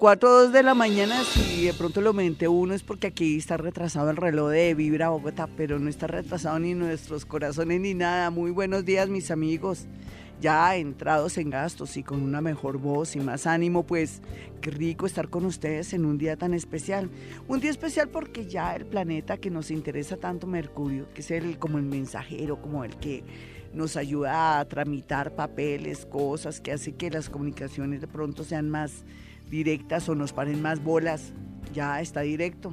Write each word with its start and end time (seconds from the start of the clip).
4 0.00 0.28
o 0.30 0.32
2 0.44 0.52
de 0.54 0.62
la 0.62 0.72
mañana, 0.72 1.22
si 1.24 1.66
de 1.66 1.74
pronto 1.74 2.00
lo 2.00 2.14
mente 2.14 2.48
uno 2.48 2.72
es 2.72 2.82
porque 2.82 3.08
aquí 3.08 3.36
está 3.36 3.58
retrasado 3.58 4.08
el 4.08 4.16
reloj 4.16 4.48
de 4.48 4.72
Vibra 4.72 5.10
Bogotá, 5.10 5.46
pero 5.58 5.78
no 5.78 5.90
está 5.90 6.06
retrasado 6.06 6.58
ni 6.58 6.72
nuestros 6.72 7.26
corazones 7.26 7.82
ni 7.82 7.92
nada. 7.92 8.30
Muy 8.30 8.50
buenos 8.50 8.86
días, 8.86 9.10
mis 9.10 9.30
amigos. 9.30 9.84
Ya 10.40 10.74
entrados 10.74 11.36
en 11.36 11.50
gastos 11.50 11.98
y 11.98 12.02
con 12.02 12.22
una 12.22 12.40
mejor 12.40 12.78
voz 12.78 13.14
y 13.14 13.20
más 13.20 13.46
ánimo, 13.46 13.86
pues 13.86 14.22
qué 14.62 14.70
rico 14.70 15.04
estar 15.04 15.28
con 15.28 15.44
ustedes 15.44 15.92
en 15.92 16.06
un 16.06 16.16
día 16.16 16.34
tan 16.34 16.54
especial. 16.54 17.10
Un 17.46 17.60
día 17.60 17.70
especial 17.70 18.08
porque 18.08 18.46
ya 18.46 18.74
el 18.74 18.86
planeta 18.86 19.36
que 19.36 19.50
nos 19.50 19.70
interesa 19.70 20.16
tanto, 20.16 20.46
Mercurio, 20.46 21.12
que 21.12 21.20
es 21.20 21.30
el 21.30 21.58
como 21.58 21.76
el 21.76 21.84
mensajero, 21.84 22.62
como 22.62 22.84
el 22.84 22.96
que 22.96 23.22
nos 23.74 23.98
ayuda 23.98 24.60
a 24.60 24.64
tramitar 24.64 25.34
papeles, 25.34 26.06
cosas, 26.06 26.62
que 26.62 26.72
hace 26.72 26.92
que 26.92 27.10
las 27.10 27.28
comunicaciones 27.28 28.00
de 28.00 28.08
pronto 28.08 28.44
sean 28.44 28.70
más 28.70 29.04
directas 29.50 30.08
o 30.08 30.14
nos 30.14 30.32
paren 30.32 30.62
más 30.62 30.82
bolas, 30.82 31.32
ya 31.74 32.00
está 32.00 32.20
directo. 32.20 32.72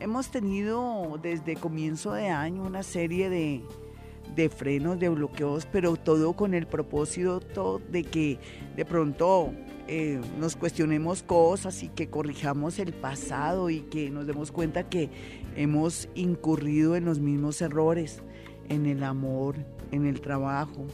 Hemos 0.00 0.30
tenido 0.30 1.18
desde 1.22 1.56
comienzo 1.56 2.12
de 2.12 2.28
año 2.28 2.64
una 2.64 2.82
serie 2.82 3.30
de, 3.30 4.50
frenos, 4.50 4.98
de 4.98 5.08
bloqueos, 5.08 5.66
pero 5.66 5.96
todo 5.96 6.34
con 6.34 6.54
el 6.54 6.66
propósito 6.66 7.80
de 7.90 8.02
que 8.02 8.38
de 8.76 8.84
pronto 8.84 9.52
eh, 9.88 10.20
nos 10.38 10.56
cuestionemos 10.56 11.22
cosas 11.22 11.82
y 11.82 11.88
que 11.88 12.08
corrijamos 12.08 12.78
el 12.78 12.92
pasado 12.92 13.70
y 13.70 13.80
que 13.80 14.10
nos 14.10 14.26
demos 14.26 14.52
cuenta 14.52 14.88
que 14.88 15.10
hemos 15.54 16.08
incurrido 16.14 16.96
en 16.96 17.04
los 17.04 17.20
mismos 17.20 17.62
errores, 17.62 18.22
en 18.68 18.84
el 18.84 19.02
amor, 19.02 19.56
en 19.92 20.06
el 20.06 20.20
trabajo, 20.20 20.86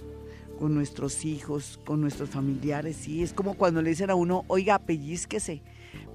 con 0.62 0.76
nuestros 0.76 1.24
hijos, 1.24 1.80
con 1.84 2.00
nuestros 2.00 2.30
familiares. 2.30 2.94
Sí, 2.94 3.20
es 3.20 3.32
como 3.32 3.54
cuando 3.54 3.82
le 3.82 3.90
dicen 3.90 4.10
a 4.10 4.14
uno, 4.14 4.44
oiga, 4.46 4.78
pellizquese, 4.78 5.60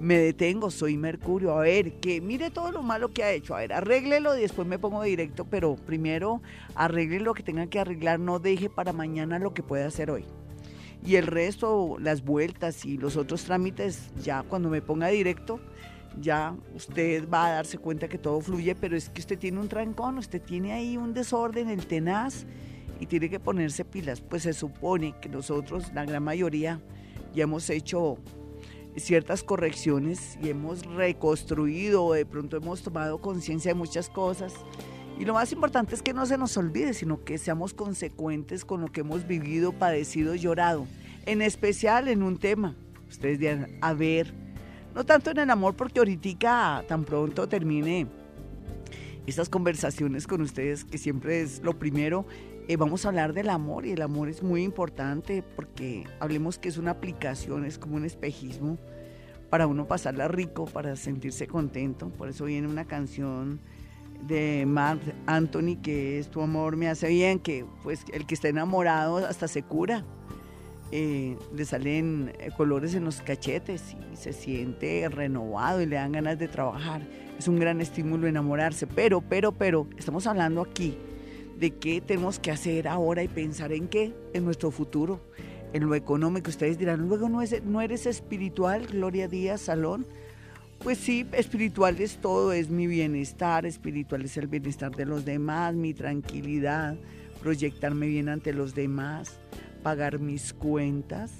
me 0.00 0.16
detengo, 0.16 0.70
soy 0.70 0.96
Mercurio, 0.96 1.52
a 1.52 1.60
ver, 1.60 2.00
que 2.00 2.22
mire 2.22 2.50
todo 2.50 2.72
lo 2.72 2.82
malo 2.82 3.12
que 3.12 3.22
ha 3.22 3.30
hecho, 3.30 3.54
a 3.54 3.58
ver, 3.58 3.74
arréglelo 3.74 4.38
y 4.38 4.40
después 4.40 4.66
me 4.66 4.78
pongo 4.78 5.02
directo, 5.02 5.44
pero 5.44 5.76
primero 5.76 6.40
arregle 6.74 7.20
lo 7.20 7.34
que 7.34 7.42
tenga 7.42 7.66
que 7.66 7.78
arreglar, 7.78 8.20
no 8.20 8.38
deje 8.38 8.70
para 8.70 8.94
mañana 8.94 9.38
lo 9.38 9.52
que 9.52 9.62
pueda 9.62 9.86
hacer 9.86 10.10
hoy. 10.10 10.24
Y 11.04 11.16
el 11.16 11.26
resto, 11.26 11.98
las 12.00 12.24
vueltas 12.24 12.86
y 12.86 12.96
los 12.96 13.18
otros 13.18 13.44
trámites, 13.44 14.08
ya 14.24 14.44
cuando 14.44 14.70
me 14.70 14.80
ponga 14.80 15.08
directo, 15.08 15.60
ya 16.18 16.56
usted 16.74 17.28
va 17.28 17.48
a 17.48 17.50
darse 17.50 17.76
cuenta 17.76 18.08
que 18.08 18.16
todo 18.16 18.40
fluye, 18.40 18.74
pero 18.74 18.96
es 18.96 19.10
que 19.10 19.20
usted 19.20 19.38
tiene 19.38 19.60
un 19.60 19.68
trancón, 19.68 20.16
usted 20.16 20.40
tiene 20.40 20.72
ahí 20.72 20.96
un 20.96 21.12
desorden, 21.12 21.68
el 21.68 21.84
tenaz 21.84 22.46
y 23.00 23.06
tiene 23.06 23.30
que 23.30 23.40
ponerse 23.40 23.84
pilas. 23.84 24.20
Pues 24.20 24.42
se 24.42 24.52
supone 24.52 25.14
que 25.20 25.28
nosotros, 25.28 25.92
la 25.94 26.04
gran 26.04 26.22
mayoría, 26.22 26.80
ya 27.34 27.44
hemos 27.44 27.68
hecho 27.70 28.18
ciertas 28.96 29.42
correcciones 29.42 30.38
y 30.42 30.48
hemos 30.48 30.84
reconstruido, 30.86 32.12
de 32.12 32.26
pronto 32.26 32.56
hemos 32.56 32.82
tomado 32.82 33.20
conciencia 33.20 33.72
de 33.72 33.74
muchas 33.74 34.08
cosas. 34.10 34.54
Y 35.18 35.24
lo 35.24 35.34
más 35.34 35.52
importante 35.52 35.94
es 35.94 36.02
que 36.02 36.14
no 36.14 36.26
se 36.26 36.38
nos 36.38 36.56
olvide, 36.56 36.94
sino 36.94 37.24
que 37.24 37.38
seamos 37.38 37.74
consecuentes 37.74 38.64
con 38.64 38.80
lo 38.80 38.88
que 38.88 39.00
hemos 39.00 39.26
vivido, 39.26 39.72
padecido, 39.72 40.34
llorado. 40.34 40.86
En 41.26 41.42
especial 41.42 42.08
en 42.08 42.22
un 42.22 42.38
tema. 42.38 42.76
Ustedes 43.08 43.38
dirán, 43.38 43.78
a 43.80 43.94
ver, 43.94 44.32
no 44.94 45.04
tanto 45.04 45.30
en 45.30 45.38
el 45.38 45.50
amor, 45.50 45.74
porque 45.74 45.98
ahorita 45.98 46.84
tan 46.86 47.04
pronto 47.04 47.48
termine 47.48 48.06
estas 49.26 49.48
conversaciones 49.48 50.26
con 50.26 50.40
ustedes, 50.40 50.84
que 50.84 50.98
siempre 50.98 51.40
es 51.42 51.62
lo 51.62 51.78
primero, 51.78 52.26
eh, 52.68 52.76
vamos 52.76 53.06
a 53.06 53.08
hablar 53.08 53.32
del 53.32 53.48
amor 53.48 53.86
y 53.86 53.92
el 53.92 54.02
amor 54.02 54.28
es 54.28 54.42
muy 54.42 54.62
importante 54.62 55.42
porque 55.56 56.04
hablemos 56.20 56.58
que 56.58 56.68
es 56.68 56.76
una 56.76 56.90
aplicación, 56.90 57.64
es 57.64 57.78
como 57.78 57.96
un 57.96 58.04
espejismo 58.04 58.76
para 59.48 59.66
uno 59.66 59.88
pasarla 59.88 60.28
rico, 60.28 60.66
para 60.66 60.94
sentirse 60.94 61.46
contento. 61.46 62.10
Por 62.10 62.28
eso 62.28 62.44
viene 62.44 62.68
una 62.68 62.84
canción 62.84 63.58
de 64.26 64.64
Mark 64.66 65.00
Anthony 65.26 65.80
que 65.82 66.18
es 66.18 66.28
Tu 66.28 66.42
amor 66.42 66.76
me 66.76 66.90
hace 66.90 67.08
bien, 67.08 67.38
que 67.38 67.64
pues 67.82 68.04
el 68.12 68.26
que 68.26 68.34
está 68.34 68.48
enamorado 68.48 69.16
hasta 69.16 69.48
se 69.48 69.62
cura. 69.62 70.04
Eh, 70.92 71.38
le 71.54 71.64
salen 71.64 72.32
eh, 72.38 72.50
colores 72.54 72.94
en 72.94 73.04
los 73.04 73.22
cachetes 73.22 73.96
y 74.12 74.16
se 74.16 74.34
siente 74.34 75.08
renovado 75.08 75.80
y 75.80 75.86
le 75.86 75.96
dan 75.96 76.12
ganas 76.12 76.38
de 76.38 76.48
trabajar. 76.48 77.00
Es 77.38 77.48
un 77.48 77.58
gran 77.58 77.80
estímulo 77.80 78.26
enamorarse, 78.26 78.86
pero, 78.86 79.22
pero, 79.22 79.52
pero, 79.52 79.86
estamos 79.96 80.26
hablando 80.26 80.60
aquí 80.60 80.98
de 81.58 81.72
qué 81.72 82.00
tenemos 82.00 82.38
que 82.38 82.50
hacer 82.50 82.86
ahora 82.86 83.22
y 83.22 83.28
pensar 83.28 83.72
en 83.72 83.88
qué, 83.88 84.14
en 84.32 84.44
nuestro 84.44 84.70
futuro, 84.70 85.20
en 85.72 85.86
lo 85.86 85.94
económico. 85.94 86.50
Ustedes 86.50 86.78
dirán, 86.78 87.08
luego 87.08 87.28
no, 87.28 87.42
es, 87.42 87.52
eres 87.52 88.06
espiritual, 88.06 88.86
Gloria 88.86 89.28
Díaz 89.28 89.62
Salón. 89.62 90.06
Pues 90.78 90.98
sí, 90.98 91.26
espiritual 91.32 92.00
es 92.00 92.18
todo, 92.18 92.52
es 92.52 92.70
mi 92.70 92.86
bienestar, 92.86 93.66
espiritual 93.66 94.24
es 94.24 94.36
el 94.36 94.46
bienestar 94.46 94.94
de 94.94 95.06
los 95.06 95.24
demás, 95.24 95.74
mi 95.74 95.92
tranquilidad, 95.92 96.96
proyectarme 97.42 98.06
bien 98.06 98.28
ante 98.28 98.52
los 98.52 98.76
demás, 98.76 99.40
pagar 99.82 100.20
mis 100.20 100.52
cuentas, 100.52 101.32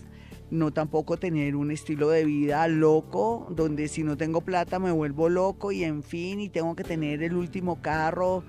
no 0.50 0.72
tampoco 0.72 1.18
tener 1.18 1.54
un 1.54 1.70
estilo 1.70 2.08
de 2.08 2.24
vida 2.24 2.66
loco, 2.66 3.46
donde 3.54 3.86
si 3.86 4.02
no 4.02 4.16
tengo 4.16 4.40
plata 4.40 4.80
me 4.80 4.90
vuelvo 4.90 5.28
loco 5.28 5.70
y 5.70 5.84
en 5.84 6.02
fin, 6.02 6.40
y 6.40 6.48
tengo 6.48 6.74
que 6.74 6.82
tener 6.82 7.22
el 7.22 7.36
último 7.36 7.80
carro 7.80 8.42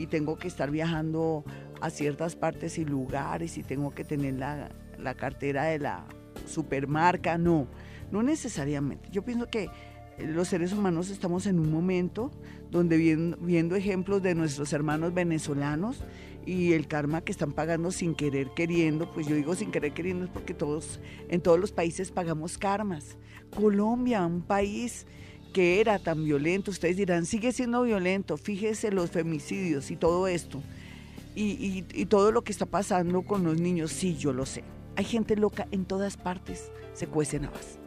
y 0.00 0.06
tengo 0.06 0.38
que 0.38 0.48
estar 0.48 0.70
viajando 0.70 1.44
a 1.82 1.90
ciertas 1.90 2.34
partes 2.34 2.78
y 2.78 2.86
lugares 2.86 3.58
y 3.58 3.62
tengo 3.62 3.94
que 3.94 4.02
tener 4.02 4.32
la, 4.34 5.14
cartera 5.14 5.64
de 5.64 5.78
la 5.78 6.06
supermarca. 6.46 7.36
No, 7.36 7.66
no 8.10 8.22
necesariamente. 8.22 9.10
Yo 9.12 9.22
pienso 9.26 9.48
que 9.48 9.68
los 10.18 10.48
seres 10.48 10.72
humanos 10.72 11.10
estamos 11.10 11.44
en 11.44 11.58
un 11.58 11.70
momento 11.70 12.30
donde 12.70 12.96
viendo, 12.96 13.76
ejemplos 13.76 14.22
de 14.22 14.34
nuestros 14.34 14.72
hermanos 14.72 15.12
venezolanos 15.12 16.02
y 16.46 16.72
el 16.72 16.88
karma 16.88 17.20
que 17.20 17.32
están 17.32 17.52
pagando 17.52 17.90
sin 17.90 18.14
querer 18.14 18.52
queriendo, 18.56 19.12
pues 19.12 19.26
yo 19.26 19.36
digo 19.36 19.54
sin 19.54 19.70
querer 19.70 19.92
queriendo 19.92 20.24
es 20.24 20.30
porque 20.30 20.54
todos 20.54 20.98
en 21.28 21.42
todos 21.42 21.60
los 21.60 21.72
países 21.72 22.10
pagamos 22.10 22.56
karmas. 22.56 23.18
Colombia, 23.54 24.24
un 24.24 24.40
país 24.40 25.06
que 25.52 25.80
era 25.80 25.98
tan 25.98 26.24
violento, 26.24 26.70
ustedes 26.70 26.96
dirán, 26.96 27.26
sigue 27.26 27.52
siendo 27.52 27.82
violento, 27.82 28.36
fíjese 28.36 28.90
los 28.90 29.10
femicidios 29.10 29.90
y 29.90 29.96
todo 29.96 30.26
esto, 30.28 30.62
y, 31.34 31.82
todo 32.06 32.32
lo 32.32 32.42
que 32.42 32.52
está 32.52 32.66
pasando 32.66 33.22
con 33.22 33.44
los 33.44 33.60
niños, 33.60 33.92
sí, 33.92 34.16
yo 34.16 34.32
lo 34.32 34.44
sé. 34.46 34.64
Hay 34.96 35.04
gente 35.04 35.36
loca 35.36 35.66
en 35.70 35.84
todas 35.84 36.16
partes, 36.16 36.70
se 36.92 37.06
cuecen 37.06 37.44
habas. 37.46 37.78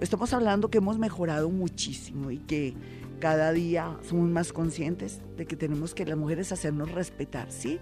Estamos 0.00 0.32
hablando 0.32 0.70
que 0.70 0.78
hemos 0.78 0.98
mejorado 0.98 1.50
muchísimo 1.50 2.30
y 2.30 2.38
que 2.38 2.74
cada 3.18 3.52
día 3.52 3.96
somos 4.08 4.28
más 4.28 4.52
conscientes 4.52 5.20
de 5.36 5.46
que 5.46 5.56
tenemos 5.56 5.94
que 5.94 6.04
las 6.04 6.16
mujeres 6.16 6.52
hacernos 6.52 6.92
respetar, 6.92 7.50
¿sí? 7.50 7.80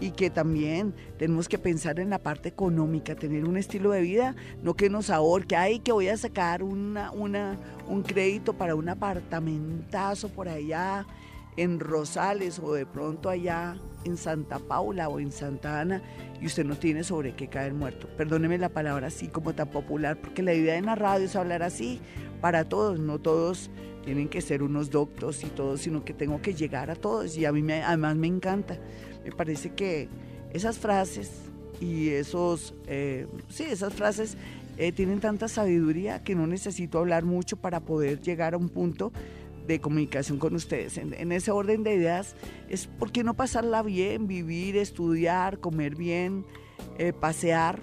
y 0.00 0.10
que 0.10 0.30
también 0.30 0.94
tenemos 1.18 1.48
que 1.48 1.58
pensar 1.58 1.98
en 2.00 2.10
la 2.10 2.18
parte 2.18 2.48
económica, 2.48 3.14
tener 3.14 3.44
un 3.44 3.56
estilo 3.56 3.90
de 3.90 4.02
vida, 4.02 4.36
no 4.62 4.74
que 4.74 4.90
nos 4.90 5.10
ahorque, 5.10 5.56
ay, 5.56 5.78
que 5.80 5.92
voy 5.92 6.08
a 6.08 6.16
sacar 6.16 6.62
una, 6.62 7.10
una, 7.12 7.58
un 7.88 8.02
crédito 8.02 8.52
para 8.52 8.74
un 8.74 8.88
apartamentazo 8.88 10.28
por 10.28 10.48
allá 10.48 11.06
en 11.56 11.80
Rosales 11.80 12.58
o 12.58 12.74
de 12.74 12.84
pronto 12.84 13.30
allá 13.30 13.76
en 14.06 14.16
Santa 14.16 14.58
Paula 14.58 15.08
o 15.08 15.20
en 15.20 15.32
Santa 15.32 15.80
Ana 15.80 16.02
y 16.40 16.46
usted 16.46 16.64
no 16.64 16.76
tiene 16.76 17.04
sobre 17.04 17.34
qué 17.34 17.48
caer 17.48 17.74
muerto. 17.74 18.08
Perdóneme 18.16 18.58
la 18.58 18.68
palabra 18.68 19.08
así 19.08 19.28
como 19.28 19.54
tan 19.54 19.68
popular, 19.68 20.18
porque 20.20 20.42
la 20.42 20.54
idea 20.54 20.76
en 20.76 20.86
la 20.86 20.94
radio 20.94 21.26
es 21.26 21.36
hablar 21.36 21.62
así 21.62 22.00
para 22.40 22.68
todos, 22.68 22.98
no 22.98 23.18
todos 23.18 23.70
tienen 24.04 24.28
que 24.28 24.40
ser 24.40 24.62
unos 24.62 24.90
doctos 24.90 25.42
y 25.42 25.48
todos, 25.48 25.80
sino 25.80 26.04
que 26.04 26.14
tengo 26.14 26.40
que 26.40 26.54
llegar 26.54 26.90
a 26.90 26.94
todos 26.94 27.36
y 27.36 27.44
a 27.44 27.52
mí 27.52 27.62
me, 27.62 27.82
además 27.82 28.16
me 28.16 28.28
encanta. 28.28 28.78
Me 29.24 29.32
parece 29.32 29.70
que 29.70 30.08
esas 30.52 30.78
frases 30.78 31.32
y 31.80 32.10
esos, 32.10 32.74
eh, 32.86 33.26
sí, 33.48 33.64
esas 33.64 33.92
frases 33.92 34.36
eh, 34.78 34.92
tienen 34.92 35.20
tanta 35.20 35.48
sabiduría 35.48 36.22
que 36.22 36.34
no 36.34 36.46
necesito 36.46 36.98
hablar 36.98 37.24
mucho 37.24 37.56
para 37.56 37.80
poder 37.80 38.20
llegar 38.20 38.54
a 38.54 38.58
un 38.58 38.68
punto 38.68 39.12
de 39.66 39.80
comunicación 39.80 40.38
con 40.38 40.54
ustedes. 40.54 40.98
En, 40.98 41.32
ese 41.32 41.50
orden 41.50 41.82
de 41.82 41.94
ideas 41.94 42.34
es 42.68 42.86
por 42.86 43.12
qué 43.12 43.24
no 43.24 43.34
pasarla 43.34 43.82
bien, 43.82 44.26
vivir, 44.26 44.76
estudiar, 44.76 45.58
comer 45.58 45.96
bien, 45.96 46.44
eh, 46.98 47.12
pasear, 47.12 47.82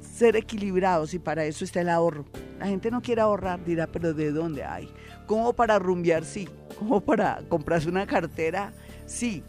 ser 0.00 0.36
equilibrados 0.36 1.14
y 1.14 1.18
para 1.18 1.44
eso 1.44 1.64
está 1.64 1.80
el 1.80 1.88
ahorro. 1.88 2.24
La 2.58 2.66
gente 2.66 2.90
no 2.90 3.00
quiere 3.00 3.22
ahorrar, 3.22 3.64
dirá, 3.64 3.86
pero 3.86 4.12
¿de 4.12 4.32
dónde 4.32 4.64
hay? 4.64 4.90
¿Cómo 5.26 5.52
para 5.54 5.78
rumbear? 5.78 6.24
Sí. 6.24 6.48
¿Cómo 6.78 7.00
para 7.00 7.42
comprarse 7.48 7.88
una 7.88 8.06
cartera? 8.06 8.72
Sí 9.06 9.42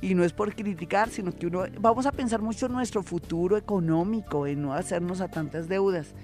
y 0.00 0.14
no 0.14 0.24
es 0.24 0.32
por 0.32 0.54
criticar, 0.54 1.08
sino 1.08 1.32
que 1.32 1.46
uno 1.46 1.64
vamos 1.80 2.06
a 2.06 2.12
pensar 2.12 2.40
mucho 2.40 2.66
en 2.66 2.72
nuestro 2.72 3.02
futuro 3.02 3.56
económico, 3.56 4.46
en 4.46 4.62
no 4.62 4.72
hacernos 4.72 5.20
a 5.20 5.28
tantas 5.28 5.68
deudas 5.68 6.14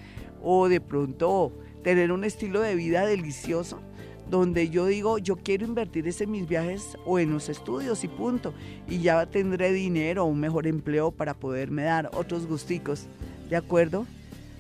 o 0.42 0.68
de 0.68 0.80
pronto 0.80 1.52
tener 1.82 2.12
un 2.12 2.24
estilo 2.24 2.60
de 2.60 2.74
vida 2.74 3.04
delicioso 3.04 3.80
donde 4.30 4.70
yo 4.70 4.86
digo, 4.86 5.18
yo 5.18 5.36
quiero 5.36 5.66
invertir 5.66 6.08
en 6.18 6.30
mis 6.30 6.48
viajes 6.48 6.96
o 7.04 7.18
en 7.18 7.32
los 7.32 7.48
estudios 7.48 8.04
y 8.04 8.08
punto. 8.08 8.54
Y 8.88 8.98
ya 9.00 9.26
tendré 9.26 9.72
dinero 9.72 10.24
o 10.24 10.28
un 10.28 10.40
mejor 10.40 10.66
empleo 10.66 11.10
para 11.10 11.34
poderme 11.34 11.84
dar 11.84 12.10
otros 12.14 12.46
gusticos. 12.46 13.06
¿De 13.48 13.56
acuerdo? 13.56 14.06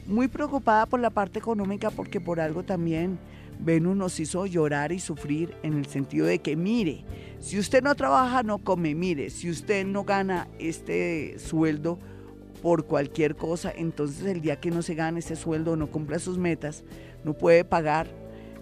muy 0.06 0.28
preocupada 0.28 0.86
por 0.86 1.00
la 1.00 1.10
parte 1.10 1.38
económica 1.38 1.90
porque 1.90 2.20
por 2.20 2.40
algo 2.40 2.62
también 2.62 3.18
Venus 3.58 3.96
nos 3.96 4.20
hizo 4.20 4.46
llorar 4.46 4.92
y 4.92 4.98
sufrir 4.98 5.54
en 5.62 5.78
el 5.78 5.86
sentido 5.86 6.26
de 6.26 6.40
que, 6.40 6.56
mire, 6.56 7.04
si 7.40 7.58
usted 7.58 7.82
no 7.82 7.94
trabaja, 7.94 8.42
no 8.42 8.58
come, 8.58 8.94
mire, 8.94 9.30
si 9.30 9.48
usted 9.48 9.86
no 9.86 10.04
gana 10.04 10.48
este 10.58 11.38
sueldo 11.38 11.98
por 12.62 12.84
cualquier 12.86 13.36
cosa, 13.36 13.72
entonces 13.74 14.26
el 14.26 14.40
día 14.40 14.60
que 14.60 14.70
no 14.70 14.82
se 14.82 14.94
gane 14.94 15.20
ese 15.20 15.36
sueldo, 15.36 15.76
no 15.76 15.86
cumpla 15.86 16.18
sus 16.18 16.36
metas, 16.36 16.82
no 17.22 17.34
puede 17.34 17.64
pagar 17.64 18.08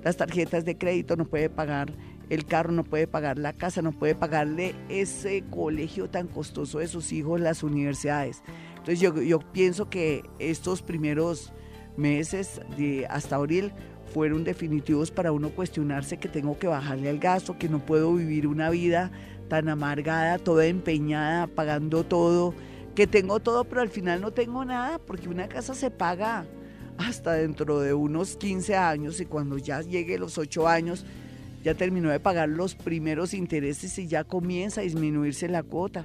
las 0.03 0.17
tarjetas 0.17 0.65
de 0.65 0.77
crédito, 0.77 1.17
no 1.17 1.25
puede 1.25 1.49
pagar 1.49 1.93
el 2.29 2.47
carro, 2.47 2.73
no 2.73 2.85
puede 2.85 3.07
pagar 3.07 3.39
la 3.39 3.53
casa, 3.53 3.83
no 3.83 3.93
puede 3.93 4.15
pagarle 4.15 4.75
ese 4.89 5.45
colegio 5.51 6.09
tan 6.09 6.29
costoso 6.29 6.79
de 6.79 6.89
sus 6.89 7.13
hijos, 7.13 7.41
las 7.41 7.63
universidades. 7.63 8.43
Entonces 8.71 9.01
yo, 9.01 9.21
yo 9.21 9.39
pienso 9.53 9.91
que 9.91 10.23
estos 10.39 10.83
primeros 10.83 11.53
meses 11.97 12.61
de 12.77 13.07
hasta 13.07 13.37
abril 13.37 13.73
fueron 14.13 14.45
definitivos 14.45 15.11
para 15.11 15.33
uno 15.33 15.51
cuestionarse 15.51 16.19
que 16.19 16.29
tengo 16.29 16.59
que 16.59 16.67
bajarle 16.67 17.09
al 17.09 17.19
gasto, 17.19 17.59
que 17.59 17.69
no 17.69 17.79
puedo 17.81 18.15
vivir 18.15 18.47
una 18.47 18.71
vida 18.71 19.11
tan 19.49 19.69
amargada, 19.69 20.39
toda 20.39 20.67
empeñada, 20.67 21.47
pagando 21.47 22.05
todo, 22.05 22.55
que 22.95 23.07
tengo 23.07 23.41
todo, 23.41 23.65
pero 23.65 23.81
al 23.81 23.89
final 23.89 24.21
no 24.21 24.31
tengo 24.31 24.65
nada, 24.65 24.99
porque 24.99 25.29
una 25.29 25.49
casa 25.49 25.75
se 25.75 25.91
paga 25.91 26.47
hasta 26.99 27.33
dentro 27.33 27.81
de 27.81 27.95
unos 27.95 28.37
15 28.37 28.77
años 28.77 29.21
y 29.21 29.27
cuando 29.27 29.59
ya 29.59 29.81
llegue 29.81 30.19
los 30.19 30.39
8 30.39 30.69
años, 30.69 31.05
ya 31.63 31.75
terminó 31.75 32.11
de 32.11 32.21
pagar 32.21 32.49
los 32.49 32.75
primeros 32.75 33.35
intereses 33.35 33.99
y 33.99 34.07
ya 34.07 34.25
comienza 34.25 34.81
a 34.81 34.85
disminuirse 34.85 35.49
la 35.49 35.63
cuota. 35.63 36.05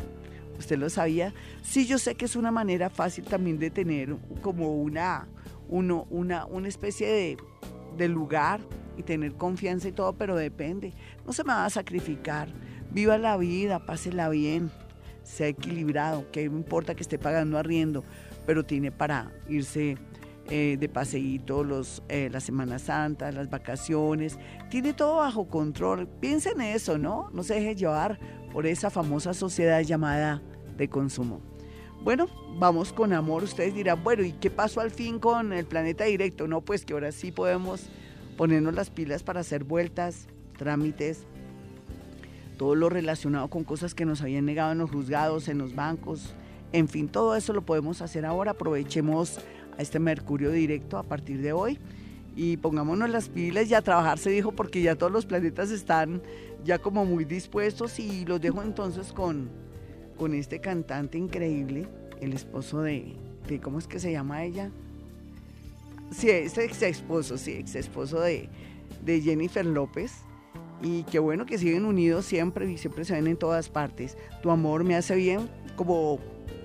¿Usted 0.57 0.77
lo 0.77 0.89
sabía? 0.89 1.33
Sí, 1.61 1.85
yo 1.85 1.99
sé 1.99 2.15
que 2.15 2.25
es 2.25 2.35
una 2.35 2.51
manera 2.51 2.89
fácil 2.89 3.25
también 3.25 3.59
de 3.59 3.69
tener 3.69 4.15
como 4.41 4.75
una, 4.75 5.27
uno, 5.67 6.07
una, 6.09 6.45
una 6.45 6.67
especie 6.67 7.07
de 7.07 7.37
del 7.97 8.11
lugar 8.11 8.61
y 8.95 9.03
tener 9.03 9.33
confianza 9.33 9.87
y 9.87 9.91
todo, 9.91 10.13
pero 10.13 10.35
depende. 10.35 10.93
No 11.25 11.33
se 11.33 11.43
me 11.43 11.53
va 11.53 11.65
a 11.65 11.69
sacrificar. 11.69 12.47
Viva 12.91 13.17
la 13.17 13.35
vida, 13.37 13.85
pásela 13.85 14.29
bien, 14.29 14.71
sea 15.23 15.47
equilibrado, 15.47 16.31
que 16.31 16.47
no 16.49 16.57
importa 16.57 16.95
que 16.95 17.01
esté 17.01 17.19
pagando 17.19 17.57
arriendo, 17.57 18.03
pero 18.45 18.63
tiene 18.65 18.91
para 18.91 19.31
irse 19.49 19.97
eh, 20.49 20.77
de 20.79 20.89
paseíto 20.89 21.63
los, 21.63 22.03
eh, 22.07 22.29
la 22.31 22.39
Semana 22.39 22.79
Santa, 22.79 23.31
las 23.31 23.49
vacaciones, 23.49 24.37
tiene 24.69 24.93
todo 24.93 25.17
bajo 25.17 25.47
control. 25.47 26.07
Piensa 26.07 26.51
en 26.51 26.61
eso, 26.61 26.97
¿no? 26.97 27.29
No 27.33 27.43
se 27.43 27.55
deje 27.55 27.75
llevar 27.75 28.19
por 28.51 28.65
esa 28.65 28.89
famosa 28.89 29.33
sociedad 29.33 29.81
llamada 29.81 30.41
de 30.77 30.87
consumo. 30.87 31.41
Bueno, 32.01 32.27
vamos 32.57 32.93
con 32.93 33.11
amor. 33.11 33.43
Ustedes 33.43 33.75
dirán, 33.75 34.03
bueno, 34.03 34.23
¿y 34.23 34.31
qué 34.31 34.49
pasó 34.49 34.79
al 34.79 34.91
fin 34.91 35.19
con 35.19 35.51
el 35.51 35.65
planeta 35.65 36.05
directo? 36.05 36.47
No, 36.47 36.61
pues 36.61 36.85
que 36.85 36.93
ahora 36.93 37.11
sí 37.11 37.31
podemos 37.31 37.89
ponernos 38.37 38.73
las 38.73 38.89
pilas 38.89 39.23
para 39.23 39.41
hacer 39.41 39.63
vueltas, 39.63 40.27
trámites, 40.57 41.25
todo 42.57 42.75
lo 42.75 42.89
relacionado 42.89 43.49
con 43.49 43.63
cosas 43.63 43.93
que 43.93 44.05
nos 44.05 44.21
habían 44.21 44.45
negado 44.45 44.71
en 44.71 44.77
los 44.77 44.91
juzgados, 44.91 45.47
en 45.49 45.57
los 45.57 45.75
bancos. 45.75 46.33
En 46.71 46.87
fin, 46.87 47.07
todo 47.07 47.35
eso 47.35 47.53
lo 47.53 47.61
podemos 47.61 48.01
hacer 48.01 48.25
ahora. 48.25 48.51
Aprovechemos 48.51 49.39
a 49.77 49.81
este 49.81 49.99
Mercurio 49.99 50.51
directo 50.51 50.97
a 50.97 51.03
partir 51.03 51.41
de 51.41 51.53
hoy 51.53 51.79
y 52.35 52.57
pongámonos 52.57 53.09
las 53.09 53.29
pilas 53.29 53.69
y 53.69 53.73
a 53.73 53.81
trabajar, 53.81 54.19
se 54.19 54.29
dijo, 54.29 54.51
porque 54.51 54.81
ya 54.81 54.95
todos 54.95 55.11
los 55.11 55.25
planetas 55.25 55.71
están 55.71 56.21
ya 56.63 56.79
como 56.79 57.05
muy 57.05 57.25
dispuestos 57.25 57.99
y 57.99 58.25
los 58.25 58.41
dejo 58.41 58.61
entonces 58.61 59.11
con 59.11 59.49
con 60.17 60.33
este 60.33 60.59
cantante 60.59 61.17
increíble, 61.17 61.87
el 62.19 62.33
esposo 62.33 62.81
de, 62.81 63.15
¿cómo 63.61 63.79
es 63.79 63.87
que 63.87 63.99
se 63.99 64.11
llama 64.11 64.43
ella? 64.43 64.71
Sí, 66.11 66.29
es 66.29 66.57
ex 66.57 66.81
esposo, 66.81 67.37
sí, 67.37 67.53
ex 67.53 67.75
esposo 67.75 68.19
de, 68.19 68.49
de 69.05 69.21
Jennifer 69.21 69.65
López. 69.65 70.11
Y 70.81 71.03
qué 71.03 71.19
bueno 71.19 71.45
que 71.45 71.57
siguen 71.57 71.85
unidos 71.85 72.25
siempre 72.25 72.69
y 72.71 72.77
siempre 72.77 73.03
se 73.03 73.13
ven 73.13 73.27
en 73.27 73.37
todas 73.37 73.69
partes. 73.69 74.17
Tu 74.43 74.51
amor 74.51 74.83
me 74.83 74.95
hace 74.95 75.15
bien, 75.15 75.49
como 75.75 76.19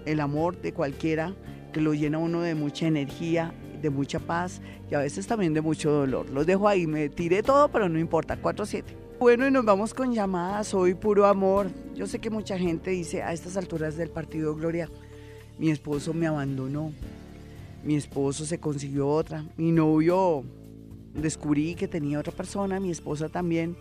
el 0.04 0.20
amor 0.20 0.60
de 0.60 0.72
cualquiera, 0.72 1.34
que 1.72 1.80
lo 1.80 1.94
llena 1.94 2.18
uno 2.18 2.40
de 2.40 2.54
mucha 2.54 2.86
energía, 2.86 3.52
de 3.80 3.90
mucha 3.90 4.20
paz 4.20 4.60
y 4.90 4.94
a 4.94 5.00
veces 5.00 5.26
también 5.26 5.54
de 5.54 5.60
mucho 5.60 5.90
dolor. 5.90 6.30
Los 6.30 6.46
dejo 6.46 6.68
ahí, 6.68 6.86
me 6.86 7.08
tiré 7.08 7.42
todo, 7.42 7.68
pero 7.68 7.88
no 7.88 7.98
importa, 7.98 8.40
4-7. 8.40 8.84
Bueno, 9.18 9.46
y 9.46 9.50
nos 9.50 9.64
vamos 9.64 9.94
con 9.94 10.12
llamadas, 10.12 10.68
soy 10.68 10.94
puro 10.94 11.26
amor. 11.26 11.68
Yo 11.94 12.06
sé 12.06 12.18
que 12.18 12.30
mucha 12.30 12.58
gente 12.58 12.90
dice 12.90 13.22
a 13.22 13.32
estas 13.32 13.56
alturas 13.56 13.96
del 13.96 14.10
partido 14.10 14.54
Gloria, 14.54 14.88
mi 15.58 15.70
esposo 15.70 16.12
me 16.14 16.26
abandonó, 16.26 16.92
mi 17.84 17.96
esposo 17.96 18.44
se 18.44 18.58
consiguió 18.58 19.08
otra, 19.08 19.44
mi 19.56 19.70
novio 19.72 20.44
descubrí 21.14 21.74
que 21.74 21.88
tenía 21.88 22.18
otra 22.18 22.32
persona, 22.32 22.80
mi 22.80 22.90
esposa 22.90 23.28
también. 23.28 23.76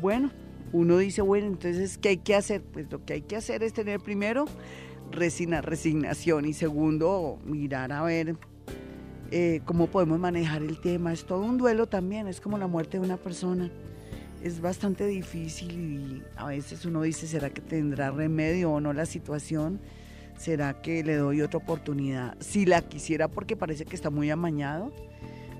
Bueno, 0.00 0.30
uno 0.72 0.98
dice, 0.98 1.22
bueno, 1.22 1.46
entonces, 1.46 1.98
¿qué 1.98 2.10
hay 2.10 2.16
que 2.18 2.34
hacer? 2.34 2.62
Pues 2.62 2.90
lo 2.90 3.04
que 3.04 3.14
hay 3.14 3.22
que 3.22 3.36
hacer 3.36 3.62
es 3.62 3.72
tener 3.72 4.00
primero 4.00 4.46
resina, 5.10 5.60
resignación 5.60 6.44
y 6.44 6.52
segundo, 6.52 7.38
mirar 7.44 7.92
a 7.92 8.02
ver 8.02 8.36
eh, 9.30 9.60
cómo 9.64 9.88
podemos 9.88 10.18
manejar 10.18 10.62
el 10.62 10.80
tema. 10.80 11.12
Es 11.12 11.24
todo 11.24 11.42
un 11.42 11.58
duelo 11.58 11.86
también, 11.86 12.26
es 12.26 12.40
como 12.40 12.58
la 12.58 12.66
muerte 12.66 12.98
de 12.98 13.04
una 13.04 13.16
persona 13.16 13.70
es 14.42 14.60
bastante 14.60 15.06
difícil 15.06 15.72
y 15.72 16.22
a 16.36 16.46
veces 16.46 16.84
uno 16.84 17.02
dice, 17.02 17.26
¿será 17.26 17.50
que 17.50 17.60
tendrá 17.60 18.10
remedio 18.10 18.70
o 18.72 18.80
no 18.80 18.92
la 18.92 19.06
situación? 19.06 19.80
¿Será 20.36 20.80
que 20.80 21.02
le 21.02 21.16
doy 21.16 21.42
otra 21.42 21.58
oportunidad? 21.58 22.36
Si 22.40 22.64
la 22.64 22.82
quisiera 22.82 23.28
porque 23.28 23.56
parece 23.56 23.84
que 23.84 23.96
está 23.96 24.10
muy 24.10 24.30
amañado. 24.30 24.92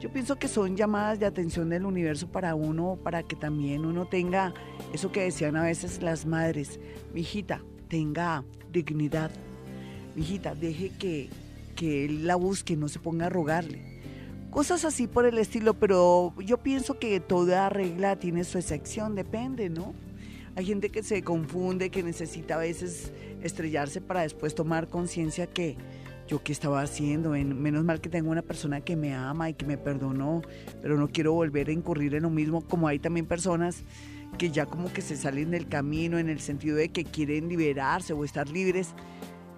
Yo 0.00 0.12
pienso 0.12 0.36
que 0.36 0.46
son 0.46 0.76
llamadas 0.76 1.18
de 1.18 1.26
atención 1.26 1.70
del 1.70 1.84
universo 1.84 2.30
para 2.30 2.54
uno, 2.54 2.96
para 3.02 3.24
que 3.24 3.34
también 3.34 3.84
uno 3.84 4.06
tenga 4.06 4.54
eso 4.92 5.10
que 5.10 5.24
decían 5.24 5.56
a 5.56 5.64
veces 5.64 6.02
las 6.02 6.24
madres, 6.24 6.78
mi 7.12 7.22
hijita, 7.22 7.62
tenga 7.88 8.44
dignidad. 8.72 9.30
Hijita, 10.16 10.54
deje 10.54 10.90
que, 10.98 11.30
que 11.74 12.04
él 12.04 12.26
la 12.26 12.36
busque, 12.36 12.76
no 12.76 12.88
se 12.88 12.98
ponga 12.98 13.26
a 13.26 13.28
rogarle 13.28 13.88
Cosas 14.50 14.86
así 14.86 15.06
por 15.06 15.26
el 15.26 15.36
estilo, 15.36 15.74
pero 15.74 16.32
yo 16.38 16.56
pienso 16.58 16.98
que 16.98 17.20
toda 17.20 17.68
regla 17.68 18.16
tiene 18.16 18.44
su 18.44 18.56
excepción, 18.56 19.14
depende, 19.14 19.68
¿no? 19.68 19.94
Hay 20.56 20.64
gente 20.64 20.88
que 20.88 21.02
se 21.02 21.22
confunde, 21.22 21.90
que 21.90 22.02
necesita 22.02 22.54
a 22.54 22.58
veces 22.58 23.12
estrellarse 23.42 24.00
para 24.00 24.22
después 24.22 24.54
tomar 24.54 24.88
conciencia 24.88 25.46
que 25.46 25.76
yo 26.26 26.42
qué 26.42 26.52
estaba 26.52 26.80
haciendo, 26.80 27.30
menos 27.30 27.84
mal 27.84 28.00
que 28.00 28.08
tengo 28.08 28.30
una 28.30 28.42
persona 28.42 28.80
que 28.80 28.96
me 28.96 29.14
ama 29.14 29.50
y 29.50 29.54
que 29.54 29.66
me 29.66 29.76
perdonó, 29.76 30.42
pero 30.80 30.96
no 30.96 31.08
quiero 31.08 31.34
volver 31.34 31.68
a 31.68 31.72
incurrir 31.72 32.14
en 32.14 32.22
lo 32.22 32.30
mismo, 32.30 32.62
como 32.62 32.88
hay 32.88 32.98
también 32.98 33.26
personas 33.26 33.84
que 34.36 34.50
ya 34.50 34.66
como 34.66 34.92
que 34.92 35.02
se 35.02 35.16
salen 35.16 35.50
del 35.50 35.68
camino 35.68 36.18
en 36.18 36.28
el 36.28 36.40
sentido 36.40 36.76
de 36.76 36.90
que 36.90 37.04
quieren 37.04 37.48
liberarse 37.48 38.12
o 38.12 38.24
estar 38.24 38.48
libres 38.48 38.94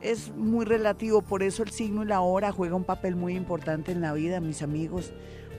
es 0.00 0.34
muy 0.34 0.64
relativo, 0.64 1.22
por 1.22 1.42
eso 1.42 1.62
el 1.62 1.70
signo 1.70 2.02
y 2.02 2.06
la 2.06 2.20
hora 2.20 2.52
juega 2.52 2.74
un 2.74 2.84
papel 2.84 3.16
muy 3.16 3.34
importante 3.34 3.92
en 3.92 4.00
la 4.00 4.12
vida, 4.12 4.40
mis 4.40 4.62
amigos. 4.62 5.12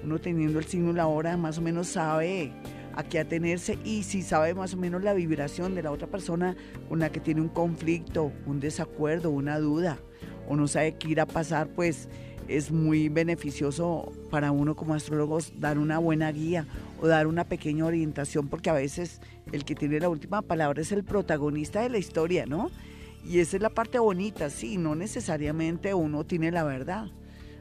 Uno 0.04 0.20
teniendo 0.20 0.58
el 0.58 0.66
signo 0.66 0.92
y 0.92 0.96
la 0.96 1.06
hora 1.06 1.38
más 1.38 1.60
o 1.60 1.62
menos 1.62 1.88
sabe 1.90 2.52
a 2.94 3.04
qué 3.04 3.20
atenerse 3.20 3.78
y 3.86 4.04
si 4.04 4.24
sabe 4.24 4.54
más 4.56 4.74
o 4.74 4.78
menos 4.78 5.04
la 5.04 5.14
vibración 5.14 5.76
de 5.76 5.84
la 5.84 5.92
otra 5.92 6.08
persona 6.08 6.56
con 6.90 7.00
la 7.00 7.12
que 7.12 7.20
tiene 7.20 7.40
un 7.40 7.50
conflicto, 7.50 8.32
un 8.48 8.60
desacuerdo, 8.60 9.30
una 9.30 9.60
duda 9.60 10.00
o 10.50 10.56
no 10.56 10.68
sabe 10.68 10.96
qué 10.96 11.10
irá 11.10 11.24
a 11.24 11.28
pasar, 11.28 11.70
pues 11.70 12.10
es 12.58 12.72
muy 12.72 13.10
beneficioso 13.10 14.12
para 14.30 14.52
uno 14.52 14.76
como 14.76 14.94
astrólogos 14.94 15.54
dar 15.60 15.78
una 15.78 15.98
buena 16.00 16.32
guía 16.32 16.66
o 17.02 17.08
dar 17.08 17.28
una 17.28 17.46
pequeña 17.46 17.86
orientación 17.86 18.48
porque 18.48 18.70
a 18.70 18.74
veces 18.74 19.22
el 19.52 19.66
que 19.66 19.76
tiene 19.76 20.00
la 20.00 20.10
última 20.10 20.42
palabra 20.42 20.82
es 20.82 20.92
el 20.92 21.04
protagonista 21.04 21.82
de 21.82 21.90
la 21.90 21.98
historia, 21.98 22.46
¿no? 22.46 22.72
Y 23.26 23.40
esa 23.40 23.58
es 23.58 23.62
la 23.62 23.70
parte 23.70 24.00
bonita, 24.00 24.50
sí, 24.50 24.78
no 24.78 24.96
necesariamente 24.96 25.94
uno 25.94 26.26
tiene 26.26 26.52
la 26.52 26.64
verdad. 26.64 27.08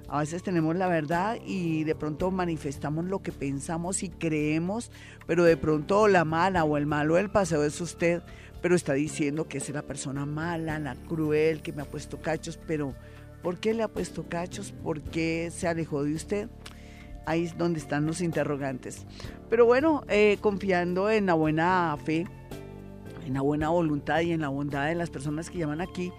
A 0.09 0.20
veces 0.20 0.42
tenemos 0.42 0.75
la 0.75 0.88
verdad 0.88 1.38
y 1.47 1.85
de 1.85 1.94
pronto 1.94 2.30
manifestamos 2.30 3.04
lo 3.04 3.20
que 3.20 3.30
pensamos 3.30 4.02
y 4.02 4.09
creemos, 4.09 4.90
pero 5.26 5.44
de 5.44 5.56
pronto 5.56 6.09
la 6.09 6.25
mala 6.25 6.64
o 6.64 6.76
el 6.76 6.87
malo 6.87 7.14
del 7.14 7.30
paseo 7.30 7.62
es 7.62 7.80
usted, 7.80 8.23
pero 8.61 8.75
está 8.75 8.94
diciendo 8.94 9.47
que 9.47 9.59
es 9.59 9.68
la 9.70 9.82
persona 9.82 10.26
mala, 10.26 10.78
la 10.80 10.97
cruel, 10.97 11.62
que 11.62 11.73
me 11.73 11.82
ha 11.82 11.85
puesto 11.85 12.20
cachos, 12.20 12.59
pero 12.66 12.94
¿por 13.42 13.59
qué 13.59 13.75
le 13.75 13.82
ha 13.82 13.88
puesto 13.88 14.28
cachos? 14.28 14.73
¿Por 14.73 15.00
qué 15.00 15.50
se 15.52 15.68
alejó 15.68 16.04
de 16.04 16.14
usted? 16.14 16.49
Ahí 17.26 17.44
es 17.44 17.56
donde 17.56 17.78
están 17.78 18.06
los 18.06 18.20
interrogantes. 18.20 19.06
Pero 19.49 19.66
bueno, 19.66 20.04
eh, 20.09 20.38
confiando 20.40 21.11
en 21.11 21.26
la 21.26 21.35
buena 21.35 21.97
fe, 22.04 22.26
en 23.26 23.35
la 23.35 23.42
buena 23.42 23.68
voluntad 23.68 24.20
y 24.20 24.32
en 24.32 24.40
la 24.40 24.49
bondad 24.49 24.87
de 24.87 24.94
las 24.94 25.11
personas 25.11 25.50
que 25.50 25.59
llaman 25.59 25.80
aquí, 25.80 26.12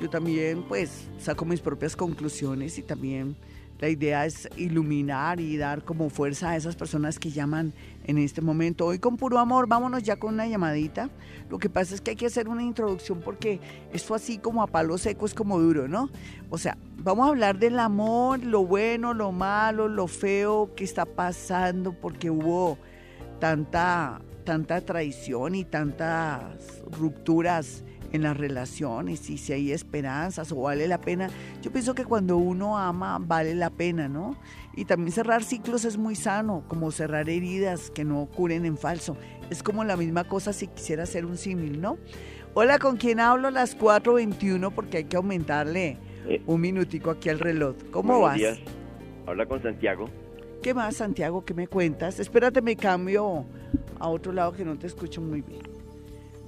yo 0.00 0.10
también 0.10 0.62
pues 0.62 1.08
saco 1.18 1.44
mis 1.44 1.60
propias 1.60 1.96
conclusiones 1.96 2.78
y 2.78 2.82
también 2.82 3.36
La 3.80 3.88
idea 3.88 4.26
es 4.26 4.48
iluminar 4.56 5.38
y 5.38 5.56
dar 5.56 5.84
como 5.84 6.10
fuerza 6.10 6.50
a 6.50 6.56
esas 6.56 6.74
personas 6.74 7.18
que 7.18 7.30
llaman 7.30 7.72
en 8.04 8.18
este 8.18 8.40
momento. 8.40 8.86
Hoy 8.86 8.98
con 8.98 9.16
puro 9.16 9.38
amor, 9.38 9.68
vámonos 9.68 10.02
ya 10.02 10.16
con 10.16 10.34
una 10.34 10.48
llamadita. 10.48 11.10
Lo 11.48 11.58
que 11.58 11.70
pasa 11.70 11.94
es 11.94 12.00
que 12.00 12.10
hay 12.10 12.16
que 12.16 12.26
hacer 12.26 12.48
una 12.48 12.64
introducción 12.64 13.20
porque 13.20 13.60
esto 13.92 14.16
así 14.16 14.38
como 14.38 14.62
a 14.62 14.66
palo 14.66 14.98
seco 14.98 15.26
es 15.26 15.34
como 15.34 15.60
duro, 15.60 15.86
¿no? 15.86 16.10
O 16.50 16.58
sea, 16.58 16.76
vamos 16.96 17.26
a 17.26 17.28
hablar 17.28 17.60
del 17.60 17.78
amor, 17.78 18.42
lo 18.42 18.66
bueno, 18.66 19.14
lo 19.14 19.30
malo, 19.30 19.86
lo 19.86 20.08
feo 20.08 20.74
que 20.74 20.82
está 20.82 21.04
pasando 21.04 21.92
porque 21.92 22.30
hubo 22.30 22.78
tanta, 23.38 24.20
tanta 24.44 24.80
traición 24.80 25.54
y 25.54 25.64
tantas 25.64 26.82
rupturas 26.98 27.84
en 28.12 28.22
las 28.22 28.36
relaciones 28.36 29.28
y 29.30 29.38
si 29.38 29.52
hay 29.52 29.72
esperanzas 29.72 30.52
o 30.52 30.62
vale 30.62 30.88
la 30.88 31.00
pena. 31.00 31.30
Yo 31.62 31.70
pienso 31.70 31.94
que 31.94 32.04
cuando 32.04 32.36
uno 32.36 32.78
ama 32.78 33.18
vale 33.20 33.54
la 33.54 33.70
pena, 33.70 34.08
¿no? 34.08 34.36
Y 34.74 34.84
también 34.84 35.12
cerrar 35.12 35.42
ciclos 35.42 35.84
es 35.84 35.96
muy 35.96 36.14
sano, 36.14 36.64
como 36.68 36.90
cerrar 36.90 37.28
heridas 37.28 37.90
que 37.90 38.04
no 38.04 38.26
curen 38.26 38.64
en 38.64 38.76
falso. 38.76 39.16
Es 39.50 39.62
como 39.62 39.84
la 39.84 39.96
misma 39.96 40.24
cosa 40.24 40.52
si 40.52 40.68
quisiera 40.68 41.02
hacer 41.02 41.26
un 41.26 41.36
símil, 41.36 41.80
¿no? 41.80 41.98
Hola, 42.54 42.78
¿con 42.78 42.96
quién 42.96 43.20
hablo? 43.20 43.50
Las 43.50 43.78
4.21 43.78 44.72
porque 44.72 44.98
hay 44.98 45.04
que 45.04 45.16
aumentarle 45.16 45.98
eh, 46.26 46.42
un 46.46 46.60
minutico 46.60 47.10
aquí 47.10 47.28
al 47.28 47.38
reloj. 47.38 47.76
¿Cómo 47.90 48.20
vas? 48.20 48.36
Días. 48.36 48.58
Habla 49.26 49.46
con 49.46 49.62
Santiago. 49.62 50.08
¿Qué 50.62 50.74
más, 50.74 50.96
Santiago? 50.96 51.44
¿Qué 51.44 51.54
me 51.54 51.68
cuentas? 51.68 52.18
Espérate, 52.18 52.62
me 52.62 52.74
cambio 52.74 53.44
a 54.00 54.08
otro 54.08 54.32
lado 54.32 54.52
que 54.52 54.64
no 54.64 54.76
te 54.76 54.86
escucho 54.86 55.20
muy 55.20 55.42
bien 55.42 55.77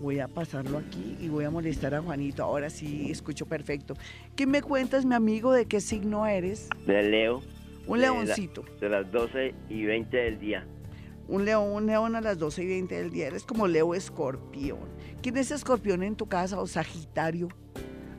voy 0.00 0.18
a 0.18 0.28
pasarlo 0.28 0.78
aquí 0.78 1.16
y 1.20 1.28
voy 1.28 1.44
a 1.44 1.50
molestar 1.50 1.94
a 1.94 2.00
Juanito. 2.00 2.42
Ahora 2.42 2.70
sí 2.70 3.10
escucho 3.10 3.46
perfecto. 3.46 3.94
¿Qué 4.34 4.46
me 4.46 4.62
cuentas, 4.62 5.04
mi 5.04 5.14
amigo, 5.14 5.52
de 5.52 5.66
qué 5.66 5.80
signo 5.80 6.26
eres? 6.26 6.68
De 6.86 7.02
Leo. 7.02 7.42
Un 7.86 8.00
leoncito. 8.00 8.64
de 8.80 8.88
las 8.88 9.10
12 9.10 9.54
y 9.68 9.84
20 9.84 10.16
del 10.16 10.38
día. 10.38 10.66
Un 11.28 11.44
león, 11.44 11.70
un 11.72 11.86
león 11.86 12.16
a 12.16 12.20
las 12.20 12.38
12 12.38 12.62
y 12.62 12.66
20 12.66 12.94
del 12.94 13.10
día. 13.10 13.28
Eres 13.28 13.44
como 13.44 13.66
Leo 13.66 13.94
Escorpión. 13.94 14.78
¿Quién 15.22 15.36
es 15.36 15.50
Escorpión 15.50 16.02
en 16.02 16.16
tu 16.16 16.26
casa 16.26 16.58
o 16.60 16.66
Sagitario? 16.66 17.48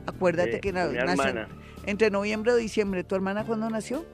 Acuérdate 0.06 0.60
que 0.60 0.72
nació 0.72 1.46
entre 1.86 2.10
noviembre 2.10 2.52
y 2.58 2.62
diciembre. 2.62 3.04
¿Tu 3.04 3.14
hermana 3.14 3.44
cuándo 3.44 3.68
nació? 3.70 4.04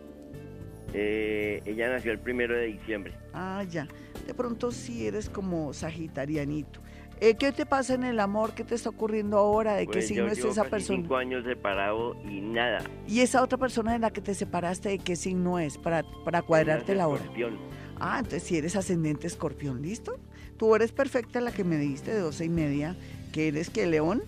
Eh, 0.94 1.62
ella 1.66 1.90
nació 1.90 2.12
el 2.12 2.18
primero 2.18 2.56
de 2.56 2.66
diciembre. 2.66 3.14
Ah, 3.32 3.64
ya. 3.68 3.86
De 4.26 4.34
pronto 4.34 4.70
sí 4.70 5.06
eres 5.06 5.28
como 5.28 5.72
sagitarianito. 5.72 6.80
Eh, 7.20 7.34
¿Qué 7.34 7.50
te 7.50 7.66
pasa 7.66 7.94
en 7.94 8.04
el 8.04 8.20
amor? 8.20 8.52
¿Qué 8.52 8.62
te 8.62 8.76
está 8.76 8.90
ocurriendo 8.90 9.38
ahora? 9.38 9.74
¿De 9.74 9.86
qué 9.86 9.94
pues 9.94 10.08
signo 10.08 10.28
es 10.28 10.38
esa 10.38 10.64
persona? 10.64 11.00
Cinco 11.02 11.16
años 11.16 11.44
separado 11.44 12.14
y 12.24 12.40
nada. 12.40 12.78
¿Y 13.08 13.20
esa 13.20 13.42
otra 13.42 13.58
persona 13.58 13.92
de 13.92 13.98
la 13.98 14.12
que 14.12 14.20
te 14.20 14.34
separaste, 14.34 14.90
de 14.90 14.98
qué 14.98 15.16
signo 15.16 15.58
es? 15.58 15.78
Para, 15.78 16.04
para 16.24 16.42
cuadrarte 16.42 16.94
la 16.94 17.08
hora. 17.08 17.22
Escorpión. 17.22 17.58
Ah, 17.98 18.18
entonces 18.18 18.44
si 18.44 18.56
eres 18.56 18.76
ascendente 18.76 19.26
escorpión, 19.26 19.82
¿listo? 19.82 20.20
Tú 20.56 20.76
eres 20.76 20.92
perfecta 20.92 21.40
la 21.40 21.50
que 21.50 21.64
me 21.64 21.76
diste 21.76 22.12
de 22.12 22.20
doce 22.20 22.44
y 22.44 22.48
media, 22.48 22.96
que 23.32 23.48
eres 23.48 23.70
que 23.70 23.86
león. 23.86 24.22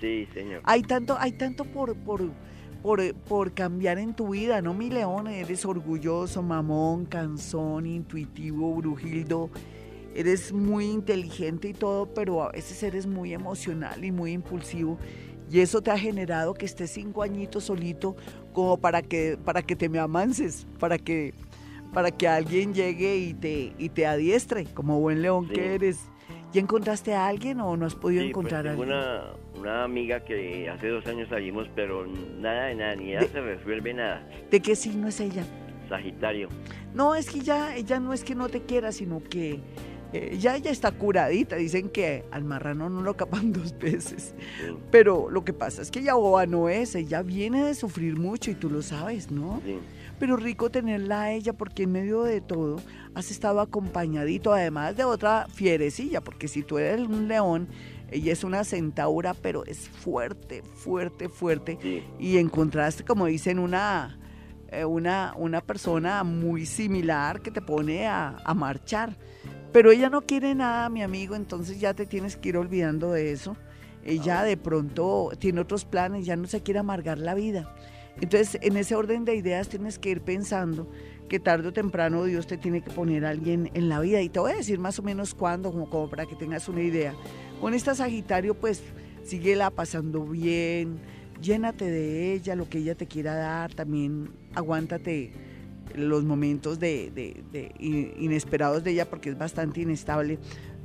Sí, 0.00 0.26
señor. 0.34 0.62
Hay 0.64 0.82
tanto, 0.82 1.16
hay 1.20 1.32
tanto 1.32 1.64
por, 1.64 1.94
por, 1.94 2.22
por, 2.82 3.14
por 3.14 3.52
cambiar 3.52 3.98
en 3.98 4.14
tu 4.14 4.30
vida, 4.30 4.60
¿no, 4.62 4.74
mi 4.74 4.90
león? 4.90 5.28
Eres 5.28 5.64
orgulloso, 5.64 6.42
mamón, 6.42 7.06
cansón, 7.06 7.86
intuitivo, 7.86 8.74
brujildo 8.74 9.48
eres 10.14 10.52
muy 10.52 10.86
inteligente 10.86 11.68
y 11.68 11.74
todo, 11.74 12.12
pero 12.12 12.42
a 12.42 12.52
veces 12.52 12.82
eres 12.82 13.06
muy 13.06 13.32
emocional 13.32 14.04
y 14.04 14.12
muy 14.12 14.32
impulsivo. 14.32 14.98
Y 15.50 15.60
eso 15.60 15.82
te 15.82 15.90
ha 15.90 15.98
generado 15.98 16.54
que 16.54 16.64
estés 16.64 16.90
cinco 16.90 17.22
añitos 17.22 17.64
solito 17.64 18.16
como 18.52 18.78
para 18.78 19.02
que, 19.02 19.38
para 19.44 19.62
que 19.62 19.76
te 19.76 19.88
me 19.88 19.98
amances, 19.98 20.66
para 20.78 20.98
que, 20.98 21.34
para 21.92 22.10
que 22.10 22.26
alguien 22.26 22.72
llegue 22.72 23.16
y 23.16 23.34
te, 23.34 23.72
y 23.78 23.88
te 23.90 24.06
adiestre, 24.06 24.64
como 24.72 25.00
buen 25.00 25.20
león 25.20 25.48
que 25.48 25.74
eres. 25.74 26.00
¿Ya 26.52 26.60
encontraste 26.60 27.14
a 27.14 27.26
alguien 27.26 27.60
o 27.60 27.76
no 27.76 27.86
has 27.86 27.94
podido 27.94 28.22
pues 28.22 28.30
encontrar 28.30 28.66
a 28.66 28.70
alguien? 28.72 28.88
Una, 28.88 29.32
una 29.58 29.84
amiga 29.84 30.20
que 30.20 30.68
hace 30.68 30.88
dos 30.88 31.06
años 31.06 31.28
salimos, 31.28 31.66
pero 31.74 32.06
nada 32.06 32.66
de 32.66 32.74
nada, 32.74 32.96
ni 32.96 33.12
ella 33.12 33.26
se 33.28 33.40
resuelve 33.40 33.94
nada. 33.94 34.26
¿De 34.50 34.60
qué 34.60 34.76
signo 34.76 35.08
es 35.08 35.20
ella? 35.20 35.44
Sagitario. 35.88 36.48
No, 36.94 37.14
es 37.14 37.30
que 37.30 37.40
ya, 37.40 37.74
ella 37.74 38.00
no 38.00 38.12
es 38.12 38.22
que 38.22 38.34
no 38.34 38.48
te 38.48 38.62
quiera, 38.62 38.92
sino 38.92 39.22
que 39.22 39.60
eh, 40.12 40.36
ya 40.38 40.56
ella 40.56 40.70
está 40.70 40.90
curadita, 40.92 41.56
dicen 41.56 41.88
que 41.88 42.24
al 42.30 42.44
marrano 42.44 42.90
no 42.90 43.02
lo 43.02 43.16
capan 43.16 43.52
dos 43.52 43.76
veces. 43.78 44.34
Pero 44.90 45.30
lo 45.30 45.44
que 45.44 45.52
pasa 45.52 45.82
es 45.82 45.90
que 45.90 46.00
ella 46.00 46.14
boba 46.14 46.46
no 46.46 46.68
es, 46.68 46.94
ella 46.94 47.22
viene 47.22 47.64
de 47.64 47.74
sufrir 47.74 48.18
mucho 48.18 48.50
y 48.50 48.54
tú 48.54 48.68
lo 48.68 48.82
sabes, 48.82 49.30
¿no? 49.30 49.60
Pero 50.18 50.36
rico 50.36 50.70
tenerla 50.70 51.22
a 51.22 51.32
ella 51.32 51.52
porque 51.52 51.84
en 51.84 51.92
medio 51.92 52.22
de 52.22 52.40
todo 52.40 52.76
has 53.14 53.30
estado 53.30 53.60
acompañadito, 53.60 54.52
además 54.52 54.96
de 54.96 55.04
otra 55.04 55.46
fierecilla, 55.52 56.20
porque 56.20 56.46
si 56.46 56.62
tú 56.62 56.78
eres 56.78 57.06
un 57.06 57.26
león, 57.26 57.68
ella 58.10 58.32
es 58.32 58.44
una 58.44 58.62
centaura, 58.64 59.34
pero 59.34 59.64
es 59.64 59.88
fuerte, 59.88 60.62
fuerte, 60.74 61.28
fuerte. 61.28 62.04
Y 62.18 62.36
encontraste, 62.36 63.04
como 63.04 63.26
dicen, 63.26 63.58
una, 63.58 64.18
eh, 64.68 64.84
una, 64.84 65.34
una 65.36 65.62
persona 65.62 66.22
muy 66.22 66.66
similar 66.66 67.40
que 67.40 67.50
te 67.50 67.62
pone 67.62 68.06
a, 68.06 68.36
a 68.44 68.54
marchar. 68.54 69.16
Pero 69.72 69.90
ella 69.90 70.10
no 70.10 70.22
quiere 70.22 70.54
nada, 70.54 70.88
mi 70.90 71.02
amigo, 71.02 71.34
entonces 71.34 71.80
ya 71.80 71.94
te 71.94 72.04
tienes 72.06 72.36
que 72.36 72.50
ir 72.50 72.56
olvidando 72.56 73.12
de 73.12 73.32
eso. 73.32 73.56
Ella 74.04 74.42
de 74.42 74.56
pronto 74.56 75.30
tiene 75.38 75.60
otros 75.60 75.84
planes, 75.84 76.26
ya 76.26 76.36
no 76.36 76.46
se 76.46 76.62
quiere 76.62 76.80
amargar 76.80 77.18
la 77.18 77.34
vida. 77.34 77.74
Entonces, 78.20 78.58
en 78.60 78.76
ese 78.76 78.94
orden 78.94 79.24
de 79.24 79.34
ideas 79.34 79.68
tienes 79.68 79.98
que 79.98 80.10
ir 80.10 80.20
pensando 80.20 80.90
que 81.28 81.40
tarde 81.40 81.68
o 81.68 81.72
temprano 81.72 82.24
Dios 82.24 82.46
te 82.46 82.58
tiene 82.58 82.82
que 82.82 82.90
poner 82.90 83.24
a 83.24 83.30
alguien 83.30 83.70
en 83.72 83.88
la 83.88 84.00
vida. 84.00 84.20
Y 84.20 84.28
te 84.28 84.40
voy 84.40 84.52
a 84.52 84.56
decir 84.56 84.78
más 84.78 84.98
o 84.98 85.02
menos 85.02 85.34
cuándo, 85.34 85.72
como, 85.72 85.88
como 85.88 86.10
para 86.10 86.26
que 86.26 86.36
tengas 86.36 86.68
una 86.68 86.82
idea. 86.82 87.14
Con 87.60 87.72
esta 87.72 87.94
Sagitario, 87.94 88.54
pues, 88.54 88.82
síguela 89.24 89.70
pasando 89.70 90.24
bien, 90.26 90.98
llénate 91.40 91.86
de 91.86 92.34
ella, 92.34 92.54
lo 92.54 92.68
que 92.68 92.78
ella 92.78 92.94
te 92.94 93.06
quiera 93.06 93.34
dar, 93.34 93.72
también 93.72 94.30
aguántate 94.54 95.32
los 95.94 96.24
momentos 96.24 96.78
de, 96.78 97.12
inesperados 98.18 98.84
de 98.84 98.92
ella 98.92 99.08
porque 99.08 99.30
es 99.30 99.38
bastante 99.38 99.80
inestable. 99.80 100.38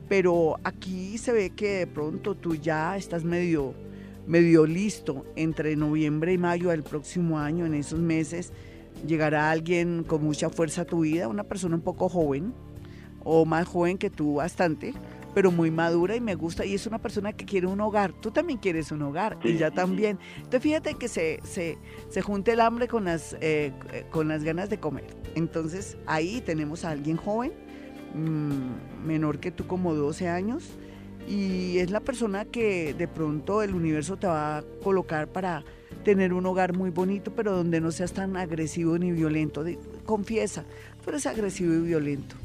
Pero 0.10 0.58
aquí 0.64 1.18
se 1.18 1.34
ve 1.34 1.50
que 1.50 1.80
de 1.80 1.88
pronto 1.88 2.36
tú 2.36 2.56
ya 2.56 2.96
estás 2.96 3.24
medio, 3.24 3.74
medio 4.26 4.66
listo 4.66 5.26
entre 5.36 5.76
noviembre 5.76 6.34
y 6.34 6.38
mayo 6.38 6.70
del 6.70 6.84
próximo 6.84 7.40
año, 7.40 7.66
en 7.66 7.74
esos 7.74 8.00
meses, 8.00 8.54
llegará 9.06 9.52
alguien 9.52 10.04
con 10.04 10.24
mucha 10.24 10.50
fuerza 10.50 10.84
a 10.84 10.86
tu 10.86 11.02
vida, 11.02 11.28
una 11.28 11.44
persona 11.44 11.76
un 11.76 11.82
poco 11.82 12.10
joven 12.10 12.54
o 13.24 13.46
más 13.46 13.68
joven 13.68 13.98
que 13.98 14.10
tú 14.10 14.36
bastante, 14.36 14.94
pero 15.38 15.52
muy 15.52 15.70
madura 15.70 16.16
y 16.16 16.20
me 16.20 16.34
gusta. 16.34 16.66
Y 16.66 16.74
es 16.74 16.88
una 16.88 16.98
persona 16.98 17.32
que 17.32 17.46
quiere 17.46 17.68
un 17.68 17.80
hogar. 17.80 18.12
Tú 18.12 18.32
también 18.32 18.58
quieres 18.58 18.92
un 18.92 19.04
hogar 19.04 19.38
y 19.44 19.56
ya 19.56 19.70
también. 19.70 20.18
Entonces 20.38 20.64
fíjate 20.64 20.96
que 20.96 21.08
se, 21.08 21.42
se, 21.44 21.78
se 22.10 22.24
junta 22.24 22.54
el 22.54 22.60
hambre 22.60 22.88
con 22.88 23.06
las, 23.06 23.38
eh, 23.40 23.72
con 24.10 24.30
las 24.30 24.44
ganas 24.44 24.68
de 24.72 24.80
comer. 24.80 25.06
Entonces 25.36 25.96
ahí 26.08 26.42
tenemos 26.42 26.86
a 26.86 26.90
alguien 26.90 27.18
joven, 27.18 27.52
mm, 28.16 29.06
menor 29.06 29.38
que 29.38 29.52
tú 29.52 29.68
como 29.68 29.94
12 29.94 30.28
años. 30.28 30.72
Y 31.30 31.78
es 31.78 31.92
la 31.92 32.00
persona 32.00 32.46
que 32.46 32.96
de 32.96 33.08
pronto 33.08 33.62
el 33.62 33.76
universo 33.76 34.18
te 34.18 34.26
va 34.26 34.58
a 34.58 34.64
colocar 34.84 35.28
para 35.28 35.64
tener 36.04 36.34
un 36.34 36.48
hogar 36.48 36.76
muy 36.76 36.90
bonito, 36.90 37.32
pero 37.36 37.56
donde 37.56 37.80
no 37.80 37.92
seas 37.92 38.12
tan 38.12 38.38
agresivo 38.38 38.98
ni 38.98 39.12
violento. 39.12 39.64
confiesa, 40.04 40.66
tú 41.04 41.12
eres 41.12 41.28
agresivo 41.28 41.76
y 41.76 41.82
violento. 41.82 42.36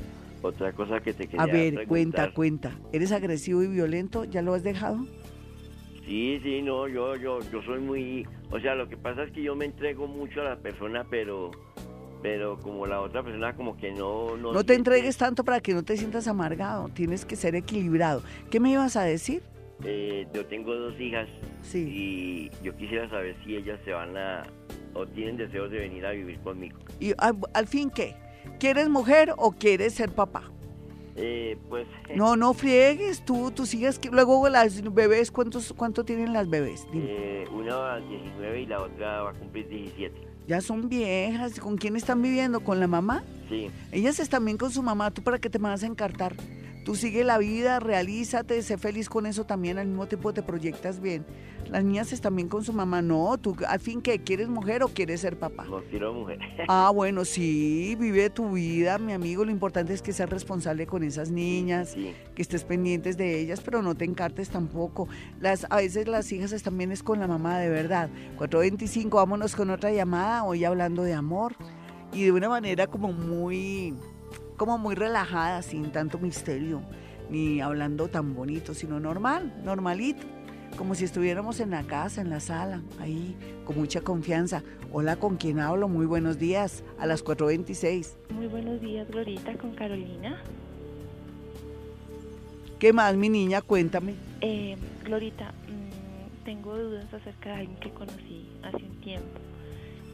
Otra 0.42 0.72
cosa 0.72 1.00
que 1.00 1.12
te 1.12 1.26
quería 1.26 1.42
A 1.42 1.46
ver, 1.46 1.86
cuenta, 1.86 2.32
cuenta. 2.32 2.72
¿Eres 2.92 3.12
agresivo 3.12 3.62
y 3.62 3.68
violento? 3.68 4.24
¿Ya 4.24 4.42
lo 4.42 4.54
has 4.54 4.64
dejado? 4.64 5.06
Sí, 6.04 6.40
sí, 6.42 6.62
no, 6.62 6.88
yo, 6.88 7.14
yo, 7.14 7.38
yo 7.50 7.62
soy 7.62 7.78
muy, 7.78 8.26
o 8.50 8.58
sea, 8.58 8.74
lo 8.74 8.88
que 8.88 8.96
pasa 8.96 9.22
es 9.22 9.32
que 9.32 9.42
yo 9.42 9.54
me 9.54 9.66
entrego 9.66 10.08
mucho 10.08 10.40
a 10.40 10.44
la 10.44 10.56
persona, 10.56 11.06
pero, 11.08 11.52
pero 12.22 12.58
como 12.58 12.86
la 12.86 13.00
otra 13.00 13.22
persona 13.22 13.54
como 13.54 13.76
que 13.76 13.92
no, 13.92 14.36
no. 14.36 14.52
No 14.52 14.64
te 14.64 14.74
entregues 14.74 15.16
tanto 15.16 15.44
para 15.44 15.60
que 15.60 15.74
no 15.74 15.84
te 15.84 15.96
sientas 15.96 16.26
amargado. 16.26 16.88
Tienes 16.88 17.24
que 17.24 17.36
ser 17.36 17.54
equilibrado. 17.54 18.22
¿Qué 18.50 18.58
me 18.58 18.70
ibas 18.72 18.96
a 18.96 19.04
decir? 19.04 19.42
Eh, 19.84 20.26
yo 20.34 20.44
tengo 20.46 20.74
dos 20.74 21.00
hijas. 21.00 21.28
Sí. 21.62 21.86
Y 21.88 22.64
yo 22.64 22.76
quisiera 22.76 23.08
saber 23.08 23.36
si 23.44 23.56
ellas 23.56 23.78
se 23.84 23.92
van 23.92 24.16
a 24.16 24.42
o 24.94 25.06
tienen 25.06 25.36
deseos 25.36 25.70
de 25.70 25.78
venir 25.78 26.04
a 26.04 26.10
vivir 26.10 26.38
conmigo. 26.40 26.78
¿Y 27.00 27.14
al 27.18 27.66
fin 27.66 27.90
qué? 27.90 28.14
¿Quieres 28.62 28.88
mujer 28.88 29.34
o 29.38 29.50
quieres 29.50 29.94
ser 29.94 30.12
papá? 30.12 30.44
Eh, 31.16 31.58
pues... 31.68 31.84
No, 32.14 32.36
no 32.36 32.54
friegues, 32.54 33.24
tú, 33.24 33.50
tú 33.50 33.66
sigues, 33.66 33.98
que 33.98 34.08
luego 34.08 34.48
las 34.48 34.82
bebés, 34.94 35.32
¿cuántos, 35.32 35.72
¿cuánto 35.76 36.04
tienen 36.04 36.32
las 36.32 36.48
bebés? 36.48 36.86
Eh, 36.94 37.44
una 37.52 37.96
19 37.96 38.60
y 38.60 38.66
la 38.66 38.80
otra 38.80 39.22
va 39.22 39.30
a 39.30 39.32
cumplir 39.32 39.66
17. 39.68 40.14
Ya 40.46 40.60
son 40.60 40.88
viejas, 40.88 41.58
¿con 41.58 41.76
quién 41.76 41.96
están 41.96 42.22
viviendo? 42.22 42.60
¿Con 42.60 42.78
la 42.78 42.86
mamá? 42.86 43.24
Sí. 43.48 43.68
Ellas 43.90 44.20
están 44.20 44.44
bien 44.44 44.58
con 44.58 44.70
su 44.70 44.80
mamá, 44.80 45.10
¿tú 45.10 45.22
para 45.22 45.40
qué 45.40 45.50
te 45.50 45.58
vas 45.58 45.82
a 45.82 45.86
encartar? 45.86 46.36
Tú 46.84 46.94
sigue 46.94 47.24
la 47.24 47.38
vida, 47.38 47.80
realízate, 47.80 48.62
sé 48.62 48.78
feliz 48.78 49.08
con 49.08 49.26
eso 49.26 49.42
también, 49.42 49.78
al 49.78 49.88
mismo 49.88 50.06
tiempo 50.06 50.32
te 50.32 50.44
proyectas 50.44 51.00
bien. 51.00 51.26
Las 51.72 51.84
niñas 51.84 52.12
están 52.12 52.36
bien 52.36 52.50
con 52.50 52.62
su 52.62 52.74
mamá. 52.74 53.00
No, 53.00 53.38
tú 53.38 53.56
al 53.66 53.80
fin 53.80 54.02
que 54.02 54.18
quieres 54.18 54.46
mujer 54.46 54.82
o 54.82 54.88
quieres 54.88 55.22
ser 55.22 55.38
papá. 55.38 55.64
No 55.64 55.82
quiero 55.88 56.12
mujer. 56.12 56.38
Ah, 56.68 56.90
bueno, 56.94 57.24
sí, 57.24 57.96
vive 57.98 58.28
tu 58.28 58.52
vida, 58.52 58.98
mi 58.98 59.12
amigo. 59.12 59.44
Lo 59.44 59.50
importante 59.50 59.94
es 59.94 60.02
que 60.02 60.12
seas 60.12 60.28
responsable 60.28 60.86
con 60.86 61.02
esas 61.02 61.30
niñas, 61.30 61.94
que 62.34 62.42
estés 62.42 62.64
pendientes 62.64 63.16
de 63.16 63.40
ellas, 63.40 63.62
pero 63.62 63.80
no 63.80 63.94
te 63.94 64.04
encartes 64.04 64.50
tampoco. 64.50 65.08
Las, 65.40 65.66
a 65.70 65.76
veces 65.76 66.08
las 66.08 66.30
hijas 66.30 66.52
están 66.52 66.76
bien 66.76 66.92
es 66.92 67.02
con 67.02 67.18
la 67.20 67.26
mamá, 67.26 67.58
de 67.58 67.70
verdad. 67.70 68.10
425, 68.36 69.16
vámonos 69.16 69.56
con 69.56 69.70
otra 69.70 69.90
llamada, 69.92 70.44
hoy 70.44 70.66
hablando 70.66 71.02
de 71.02 71.14
amor. 71.14 71.54
Y 72.12 72.24
de 72.24 72.32
una 72.32 72.50
manera 72.50 72.86
como 72.86 73.12
muy, 73.12 73.94
como 74.58 74.76
muy 74.76 74.94
relajada, 74.94 75.62
sin 75.62 75.90
tanto 75.90 76.18
misterio, 76.18 76.82
ni 77.30 77.62
hablando 77.62 78.08
tan 78.08 78.34
bonito, 78.34 78.74
sino 78.74 79.00
normal, 79.00 79.62
normalito 79.64 80.31
como 80.76 80.94
si 80.94 81.04
estuviéramos 81.04 81.60
en 81.60 81.70
la 81.70 81.82
casa, 81.84 82.20
en 82.20 82.30
la 82.30 82.40
sala, 82.40 82.82
ahí, 83.00 83.36
con 83.64 83.76
mucha 83.78 84.00
confianza. 84.00 84.62
Hola, 84.92 85.16
¿con 85.16 85.36
quién 85.36 85.60
hablo? 85.60 85.88
Muy 85.88 86.06
buenos 86.06 86.38
días, 86.38 86.82
a 86.98 87.06
las 87.06 87.24
4.26. 87.24 88.14
Muy 88.30 88.46
buenos 88.46 88.80
días, 88.80 89.08
Glorita, 89.08 89.54
con 89.58 89.74
Carolina. 89.74 90.42
¿Qué 92.78 92.92
más, 92.92 93.14
mi 93.16 93.28
niña? 93.28 93.62
Cuéntame. 93.62 94.14
Eh, 94.40 94.76
Glorita, 95.04 95.52
mm, 95.52 96.44
tengo 96.44 96.76
dudas 96.76 97.12
acerca 97.12 97.50
de 97.50 97.60
alguien 97.60 97.78
que 97.78 97.90
conocí 97.90 98.48
hace 98.62 98.78
un 98.78 99.00
tiempo. 99.00 99.38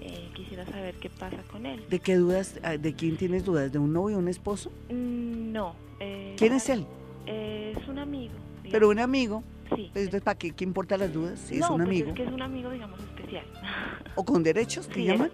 Eh, 0.00 0.28
quisiera 0.34 0.64
saber 0.66 0.94
qué 0.96 1.10
pasa 1.10 1.38
con 1.50 1.66
él. 1.66 1.82
¿De 1.88 1.98
qué 1.98 2.16
dudas? 2.16 2.60
Ah, 2.62 2.76
¿De 2.76 2.94
quién 2.94 3.16
tienes 3.16 3.44
dudas? 3.44 3.72
¿De 3.72 3.78
un 3.78 3.92
novio, 3.92 4.18
un 4.18 4.28
esposo? 4.28 4.70
Mm, 4.90 5.52
no. 5.52 5.74
Eh, 6.00 6.34
¿Quién 6.36 6.52
es 6.52 6.68
él? 6.68 6.86
es 7.26 7.86
un 7.88 7.98
amigo. 7.98 8.32
Pero 8.70 8.88
un 8.88 8.98
amigo. 8.98 9.42
Sí. 9.74 9.86
Entonces, 9.94 10.22
¿para 10.22 10.38
qué, 10.38 10.52
qué 10.52 10.64
importa 10.64 10.96
las 10.96 11.12
dudas? 11.12 11.38
Si 11.38 11.56
no, 11.56 11.64
es 11.66 11.70
un 11.70 11.76
pues 11.78 11.86
amigo. 11.88 12.08
es 12.10 12.14
que 12.16 12.24
es 12.24 12.32
un 12.32 12.42
amigo, 12.42 12.70
digamos, 12.70 12.98
especial. 13.00 13.44
¿O 14.14 14.24
con 14.24 14.42
derechos, 14.42 14.86
que 14.86 14.94
Sí, 14.94 15.04
llaman? 15.04 15.30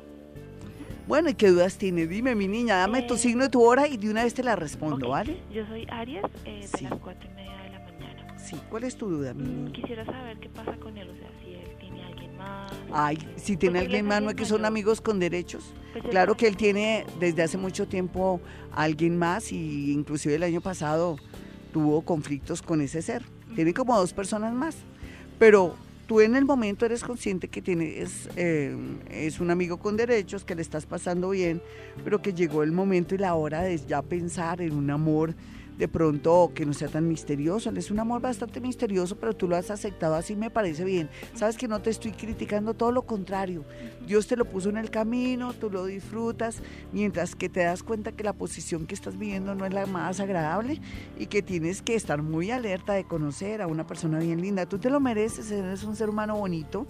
Bueno, 1.07 1.29
¿y 1.29 1.35
qué 1.35 1.49
dudas 1.51 1.77
tiene? 1.77 2.07
Dime, 2.07 2.35
mi 2.35 2.49
niña, 2.49 2.77
dame 2.79 3.03
tu 3.03 3.15
Eh, 3.15 3.19
signo 3.19 3.45
y 3.45 3.49
tu 3.51 3.63
hora 3.63 3.87
y 3.87 3.97
de 3.99 4.11
una 4.11 4.25
vez 4.25 4.33
te 4.35 4.43
la 4.43 4.57
respondo, 4.57 5.11
¿vale? 5.11 5.39
Yo 5.53 5.67
soy 5.67 5.87
Aries 5.91 6.25
eh, 6.47 6.61
de 6.63 6.67
Sí. 6.79 6.85
las 6.85 6.99
cuatro 6.99 7.29
y 7.31 7.35
media 7.35 7.57
de 7.63 7.71
la 7.71 7.79
mañana. 7.81 8.39
Sí, 8.39 8.57
¿cuál 8.71 8.85
es 8.85 8.97
tu 8.97 9.09
duda, 9.11 9.35
mi 9.35 9.43
Mm, 9.45 9.65
niña? 9.65 9.73
Quisiera 9.73 10.05
saber 10.07 10.39
qué 10.39 10.49
pasa 10.49 10.75
con 10.79 10.97
él, 10.97 11.11
o 11.11 11.15
sea, 11.17 11.29
si 11.45 11.53
él 11.55 11.77
tiene 11.79 12.03
a 12.03 12.07
alguien 12.09 12.37
más. 12.39 12.73
Ay, 12.91 13.19
si 13.37 13.57
tiene 13.59 13.81
alguien 13.81 14.07
más, 14.07 14.23
¿no 14.23 14.31
es 14.31 14.37
que 14.37 14.47
son 14.47 14.65
amigos 14.65 15.01
con 15.03 15.21
derechos? 15.21 15.75
Pues 15.93 16.05
Claro 16.09 16.37
que 16.37 16.49
él 16.49 16.57
tiene 16.57 17.05
desde 17.21 17.43
hace 17.43 17.59
mucho 17.59 17.87
tiempo 17.87 18.41
a 18.73 18.83
alguien 18.83 19.17
más 19.19 19.53
y 19.53 19.93
inclusive 19.93 20.35
el 20.37 20.43
año 20.43 20.61
pasado 20.63 21.17
tuvo 21.75 22.03
conflictos 22.03 22.63
con 22.63 22.81
ese 22.81 23.03
ser. 23.03 23.25
Tiene 23.57 23.75
como 23.75 23.99
dos 23.99 24.13
personas 24.13 24.55
más. 24.55 24.77
Pero 25.41 25.75
tú 26.07 26.21
en 26.21 26.37
el 26.37 26.45
momento 26.45 26.87
eres 26.87 27.03
consciente 27.03 27.49
que 27.49 27.61
tienes, 27.61 28.29
eh, 28.37 28.77
es 29.11 29.41
un 29.41 29.51
amigo 29.51 29.79
con 29.79 29.97
derechos, 29.97 30.45
que 30.45 30.55
le 30.55 30.63
estás 30.63 30.87
pasando 30.87 31.31
bien, 31.31 31.61
pero 32.05 32.23
que 32.23 32.33
llegó 32.33 32.63
el 32.63 32.71
momento 32.71 33.17
y 33.17 33.19
la 33.19 33.35
hora 33.35 33.63
de 33.63 33.77
ya 33.77 34.03
pensar 34.03 34.61
en 34.61 34.73
un 34.73 34.89
amor 34.89 35.35
de 35.79 35.89
pronto 35.89 36.53
que 36.55 36.67
no 36.67 36.73
sea 36.73 36.89
tan 36.89 37.09
misterioso. 37.09 37.71
Él 37.71 37.79
es 37.79 37.91
un 37.91 38.01
amor 38.01 38.21
bastante 38.21 38.61
misterioso, 38.61 39.17
pero 39.17 39.35
tú 39.35 39.49
lo 39.49 39.57
has 39.57 39.71
aceptado 39.71 40.15
así, 40.15 40.37
me 40.37 40.51
parece 40.51 40.85
bien. 40.85 41.09
Sabes 41.35 41.57
que 41.57 41.69
no 41.69 41.81
te 41.81 41.91
estoy 41.91 42.13
criticando, 42.13 42.75
todo 42.75 42.93
lo 42.93 43.03
contrario. 43.03 43.65
Dios 44.07 44.27
te 44.27 44.37
lo 44.37 44.45
puso 44.45 44.69
en 44.69 44.77
el 44.77 44.91
camino, 44.91 45.53
tú 45.53 45.71
lo 45.71 45.85
disfrutas, 45.87 46.63
mientras 46.93 47.35
que 47.35 47.49
te 47.49 47.61
das 47.61 47.83
cuenta 47.83 48.13
que 48.13 48.25
la 48.25 48.33
posición 48.33 48.87
que 48.87 48.95
estás 48.95 49.19
viviendo 49.19 49.55
no 49.55 49.67
es 49.67 49.73
la 49.73 49.87
más 49.87 50.21
agradable 50.21 50.81
y 51.19 51.27
que 51.27 51.43
tienes 51.43 51.83
que 51.83 51.95
estar 51.95 52.23
muy 52.23 52.51
alerta 52.51 52.93
de 52.93 53.05
conocer 53.05 53.63
a 53.63 53.67
una 53.67 53.87
persona 53.87 54.19
bien 54.19 54.41
linda. 54.41 54.67
Tú 54.67 54.79
te 54.79 54.91
lo 54.91 55.01
mereces, 55.01 55.51
eres 55.51 55.85
un 55.85 55.97
ser 55.97 56.09
humano 56.09 56.37
bonito 56.37 56.87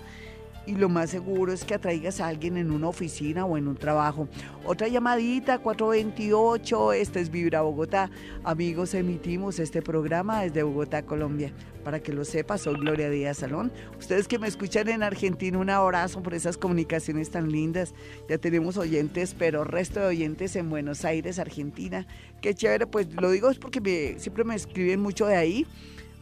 y 0.67 0.73
lo 0.77 0.89
más 0.89 1.11
seguro 1.11 1.53
es 1.53 1.65
que 1.65 1.75
atraigas 1.75 2.21
a 2.21 2.29
alguien 2.29 2.57
en 2.57 2.71
una 2.71 2.89
oficina 2.89 3.45
o 3.45 3.57
en 3.59 3.69
un 3.69 3.77
trabajo. 3.77 4.29
Otra 4.65 4.89
llamadita, 4.89 5.59
428, 5.59 6.93
este 6.95 7.21
es 7.21 7.31
Vibra 7.31 7.61
Bogotá. 7.63 8.11
Amigos, 8.45 8.95
emitimos 8.95 9.59
este 9.59 9.83
programa 9.83 10.43
desde 10.43 10.63
Bogotá, 10.63 11.03
Colombia. 11.03 11.53
Para 11.85 12.01
que 12.01 12.15
lo 12.15 12.25
sepas, 12.25 12.63
soy 12.63 12.77
Gloria 12.77 13.11
Díaz 13.11 13.39
Salón. 13.39 13.71
Ustedes 13.99 14.27
que 14.27 14.39
me 14.39 14.49
escuchan 14.49 14.89
en 14.89 15.03
Argentina, 15.03 15.59
un 15.59 15.69
abrazo 15.69 16.23
por 16.23 16.33
esas 16.33 16.57
comunicaciones 16.57 17.29
tan 17.31 17.53
lindas. 17.53 17.93
Ya 18.29 18.39
tenemos 18.39 18.79
oyentes, 18.79 19.35
pero 19.39 19.65
resto 19.65 20.01
de 20.01 20.07
oyentes 20.07 20.57
en 20.57 20.71
Buenos 20.71 21.05
Aires, 21.05 21.39
Argentina. 21.39 22.07
Qué 22.41 22.55
chévere, 22.55 22.87
pues 22.87 23.13
lo 23.13 23.31
digo 23.31 23.51
es 23.51 23.59
porque 23.59 23.83
me- 23.83 24.19
siempre 24.19 24.45
me 24.45 24.55
escriben 24.55 25.01
mucho 25.01 25.27
de 25.27 25.37
ahí 25.37 25.67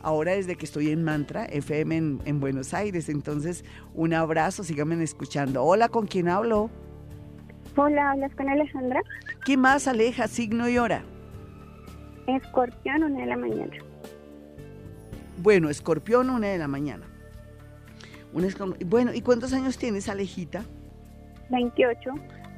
ahora 0.03 0.33
desde 0.33 0.57
que 0.57 0.65
estoy 0.67 0.91
en 0.91 1.03
Mantra 1.05 1.45
FM 1.47 1.97
en, 1.97 2.21
en 2.25 2.41
Buenos 2.41 2.75
Aires. 2.75 3.09
Entonces, 3.09 3.65
un 3.95 4.15
abrazo, 4.15 4.65
síganme 4.65 5.03
escuchando. 5.03 5.63
Hola, 5.65 5.89
¿con 5.89 6.07
quién 6.07 6.29
hablo? 6.29 6.71
Hola, 7.77 8.11
¿hablas 8.13 8.35
con 8.35 8.49
Alejandra? 8.49 9.01
¿Quién 9.45 9.61
más 9.61 9.89
aleja 9.89 10.29
signo 10.29 10.69
y 10.69 10.79
hora? 10.79 11.03
Escorpión, 12.27 13.03
una 13.05 13.21
de 13.21 13.27
la 13.27 13.37
mañana. 13.37 13.77
Bueno, 15.39 15.71
escorpión, 15.71 16.31
una 16.31 16.49
de 16.49 16.59
la 16.59 16.69
mañana. 16.69 17.07
Un 18.33 18.45
escor- 18.45 18.77
bueno, 18.87 19.13
¿y 19.13 19.21
cuántos 19.23 19.53
años 19.53 19.77
tienes, 19.79 20.09
Alejita? 20.09 20.65
28. 21.51 21.99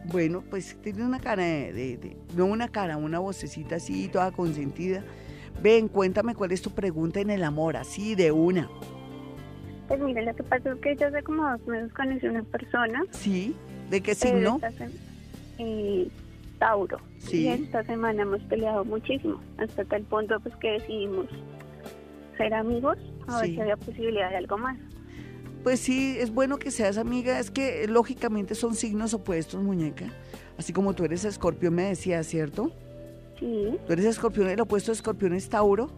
Bueno, 0.07 0.43
pues 0.51 0.77
tiene 0.83 1.05
una 1.05 1.19
cara 1.19 1.43
de, 1.43 1.73
de- 1.73 1.97
de- 1.97 2.17
no 2.37 2.45
una 2.47 2.69
cara, 2.69 2.97
una 2.97 3.19
vocecita 3.19 3.77
así, 3.77 4.09
toda 4.09 4.31
consentida. 4.33 5.03
Ven, 5.65 5.89
cuéntame 5.89 6.35
cuál 6.35 6.53
es 6.53 6.61
tu 6.61 6.73
pregunta 6.73 7.21
en 7.21 7.31
el 7.31 7.43
amor, 7.43 7.79
así 7.79 8.15
de 8.15 8.31
una. 8.31 8.69
Pues 9.89 9.99
mira, 9.99 10.21
lo 10.21 10.37
que 10.37 10.43
pasa 10.43 10.73
es 10.73 10.79
que 10.81 10.95
yo 10.95 11.07
hace 11.07 11.23
como 11.23 11.51
dos 11.51 11.67
meses 11.67 11.91
conocí 11.95 12.27
una 12.27 12.43
persona. 12.43 13.03
¿Sí? 13.13 13.57
¿De 13.89 14.03
qué 14.03 14.11
eh, 14.11 14.15
signo? 14.15 14.61
eh, 15.59 16.09
Tauro. 16.59 16.99
Sí. 17.17 17.45
Y 17.45 17.49
esta 17.49 17.83
semana 17.85 18.25
hemos 18.25 18.43
peleado 18.43 18.85
muchísimo, 18.85 19.41
hasta 19.57 19.87
tal 19.87 20.03
punto 20.03 20.39
pues 20.41 20.55
que 20.57 20.73
decidimos 20.73 21.29
ser 22.37 22.53
amigos, 22.53 22.99
a 23.27 23.41
ver 23.41 23.47
si 23.47 23.59
había 23.59 23.79
posibilidad 23.79 24.29
de 24.29 24.37
algo 24.37 24.59
más. 24.59 24.77
Pues 25.63 25.81
sí, 25.81 26.15
es 26.19 26.31
bueno 26.31 26.59
que 26.59 26.73
seas 26.73 26.99
amiga. 26.99 27.41
Es 27.41 27.51
que 27.51 27.89
lógicamente 27.89 28.55
son 28.55 28.75
signos 28.75 29.15
opuestos, 29.15 29.63
muñeca. 29.63 30.11
Así 30.59 30.75
como 30.75 30.93
tú 30.93 31.07
eres 31.07 31.25
escorpión, 31.25 31.75
me 31.75 31.85
decías, 31.85 32.27
¿cierto? 32.27 32.71
Sí, 33.39 33.77
Tú 33.87 33.93
eres 33.93 34.07
escorpión, 34.07 34.49
el 34.49 34.61
opuesto 34.61 34.93
de 34.93 34.97
escorpión 34.97 35.35
es 35.35 35.49
Tauro. 35.49 35.91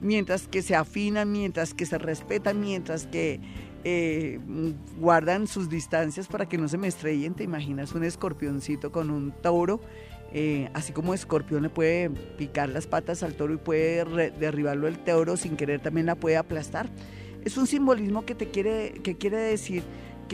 Mientras 0.00 0.48
que 0.48 0.62
se 0.62 0.74
afinan, 0.74 1.30
mientras 1.30 1.74
que 1.74 1.86
se 1.86 1.96
respetan, 1.96 2.60
mientras 2.60 3.06
que 3.06 3.40
eh, 3.84 4.38
guardan 4.98 5.46
sus 5.46 5.68
distancias 5.68 6.28
para 6.28 6.48
que 6.48 6.58
no 6.58 6.68
se 6.68 6.78
me 6.78 6.88
estrellen. 6.88 7.34
¿Te 7.34 7.44
imaginas 7.44 7.92
un 7.92 8.04
escorpioncito 8.04 8.92
con 8.92 9.10
un 9.10 9.32
Tauro? 9.32 9.80
Eh, 10.34 10.70
así 10.72 10.92
como 10.92 11.14
escorpión 11.14 11.62
le 11.62 11.68
puede 11.68 12.08
picar 12.10 12.68
las 12.70 12.86
patas 12.86 13.22
al 13.22 13.34
toro 13.34 13.52
y 13.54 13.58
puede 13.58 14.30
derribarlo 14.30 14.88
el 14.88 14.98
Tauro 14.98 15.36
sin 15.36 15.56
querer, 15.56 15.80
también 15.80 16.06
la 16.06 16.14
puede 16.14 16.36
aplastar. 16.36 16.88
Es 17.44 17.56
un 17.56 17.66
simbolismo 17.66 18.24
que 18.24 18.34
te 18.34 18.50
quiere, 18.50 18.92
que 19.02 19.16
quiere 19.16 19.38
decir 19.38 19.82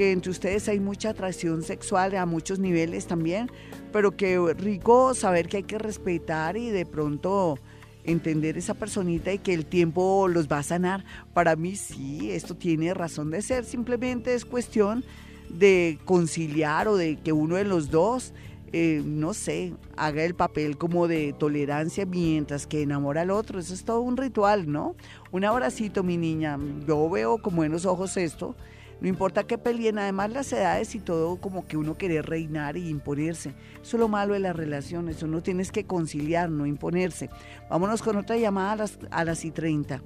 entre 0.00 0.30
ustedes 0.30 0.68
hay 0.68 0.80
mucha 0.80 1.10
atracción 1.10 1.62
sexual 1.62 2.14
a 2.16 2.26
muchos 2.26 2.58
niveles 2.58 3.06
también, 3.06 3.50
pero 3.92 4.16
que 4.16 4.54
rico 4.54 5.14
saber 5.14 5.48
que 5.48 5.58
hay 5.58 5.62
que 5.64 5.78
respetar 5.78 6.56
y 6.56 6.70
de 6.70 6.86
pronto 6.86 7.58
entender 8.04 8.56
esa 8.56 8.74
personita 8.74 9.32
y 9.32 9.38
que 9.38 9.54
el 9.54 9.66
tiempo 9.66 10.28
los 10.28 10.48
va 10.48 10.58
a 10.58 10.62
sanar. 10.62 11.04
Para 11.34 11.56
mí 11.56 11.76
sí, 11.76 12.30
esto 12.30 12.54
tiene 12.54 12.94
razón 12.94 13.30
de 13.30 13.42
ser, 13.42 13.64
simplemente 13.64 14.34
es 14.34 14.44
cuestión 14.44 15.04
de 15.48 15.98
conciliar 16.04 16.88
o 16.88 16.96
de 16.96 17.16
que 17.16 17.32
uno 17.32 17.56
de 17.56 17.64
los 17.64 17.90
dos, 17.90 18.32
eh, 18.72 19.02
no 19.04 19.34
sé, 19.34 19.72
haga 19.96 20.24
el 20.24 20.34
papel 20.34 20.76
como 20.76 21.08
de 21.08 21.34
tolerancia 21.38 22.06
mientras 22.06 22.66
que 22.66 22.82
enamora 22.82 23.22
al 23.22 23.30
otro. 23.30 23.58
Eso 23.58 23.74
es 23.74 23.84
todo 23.84 24.00
un 24.00 24.16
ritual, 24.16 24.70
¿no? 24.70 24.94
Un 25.32 25.44
abracito, 25.44 26.02
mi 26.02 26.16
niña. 26.16 26.58
Yo 26.86 27.08
veo 27.08 27.38
con 27.38 27.56
buenos 27.56 27.86
ojos 27.86 28.16
esto. 28.16 28.54
No 29.00 29.06
importa 29.06 29.44
que 29.44 29.58
peleen, 29.58 29.98
además 29.98 30.32
las 30.32 30.52
edades 30.52 30.94
y 30.94 30.98
todo, 30.98 31.36
como 31.36 31.66
que 31.66 31.76
uno 31.76 31.96
quiere 31.96 32.20
reinar 32.20 32.76
y 32.76 32.88
imponerse. 32.88 33.54
Eso 33.80 33.96
es 33.96 34.00
lo 34.00 34.08
malo 34.08 34.34
de 34.34 34.40
las 34.40 34.56
relaciones, 34.56 35.22
uno 35.22 35.40
tienes 35.40 35.70
que 35.70 35.84
conciliar, 35.84 36.50
no 36.50 36.66
imponerse. 36.66 37.30
Vámonos 37.70 38.02
con 38.02 38.16
otra 38.16 38.36
llamada 38.36 38.72
a 38.72 38.76
las, 38.76 38.98
a 39.10 39.24
las 39.24 39.44
y 39.44 39.52
30. 39.52 40.02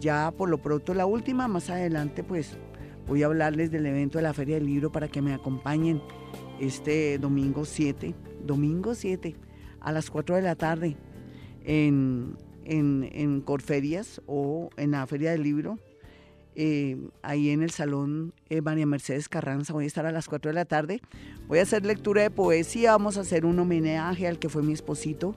Ya 0.00 0.30
por 0.30 0.48
lo 0.48 0.58
pronto 0.58 0.94
la 0.94 1.04
última, 1.04 1.48
más 1.48 1.68
adelante 1.68 2.24
pues 2.24 2.56
voy 3.06 3.22
a 3.22 3.26
hablarles 3.26 3.70
del 3.70 3.84
evento 3.84 4.16
de 4.18 4.22
la 4.22 4.32
Feria 4.32 4.54
del 4.54 4.66
Libro 4.66 4.90
para 4.90 5.08
que 5.08 5.20
me 5.20 5.34
acompañen 5.34 6.00
este 6.60 7.18
domingo 7.18 7.66
7, 7.66 8.14
domingo 8.42 8.94
7, 8.94 9.36
a 9.80 9.92
las 9.92 10.10
4 10.10 10.36
de 10.36 10.42
la 10.42 10.54
tarde 10.54 10.96
en, 11.64 12.36
en, 12.64 13.10
en 13.12 13.42
Corferias 13.42 14.22
o 14.26 14.70
en 14.78 14.92
la 14.92 15.06
Feria 15.06 15.32
del 15.32 15.42
Libro 15.42 15.78
eh, 16.54 16.96
ahí 17.22 17.50
en 17.50 17.62
el 17.62 17.70
salón 17.70 18.32
eh, 18.48 18.60
María 18.60 18.86
Mercedes 18.86 19.28
Carranza. 19.28 19.72
Voy 19.72 19.84
a 19.84 19.86
estar 19.86 20.06
a 20.06 20.12
las 20.12 20.28
4 20.28 20.50
de 20.50 20.54
la 20.54 20.64
tarde. 20.64 21.00
Voy 21.46 21.58
a 21.58 21.62
hacer 21.62 21.84
lectura 21.84 22.22
de 22.22 22.30
poesía, 22.30 22.92
vamos 22.92 23.16
a 23.16 23.20
hacer 23.20 23.44
un 23.44 23.58
homenaje 23.58 24.26
al 24.26 24.38
que 24.38 24.48
fue 24.48 24.62
mi 24.62 24.72
esposito. 24.72 25.34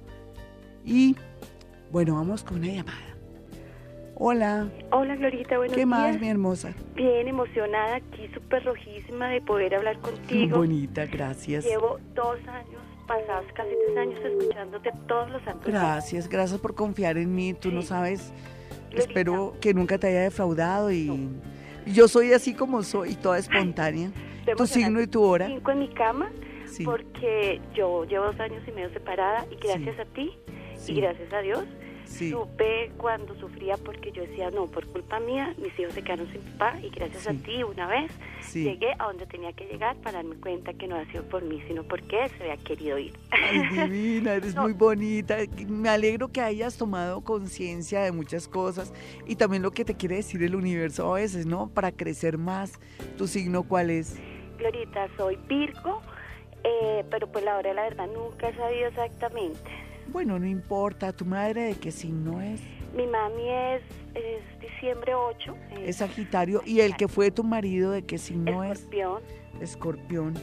Y 0.85 1.15
bueno, 1.91 2.15
vamos 2.15 2.43
con 2.43 2.57
una 2.57 2.67
llamada. 2.67 3.13
Hola. 4.15 4.69
Hola, 4.91 5.15
Glorita, 5.15 5.57
buenos 5.57 5.75
¿Qué 5.75 5.85
más, 5.85 6.19
mi 6.19 6.29
hermosa? 6.29 6.73
Bien 6.95 7.27
emocionada, 7.27 7.95
aquí 7.95 8.27
súper 8.33 8.63
rojísima 8.63 9.29
de 9.29 9.41
poder 9.41 9.75
hablar 9.75 9.97
contigo. 9.99 10.57
Bonita, 10.57 11.05
gracias. 11.07 11.65
Llevo 11.65 11.99
dos 12.13 12.37
años, 12.47 12.81
pasados 13.07 13.45
casi 13.55 13.71
tres 13.87 13.97
años, 13.97 14.19
escuchándote 14.23 14.91
todos 15.07 15.31
los 15.31 15.41
santos. 15.43 15.65
Gracias, 15.65 16.29
gracias 16.29 16.59
por 16.59 16.75
confiar 16.75 17.17
en 17.17 17.33
mí. 17.33 17.53
Tú 17.53 17.71
no 17.71 17.81
sabes. 17.81 18.31
Glorita. 18.93 19.09
Espero 19.09 19.55
que 19.59 19.73
nunca 19.73 19.97
te 19.97 20.07
haya 20.07 20.21
defraudado 20.21 20.91
y 20.91 21.29
yo 21.85 22.07
soy 22.07 22.33
así 22.33 22.53
como 22.53 22.83
soy, 22.83 23.15
toda 23.15 23.37
espontánea. 23.39 24.11
Estoy 24.39 24.55
Tu 24.55 24.67
signo 24.67 25.01
y 25.01 25.07
tu 25.07 25.23
hora. 25.23 25.47
Cinco 25.47 25.71
en 25.71 25.79
mi 25.79 25.89
cama, 25.89 26.31
Sí, 26.65 26.83
porque 26.83 27.61
yo 27.75 28.03
llevo 28.05 28.25
dos 28.25 28.39
años 28.39 28.63
y 28.67 28.71
medio 28.71 28.91
separada 28.93 29.45
y 29.51 29.55
gracias 29.55 29.99
a 29.99 30.05
ti 30.05 30.31
sí, 30.75 30.93
y 30.93 31.01
gracias 31.01 31.31
a 31.31 31.39
Dios 31.41 31.63
sí. 32.05 32.29
supe 32.31 32.91
cuando 32.97 33.35
sufría 33.35 33.77
porque 33.77 34.11
yo 34.11 34.23
decía, 34.23 34.49
no, 34.51 34.67
por 34.67 34.85
culpa 34.87 35.19
mía, 35.19 35.53
mis 35.57 35.77
hijos 35.79 35.93
se 35.93 36.01
quedaron 36.03 36.31
sin 36.31 36.41
papá 36.41 36.79
y 36.81 36.89
gracias 36.89 37.23
Sí. 37.23 37.29
a 37.29 37.33
ti 37.33 37.63
una 37.63 37.87
vez 37.87 38.11
sí. 38.41 38.63
llegué 38.63 38.93
a 38.99 39.05
donde 39.05 39.25
tenía 39.25 39.53
que 39.53 39.65
llegar 39.65 39.95
para 39.97 40.17
darme 40.17 40.35
cuenta 40.35 40.73
que 40.73 40.87
no 40.87 40.95
ha 40.95 41.05
sido 41.05 41.23
por 41.23 41.43
mí, 41.43 41.61
sino 41.67 41.83
porque 41.83 42.29
se 42.37 42.43
había 42.43 42.57
querido 42.57 42.97
ir. 42.99 43.13
Ay, 43.31 43.59
divina, 43.69 44.33
eres 44.35 44.55
No. 44.55 44.63
muy 44.63 44.73
bonita. 44.73 45.37
Me 45.67 45.89
alegro 45.89 46.27
que 46.29 46.41
hayas 46.41 46.77
tomado 46.77 47.21
conciencia 47.21 48.01
de 48.03 48.11
muchas 48.11 48.47
cosas 48.47 48.93
y 49.27 49.35
también 49.35 49.63
lo 49.63 49.71
que 49.71 49.85
te 49.85 49.95
quiere 49.95 50.17
decir 50.17 50.41
el 50.43 50.55
universo 50.55 51.11
a 51.11 51.19
veces, 51.19 51.45
¿no? 51.45 51.69
Para 51.69 51.91
crecer 51.91 52.37
más. 52.37 52.79
¿Tu 53.17 53.27
signo 53.27 53.63
cuál 53.63 53.89
es? 53.89 54.17
Glorita, 54.57 55.07
soy 55.17 55.37
Virgo, 55.47 56.01
eh, 56.63 57.03
pero 57.09 57.27
pues 57.27 57.43
la 57.43 57.57
hora 57.57 57.69
de 57.69 57.75
la 57.75 57.83
verdad 57.83 58.07
nunca 58.13 58.49
he 58.49 58.55
sabido 58.55 58.87
exactamente. 58.87 59.59
Bueno, 60.07 60.37
no 60.39 60.45
importa. 60.47 61.11
¿Tu 61.13 61.25
madre 61.25 61.63
de 61.63 61.75
qué 61.75 61.91
signo 61.91 62.41
es? 62.41 62.61
Mi 62.95 63.07
mami 63.07 63.49
es, 63.49 63.81
es 64.13 64.59
diciembre 64.59 65.15
8, 65.15 65.55
Es 65.81 65.97
Sagitario. 65.97 66.61
¿Y 66.65 66.81
el 66.81 66.95
que 66.95 67.07
fue 67.07 67.31
tu 67.31 67.43
marido 67.43 67.91
de 67.91 68.03
qué 68.05 68.17
signo 68.17 68.63
es? 68.63 68.79
escorpión. 68.79 69.21
Escorpión. 69.61 70.33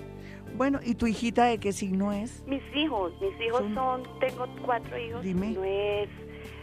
Bueno, 0.56 0.80
¿y 0.84 0.94
tu 0.96 1.06
hijita 1.06 1.44
de 1.44 1.58
qué 1.58 1.72
signo 1.72 2.12
es? 2.12 2.42
Mis 2.46 2.62
hijos, 2.74 3.12
mis 3.20 3.40
hijos 3.46 3.60
Son- 3.60 3.74
son, 3.74 4.02
tengo 4.18 4.46
cuatro 4.64 4.98
hijos, 4.98 5.22
Dime. 5.22 5.50
uno 5.52 5.62
es, 5.64 6.08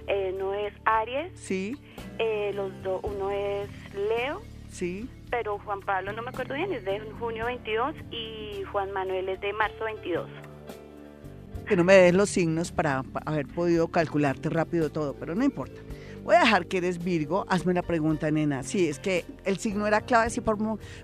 eh, 0.08 0.36
no 0.38 0.54
es 0.54 0.74
Aries, 0.84 1.32
Sí, 1.40 1.78
eh, 2.20 2.52
los 2.54 2.72
dos, 2.84 3.00
uno 3.04 3.32
es 3.32 3.70
Leo, 3.96 4.42
sí. 4.70 5.10
pero 5.32 5.58
Juan 5.60 5.80
Pablo 5.82 6.12
no 6.12 6.22
me 6.22 6.30
acuerdo 6.30 6.56
bien, 6.56 6.74
es 6.74 6.84
de 6.84 7.00
junio 7.18 7.46
22 7.46 7.96
y 8.12 8.62
Juan 8.72 8.92
Manuel 8.92 9.30
es 9.30 9.40
de 9.40 9.54
marzo 9.54 9.86
22. 9.86 10.30
Que 11.68 11.76
no 11.76 11.84
me 11.84 11.94
des 11.96 12.14
los 12.14 12.30
signos 12.30 12.72
para 12.72 13.04
pa- 13.04 13.22
haber 13.26 13.48
podido 13.48 13.88
calcularte 13.90 14.50
rápido 14.50 14.90
todo, 14.90 15.14
pero 15.16 15.36
no 15.36 15.44
importa. 15.44 15.82
Voy 16.24 16.36
a 16.36 16.40
dejar 16.42 16.66
que 16.68 16.78
eres 16.78 17.02
Virgo. 17.04 17.46
Hazme 17.48 17.74
la 17.74 17.82
pregunta, 17.82 18.30
nena. 18.32 18.62
Sí, 18.64 18.88
es 18.90 19.00
que 19.00 19.24
el 19.46 19.58
signo 19.58 19.88
era 19.88 20.02
clave, 20.02 20.30
sí, 20.30 20.42
por, 20.42 20.58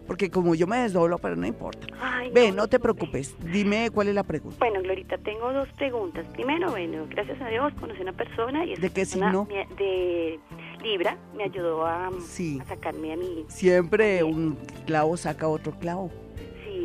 porque 0.05 0.29
como 0.29 0.53
yo 0.53 0.67
me 0.67 0.77
desdoblo, 0.79 1.17
pero 1.17 1.35
no 1.37 1.47
importa. 1.47 1.87
Ay, 2.01 2.29
Ve, 2.33 2.51
no 2.51 2.67
te 2.67 2.77
preocupes. 2.79 3.35
Dime 3.51 3.89
cuál 3.93 4.09
es 4.09 4.15
la 4.15 4.23
pregunta. 4.23 4.57
Bueno, 4.59 4.81
Glorita, 4.81 5.17
tengo 5.19 5.51
dos 5.53 5.69
preguntas. 5.77 6.25
Primero, 6.33 6.71
bueno, 6.71 7.05
gracias 7.09 7.41
a 7.41 7.47
Dios 7.47 7.71
conocí 7.79 8.01
una 8.01 8.11
persona 8.13 8.65
y 8.65 8.73
esa 8.73 8.81
¿De 8.81 8.89
qué 8.89 9.05
signo? 9.05 9.45
me- 9.49 9.65
de 9.77 10.39
Libra 10.81 11.17
me 11.37 11.43
ayudó 11.45 11.85
a, 11.85 12.09
Sí. 12.25 12.59
a 12.61 12.65
sacarme 12.65 13.13
a 13.13 13.15
mí. 13.17 13.45
Siempre 13.47 14.23
un 14.23 14.57
clavo 14.85 15.15
saca 15.15 15.47
otro 15.47 15.71
clavo. 15.79 16.11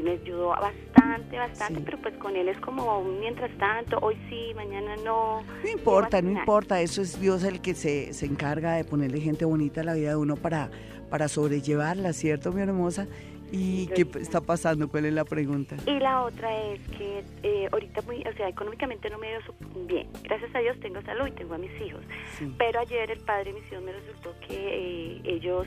Me 0.02 0.12
ayudó 0.12 0.48
bastante, 0.48 1.36
bastante, 1.38 1.74
Sí. 1.80 1.82
pero 1.84 1.98
pues 1.98 2.14
con 2.18 2.36
él 2.36 2.48
es 2.48 2.58
como 2.60 3.02
mientras 3.04 3.50
tanto, 3.58 3.98
hoy 4.00 4.16
sí, 4.28 4.52
mañana 4.54 4.96
no. 5.04 5.42
No 5.62 5.68
importa, 5.70 6.20
no 6.22 6.30
importa. 6.30 6.80
Eso 6.80 7.02
es 7.02 7.20
Dios 7.20 7.42
el 7.44 7.60
que 7.60 7.74
se, 7.74 8.12
se 8.12 8.26
encarga 8.26 8.74
de 8.74 8.84
ponerle 8.84 9.20
gente 9.20 9.44
bonita 9.44 9.80
a 9.80 9.84
la 9.84 9.94
vida 9.94 10.10
de 10.10 10.16
uno 10.16 10.36
para, 10.36 10.70
para 11.10 11.28
sobrellevarla, 11.28 12.12
¿cierto, 12.12 12.52
mi 12.52 12.62
hermosa? 12.62 13.06
¿Y 13.50 13.86
qué 13.88 14.06
está 14.20 14.42
pasando? 14.42 14.88
¿Cuál 14.90 15.06
es 15.06 15.14
la 15.14 15.24
pregunta? 15.24 15.74
Y 15.86 15.98
la 16.00 16.22
otra 16.24 16.54
es 16.66 16.80
que 16.98 17.24
eh, 17.42 17.66
ahorita, 17.72 18.02
muy, 18.02 18.18
o 18.22 18.32
sea, 18.36 18.46
económicamente 18.46 19.08
no 19.08 19.16
me 19.16 19.28
sup- 19.38 19.86
bien. 19.86 20.06
Gracias 20.22 20.54
a 20.54 20.58
Dios 20.58 20.78
tengo 20.80 21.00
salud 21.00 21.26
y 21.28 21.30
tengo 21.30 21.54
a 21.54 21.58
mis 21.58 21.70
hijos. 21.80 22.02
Sí. 22.38 22.52
Pero 22.58 22.80
ayer 22.80 23.10
el 23.10 23.20
padre 23.20 23.54
de 23.54 23.60
mis 23.60 23.72
hijos 23.72 23.82
me 23.84 23.92
resultó 23.92 24.34
que 24.46 24.54
eh, 24.54 25.20
ellos, 25.24 25.66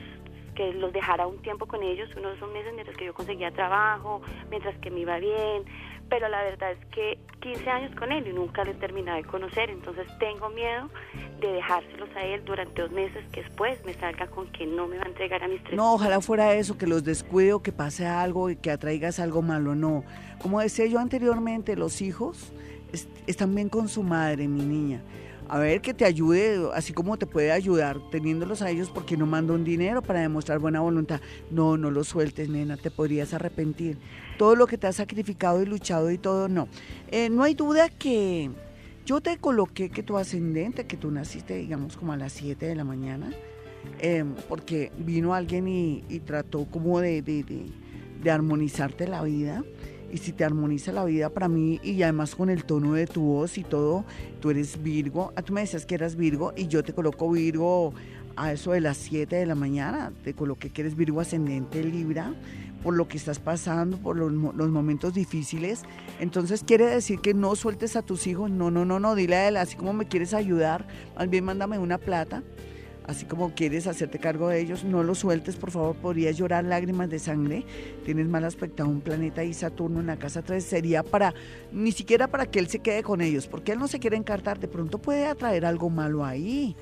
que 0.62 0.74
los 0.74 0.93
dejara 0.93 1.26
un 1.26 1.41
tiempo 1.41 1.65
con 1.65 1.82
ellos, 1.82 2.08
unos 2.15 2.38
son 2.38 2.54
meses 2.54 2.71
mientras 2.74 2.95
que 2.95 3.06
yo 3.06 3.13
conseguía 3.13 3.50
trabajo, 3.52 4.21
mientras 4.50 4.78
que 4.78 4.91
me 4.91 5.00
iba 5.00 5.17
bien. 5.17 5.63
Pero 6.10 6.28
la 6.28 6.43
verdad 6.43 6.74
es 6.74 6.86
que 6.88 7.17
15 7.39 7.69
años 7.69 7.95
con 7.95 8.12
él 8.12 8.28
y 8.28 8.34
nunca 8.34 8.63
le 8.63 8.74
terminaba 8.76 9.17
de 9.17 9.24
conocer, 9.24 9.69
entonces 9.69 10.06
tengo 10.19 10.50
miedo 10.50 10.89
de 11.39 11.47
dejárselos 11.54 12.10
a 12.15 12.24
él 12.26 12.43
durante 12.45 12.82
dos 12.82 12.91
meses 12.91 13.24
que 13.32 13.41
después 13.41 13.84
me 13.86 13.93
salga 13.95 14.28
con 14.28 14.52
que 14.52 14.67
no 14.67 14.88
me 14.88 14.97
va 14.97 15.06
a 15.06 15.08
entregar 15.08 15.41
a 15.43 15.47
mis 15.47 15.63
tres 15.63 15.76
No, 15.78 15.93
ojalá 15.93 16.19
fuera 16.21 16.54
eso, 16.54 16.78
que 16.78 16.86
los 16.86 17.04
descuide 17.04 17.54
o 17.54 17.63
que 17.63 17.71
pase 17.71 18.06
algo 18.06 18.50
y 18.52 18.56
que 18.58 18.69
atraigas 18.71 19.19
algo 19.19 19.41
malo, 19.41 19.74
no. 19.74 20.04
Como 20.41 20.60
decía 20.60 20.86
yo 20.86 21.00
anteriormente, 21.00 21.76
los 21.76 22.02
hijos 22.02 22.52
est- 22.93 23.10
están 23.28 23.56
bien 23.56 23.69
con 23.69 23.88
su 23.88 24.04
madre, 24.04 24.47
mi 24.47 24.63
niña. 24.63 25.02
A 25.52 25.60
ver, 25.60 25.82
que 25.82 25.94
te 25.94 26.06
ayude, 26.06 26.70
así 26.74 26.94
como 26.94 27.18
te 27.18 27.26
puede 27.28 27.52
ayudar 27.52 28.00
teniéndolos 28.10 28.62
a 28.62 28.70
ellos 28.70 28.90
porque 28.90 29.18
no 29.18 29.26
manda 29.26 29.54
un 29.54 29.66
dinero 29.66 30.02
para 30.02 30.22
demostrar 30.22 30.60
buena 30.60 30.80
voluntad. 30.80 31.20
No, 31.50 31.76
no 31.76 31.92
los 31.92 32.08
sueltes, 32.08 32.48
nena, 32.48 32.78
te 32.78 32.90
podrías 32.90 33.34
arrepentir. 33.34 33.98
Todo 34.38 34.56
lo 34.56 34.66
que 34.66 34.78
te 34.78 34.88
has 34.88 34.96
sacrificado 34.96 35.62
y 35.62 35.66
luchado 35.66 36.10
y 36.10 36.18
todo, 36.18 36.48
no. 36.48 36.70
Eh, 37.10 37.30
no 37.30 37.44
hay 37.44 37.54
duda 37.54 37.90
que 37.90 38.50
yo 39.06 39.20
te 39.20 39.38
coloqué 39.40 39.90
que 39.90 40.04
tu 40.04 40.18
ascendente, 40.18 40.88
que 40.88 40.96
tú 40.96 41.12
naciste, 41.12 41.58
digamos, 41.58 41.98
como 41.98 42.14
a 42.14 42.18
las 42.18 42.32
7 42.32 42.66
de 42.68 42.76
la 42.76 42.86
mañana, 42.86 43.30
eh, 44.00 44.24
porque 44.48 44.94
vino 45.00 45.34
alguien 45.34 45.68
y, 45.68 46.02
trató 46.26 46.64
como 46.64 47.02
de- 47.02 47.22
de 47.22 48.32
armonizarte 48.32 49.06
la 49.06 49.22
vida. 49.22 49.66
Y 50.12 50.17
si 50.17 50.34
te 50.34 50.43
armoniza 50.43 50.91
la 50.91 51.06
vida 51.06 51.30
para 51.30 51.47
mí, 51.47 51.80
y 51.84 52.02
además 52.04 52.36
con 52.36 52.50
el 52.50 52.65
tono 52.65 52.93
de 52.93 53.08
tu 53.08 53.21
voz 53.21 53.58
y 53.58 53.63
todo, 53.63 54.06
tú 54.39 54.50
eres 54.50 54.82
Virgo. 54.82 55.32
Ah, 55.36 55.41
tú 55.41 55.54
me 55.54 55.62
decías 55.62 55.86
que 55.86 55.95
eras 55.95 56.15
Virgo 56.15 56.54
y 56.56 56.67
yo 56.67 56.84
te 56.84 56.93
coloco 56.93 57.32
Virgo 57.32 57.93
a 58.36 58.52
eso 58.52 58.71
de 58.71 58.82
las 58.82 58.97
7 58.97 59.36
de 59.36 59.45
la 59.45 59.56
mañana. 59.56 60.12
Te 60.24 60.34
coloqué 60.34 60.69
que 60.69 60.82
eres 60.82 60.95
Virgo 60.95 61.21
ascendente 61.21 61.84
Libra 61.84 62.34
por 62.84 62.95
lo 62.95 63.08
que 63.08 63.17
estás 63.17 63.39
pasando, 63.39 63.97
por 63.97 64.17
los, 64.17 64.32
los 64.32 64.69
momentos 64.69 65.13
difíciles. 65.13 65.84
Entonces 66.19 66.63
quiere 66.63 66.88
decir 66.88 67.19
que 67.19 67.34
no 67.34 67.56
sueltes 67.56 67.95
a 67.95 68.02
tus 68.02 68.28
hijos. 68.28 68.50
No, 68.52 68.71
no, 68.71 68.86
no, 68.86 69.00
no. 69.00 69.15
Dile 69.15 69.36
a 69.36 69.47
él, 69.47 69.58
así 69.58 69.76
como 69.76 69.93
me 69.93 70.08
quieres 70.08 70.34
ayudar, 70.34 70.88
más 71.15 71.30
bien 71.30 71.45
mándame 71.45 71.78
una 71.78 71.97
plata 71.97 72.43
así 73.08 73.26
como 73.26 73.54
quieres 73.54 73.88
hacerte 73.88 74.20
cargo 74.20 74.50
de 74.50 74.60
ellos, 74.60 74.84
no 74.84 75.04
los 75.04 75.20
sueltes, 75.20 75.56
por 75.56 75.72
favor, 75.72 75.96
podrías 75.96 76.38
llorar 76.38 76.64
lágrimas 76.64 77.10
de 77.10 77.20
sangre, 77.20 77.66
tienes 78.06 78.28
mal 78.28 78.44
aspectado 78.46 78.90
un 78.90 79.02
planeta 79.02 79.44
y 79.44 79.54
Saturno 79.54 80.00
en 80.00 80.08
la 80.08 80.18
casa 80.18 80.42
3, 80.42 80.64
sería 80.64 81.04
para, 81.04 81.34
ni 81.72 81.92
siquiera 81.92 82.28
para 82.28 82.46
que 82.46 82.60
él 82.60 82.68
se 82.68 82.80
quede 82.80 83.04
con 83.04 83.22
ellos, 83.22 83.48
porque 83.48 83.72
él 83.72 83.80
no 83.80 83.88
se 83.88 84.00
quiere 84.00 84.18
encartar, 84.18 84.60
de 84.60 84.68
pronto 84.68 84.98
puede 84.98 85.26
atraer 85.26 85.66
algo 85.66 85.90
malo 85.90 86.24
ahí, 86.24 86.76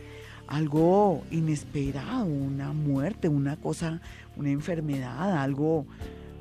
algo 0.48 1.24
inesperado, 1.32 2.26
una 2.26 2.74
muerte, 2.74 3.30
una 3.30 3.56
cosa, 3.56 4.02
una 4.36 4.50
enfermedad, 4.50 5.38
algo 5.38 5.86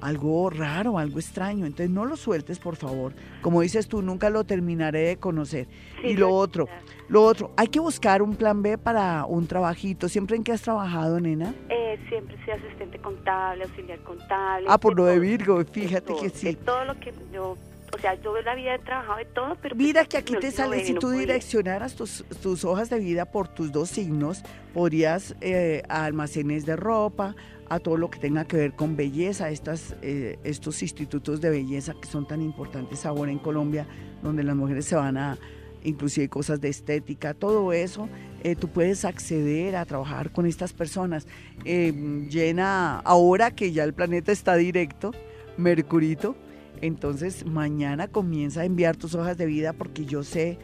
algo 0.01 0.51
raro, 0.51 0.99
algo 0.99 1.19
extraño. 1.19 1.67
Entonces 1.67 1.91
no 1.91 2.05
lo 2.05 2.17
sueltes, 2.17 2.59
por 2.59 2.77
favor. 2.77 3.13
Como 3.43 3.61
dices 3.61 3.89
tú, 3.89 4.03
nunca 4.03 4.31
lo 4.31 4.45
terminaré 4.45 5.01
de 5.01 5.17
conocer. 5.17 5.67
Sí, 6.01 6.09
y 6.09 6.17
lo 6.17 6.31
otro, 6.31 6.69
lo 7.09 7.23
otro, 7.23 7.53
hay 7.57 7.69
que 7.69 7.81
buscar 7.81 8.23
un 8.23 8.37
plan 8.37 8.63
B 8.63 8.79
para 8.79 9.25
un 9.25 9.47
trabajito. 9.47 10.09
¿Siempre 10.09 10.37
en 10.37 10.45
qué 10.45 10.53
has 10.53 10.63
trabajado, 10.63 11.21
nena? 11.21 11.55
Eh, 11.69 11.99
siempre 12.09 12.37
soy 12.45 12.55
asistente 12.55 12.99
contable, 12.99 13.65
auxiliar 13.65 13.99
contable. 14.01 14.67
Ah, 14.69 14.79
por 14.79 14.97
lo 14.97 15.05
de 15.05 15.19
Virgo, 15.19 15.65
fíjate 15.65 16.13
todo, 16.13 16.21
que 16.23 16.31
sí. 16.31 16.55
todo 16.55 16.85
lo 16.85 16.99
que 17.01 17.13
yo, 17.33 17.57
o 17.95 17.99
sea, 17.99 18.15
yo 18.15 18.37
en 18.37 18.45
la 18.45 18.55
vida 18.55 18.75
he 18.75 18.79
trabajado 18.79 19.19
de 19.19 19.25
todo, 19.27 19.57
pero... 19.61 19.75
pues, 19.75 19.87
Mira 19.87 20.05
que 20.05 20.19
aquí 20.19 20.35
te 20.37 20.51
sale, 20.51 20.85
si 20.85 20.95
tú 20.95 21.11
direccionaras 21.11 21.95
tus, 21.95 22.25
tus 22.43 22.65
hojas 22.65 22.91
de 22.91 22.99
vida 22.99 23.25
por 23.25 23.49
tus 23.49 23.73
dos 23.73 23.89
signos, 23.89 24.43
podrías 24.75 25.35
eh, 25.41 25.83
almacenes 25.89 26.67
de 26.67 26.77
ropa, 26.77 27.35
a 27.69 27.79
todo 27.79 27.97
lo 27.97 28.11
que 28.11 28.19
tenga 28.19 28.45
que 28.47 28.57
ver 28.57 28.73
con 28.75 28.97
belleza, 28.97 29.51
estas, 29.51 29.95
eh, 30.03 30.39
estos 30.45 30.83
institutos 30.83 31.41
de 31.41 31.51
belleza 31.51 31.95
que 32.01 32.09
son 32.09 32.27
tan 32.27 32.41
importantes 32.43 33.05
ahora 33.05 33.31
en 33.31 33.39
Colombia, 33.39 33.87
donde 34.23 34.43
las 34.43 34.57
mujeres 34.57 34.87
se 34.87 34.97
van 34.97 35.17
a, 35.17 35.39
inclusive 35.85 36.29
cosas 36.29 36.61
de 36.61 36.69
estética, 36.69 37.35
todo 37.35 37.73
eso, 37.73 38.09
eh, 38.43 38.57
tú 38.57 38.69
puedes 38.69 39.05
acceder 39.05 39.77
a 39.77 39.85
trabajar 39.85 40.33
con 40.33 40.47
estas 40.47 40.73
personas. 40.73 41.27
Eh, 41.65 42.27
llena, 42.31 43.01
ahora 43.01 43.51
que 43.51 43.73
ya 43.73 43.85
el 43.85 43.93
planeta 43.95 44.33
está 44.33 44.57
directo, 44.57 45.13
Mercurito, 45.57 46.37
entonces 46.81 47.45
mañana 47.45 48.09
comienza 48.09 48.61
a 48.61 48.65
enviar 48.65 48.97
tus 48.97 49.15
hojas 49.15 49.37
de 49.37 49.47
vida 49.47 49.73
porque 49.73 50.05
yo 50.05 50.23
sé 50.23 50.59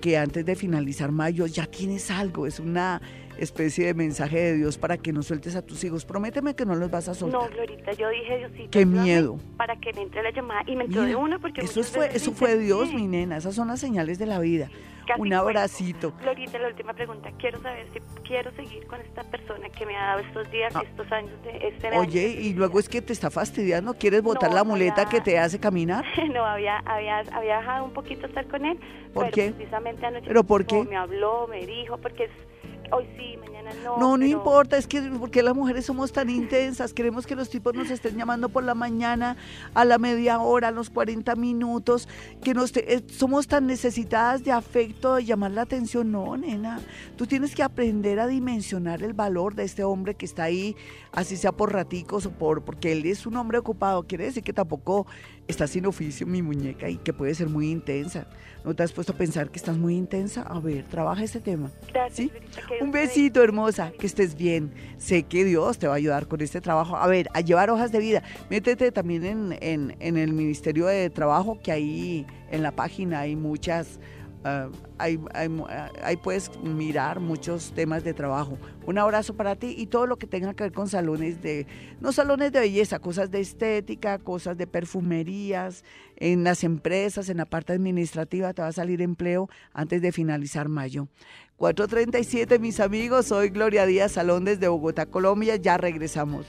que 0.00 0.16
antes 0.18 0.44
de 0.44 0.54
finalizar 0.54 1.10
mayo 1.10 1.46
ya 1.46 1.66
tienes 1.66 2.10
algo, 2.10 2.46
es 2.46 2.60
una 2.60 3.02
especie 3.38 3.86
de 3.86 3.94
mensaje 3.94 4.38
de 4.38 4.56
Dios 4.56 4.78
para 4.78 4.96
que 4.98 5.12
no 5.12 5.22
sueltes 5.22 5.56
a 5.56 5.62
tus 5.62 5.82
hijos. 5.84 6.04
Prométeme 6.04 6.54
que 6.54 6.64
no 6.66 6.74
los 6.74 6.90
vas 6.90 7.08
a 7.08 7.12
No, 7.12 7.16
soltar. 7.18 7.50
Glorita, 7.52 7.92
yo 7.92 8.08
dije, 8.10 8.38
Diosito, 8.38 8.70
Qué 8.70 8.86
miedo. 8.86 9.38
Para 9.56 9.76
que 9.76 9.92
me 9.92 10.02
entre 10.02 10.22
la 10.22 10.30
llamada 10.30 10.62
y 10.66 10.76
me 10.76 10.84
entró 10.84 11.02
Mira, 11.02 11.10
de 11.10 11.16
una 11.16 11.38
porque 11.38 11.60
Eso 11.62 11.82
fue, 11.82 12.14
eso 12.14 12.32
fue. 12.32 12.56
Dios, 12.58 12.92
mi 12.92 13.06
nena, 13.06 13.36
esas 13.36 13.54
son 13.54 13.68
las 13.68 13.80
señales 13.80 14.18
de 14.18 14.26
la 14.26 14.38
vida. 14.38 14.70
Casi 15.06 15.20
Un 15.20 15.32
abracito. 15.34 16.12
Glorita, 16.20 16.58
la 16.58 16.66
última 16.66 16.92
pregunta. 16.92 17.30
Quiero 17.38 17.62
saber 17.62 17.86
si 17.92 18.00
quiero 18.26 18.50
seguir 18.56 18.84
con 18.88 19.00
esta 19.00 19.22
persona 19.22 19.68
que 19.68 19.86
me 19.86 19.96
ha 19.96 20.04
dado 20.06 20.18
estos 20.20 20.50
días, 20.50 20.74
Ah. 20.74 20.82
estos 20.84 21.12
años 21.12 21.30
de 21.44 21.68
este 21.68 21.86
año. 21.88 22.00
Oye, 22.00 22.26
y 22.40 22.54
luego 22.54 22.80
es 22.80 22.88
que 22.88 23.00
te 23.00 23.12
está 23.12 23.30
fastidiando, 23.30 23.94
¿quieres 23.94 24.22
botar 24.22 24.48
No, 24.50 24.56
la 24.56 24.64
no, 24.64 24.70
muleta 24.70 25.04
ya. 25.04 25.08
que 25.08 25.20
te 25.20 25.38
hace 25.38 25.60
caminar? 25.60 26.04
no, 26.34 26.44
había, 26.44 26.78
había, 26.78 27.18
había 27.32 27.58
dejado 27.58 27.84
un 27.84 27.92
poquito 27.92 28.26
estar 28.26 28.48
con 28.48 28.64
él. 28.66 28.78
¿Por 29.14 29.26
pero 29.26 29.34
qué? 29.34 29.52
Precisamente 29.52 30.04
anoche 30.06 30.24
¿Pero 30.26 30.42
por 30.42 30.66
qué? 30.66 30.82
me 30.82 30.96
habló, 30.96 31.46
me 31.46 31.64
dijo, 31.64 31.98
porque 31.98 32.24
es, 32.24 32.30
hoy 32.92 33.06
sí, 33.16 33.36
mañana 33.38 33.65
no. 33.84 33.96
No, 33.96 34.16
no 34.16 34.18
pero- 34.18 34.26
importa, 34.26 34.76
es 34.76 34.86
que 34.86 35.00
porque 35.02 35.42
las 35.42 35.54
mujeres 35.54 35.86
somos 35.86 36.12
tan 36.12 36.30
intensas, 36.30 36.92
queremos 36.92 37.26
que 37.26 37.34
los 37.36 37.48
tipos 37.50 37.74
nos 37.74 37.90
estén 37.90 38.16
llamando 38.16 38.48
por 38.48 38.64
la 38.64 38.74
mañana, 38.74 39.36
a 39.74 39.84
la 39.84 39.98
media 39.98 40.38
hora, 40.40 40.68
a 40.68 40.70
los 40.70 40.90
40 40.90 41.34
minutos, 41.36 42.08
que 42.42 42.54
nos 42.54 42.72
te- 42.72 42.94
eh, 42.94 43.02
somos 43.10 43.46
tan 43.46 43.66
necesitadas 43.66 44.44
de 44.44 44.52
afecto, 44.52 45.16
de 45.16 45.24
llamar 45.24 45.50
la 45.52 45.62
atención. 45.62 46.10
No, 46.12 46.36
nena, 46.36 46.80
tú 47.16 47.26
tienes 47.26 47.54
que 47.54 47.62
aprender 47.62 48.20
a 48.20 48.26
dimensionar 48.26 49.02
el 49.02 49.12
valor 49.12 49.54
de 49.54 49.64
este 49.64 49.84
hombre 49.84 50.14
que 50.14 50.26
está 50.26 50.44
ahí, 50.44 50.76
así 51.12 51.36
sea 51.36 51.52
por 51.52 51.72
raticos 51.72 52.26
o 52.26 52.30
por, 52.30 52.64
porque 52.64 52.92
él 52.92 53.04
es 53.06 53.26
un 53.26 53.36
hombre 53.36 53.58
ocupado, 53.58 54.02
quiere 54.04 54.24
decir 54.24 54.42
que 54.42 54.52
tampoco 54.52 55.06
está 55.48 55.66
sin 55.66 55.86
oficio 55.86 56.26
mi 56.26 56.42
muñeca 56.42 56.88
y 56.88 56.96
que 56.96 57.12
puede 57.12 57.34
ser 57.34 57.48
muy 57.48 57.70
intensa. 57.70 58.26
¿No 58.64 58.74
te 58.74 58.82
has 58.82 58.90
puesto 58.92 59.12
a 59.12 59.16
pensar 59.16 59.48
que 59.50 59.58
estás 59.58 59.78
muy 59.78 59.94
intensa? 59.94 60.42
A 60.42 60.58
ver, 60.58 60.84
trabaja 60.88 61.22
ese 61.22 61.38
tema. 61.38 61.70
Gracias, 61.92 62.16
¿Sí? 62.16 62.32
Un 62.80 62.90
te 62.90 62.98
bendiga. 62.98 62.98
Que 63.98 64.06
estés 64.06 64.36
bien. 64.36 64.72
Sé 64.98 65.22
que 65.24 65.44
Dios 65.44 65.78
te 65.78 65.86
va 65.86 65.94
a 65.94 65.96
ayudar 65.96 66.28
con 66.28 66.40
este 66.40 66.60
trabajo. 66.60 66.96
A 66.96 67.06
ver, 67.06 67.28
a 67.34 67.40
llevar 67.40 67.70
hojas 67.70 67.90
de 67.92 67.98
vida. 67.98 68.22
Métete 68.50 68.92
también 68.92 69.24
en, 69.24 69.96
en- 70.00 70.16
el 70.16 70.32
Ministerio 70.32 70.86
de 70.86 71.10
Trabajo, 71.10 71.58
que 71.62 71.72
ahí 71.72 72.26
en 72.50 72.62
la 72.62 72.72
página 72.72 73.20
hay 73.20 73.34
muchas, 73.36 73.98
ah, 74.44 74.68
ahí 74.98 76.16
puedes 76.22 76.50
mirar 76.62 77.20
muchos 77.20 77.72
temas 77.74 78.04
de 78.04 78.14
trabajo. 78.14 78.58
Un 78.86 78.98
abrazo 78.98 79.34
para 79.34 79.56
ti 79.56 79.74
y 79.76 79.86
todo 79.86 80.06
lo 80.06 80.16
que 80.16 80.26
tenga 80.26 80.54
que 80.54 80.64
ver 80.64 80.72
con 80.72 80.88
salones 80.88 81.42
de, 81.42 81.66
no 82.00 82.12
salones 82.12 82.52
de 82.52 82.60
belleza, 82.60 82.98
cosas 82.98 83.30
de 83.30 83.40
estética, 83.40 84.18
cosas 84.18 84.56
de 84.56 84.66
perfumerías, 84.66 85.84
en 86.18 86.44
las 86.44 86.64
empresas, 86.64 87.28
en 87.28 87.36
la 87.38 87.44
parte 87.46 87.72
administrativa, 87.74 88.54
te 88.54 88.62
va 88.62 88.68
a 88.68 88.72
salir 88.72 89.02
empleo 89.02 89.48
antes 89.74 90.00
de 90.00 90.12
finalizar 90.12 90.68
mayo. 90.68 91.08
437, 91.56 92.58
mis 92.58 92.80
amigos, 92.80 93.26
soy 93.26 93.48
Gloria 93.48 93.86
Díaz 93.86 94.12
Salón 94.12 94.44
desde 94.44 94.68
Bogotá, 94.68 95.06
Colombia, 95.06 95.56
ya 95.56 95.78
regresamos. 95.78 96.44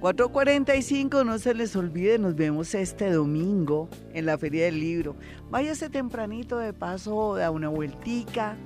4.45, 0.00 1.24
no 1.24 1.38
se 1.38 1.54
les 1.54 1.76
olvide, 1.76 2.18
nos 2.18 2.34
vemos 2.34 2.74
este 2.74 3.12
domingo 3.12 3.88
en 4.12 4.26
la 4.26 4.38
Feria 4.38 4.64
del 4.64 4.80
Libro. 4.80 5.14
Váyase 5.50 5.88
tempranito 5.88 6.58
de 6.58 6.72
paso, 6.72 7.36
da 7.36 7.52
una 7.52 7.68
vueltica. 7.68 8.56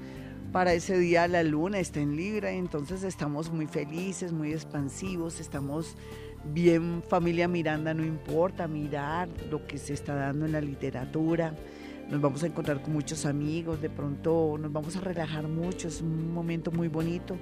Para 0.52 0.72
ese 0.72 0.98
día 0.98 1.28
la 1.28 1.42
luna 1.42 1.80
está 1.80 2.00
en 2.00 2.16
Libra, 2.16 2.52
entonces 2.52 3.02
estamos 3.02 3.52
muy 3.52 3.66
felices, 3.66 4.32
muy 4.32 4.52
expansivos, 4.52 5.38
estamos 5.38 5.96
bien 6.46 7.02
familia 7.06 7.46
Miranda, 7.46 7.92
no 7.92 8.04
importa 8.04 8.66
mirar 8.66 9.28
lo 9.50 9.66
que 9.66 9.76
se 9.76 9.92
está 9.92 10.14
dando 10.14 10.46
en 10.46 10.52
la 10.52 10.62
literatura. 10.62 11.54
Nos 12.10 12.20
vamos 12.20 12.42
a 12.42 12.48
encontrar 12.48 12.82
con 12.82 12.92
muchos 12.92 13.24
amigos, 13.24 13.80
de 13.80 13.88
pronto 13.88 14.58
nos 14.58 14.72
vamos 14.72 14.96
a 14.96 15.00
relajar 15.00 15.46
mucho, 15.46 15.86
es 15.86 16.00
un 16.00 16.34
momento 16.34 16.72
muy 16.72 16.88
bonito. 16.88 17.36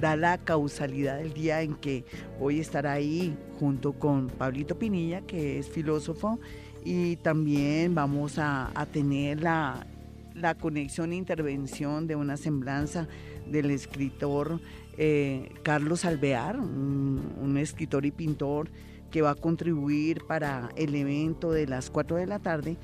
Da 0.00 0.16
la 0.16 0.38
causalidad 0.38 1.18
del 1.18 1.32
día 1.32 1.62
en 1.62 1.76
que 1.76 2.04
voy 2.40 2.58
a 2.58 2.62
estar 2.62 2.88
ahí 2.88 3.36
junto 3.60 3.92
con 3.92 4.26
Pablito 4.26 4.76
Pinilla, 4.76 5.20
que 5.20 5.60
es 5.60 5.68
filósofo, 5.68 6.40
y 6.84 7.14
también 7.16 7.94
vamos 7.94 8.40
a, 8.40 8.72
a 8.74 8.86
tener 8.86 9.40
la, 9.40 9.86
la 10.34 10.56
conexión 10.56 11.12
e 11.12 11.16
intervención 11.16 12.08
de 12.08 12.16
una 12.16 12.36
semblanza 12.36 13.06
del 13.46 13.70
escritor 13.70 14.60
eh, 14.96 15.52
Carlos 15.62 16.04
Alvear, 16.04 16.58
un, 16.58 17.34
un 17.40 17.56
escritor 17.56 18.04
y 18.04 18.10
pintor 18.10 18.68
que 19.12 19.22
va 19.22 19.30
a 19.30 19.34
contribuir 19.36 20.24
para 20.26 20.70
el 20.74 20.96
evento 20.96 21.52
de 21.52 21.68
las 21.68 21.88
4 21.88 22.16
de 22.16 22.26
la 22.26 22.40
tarde 22.40 22.76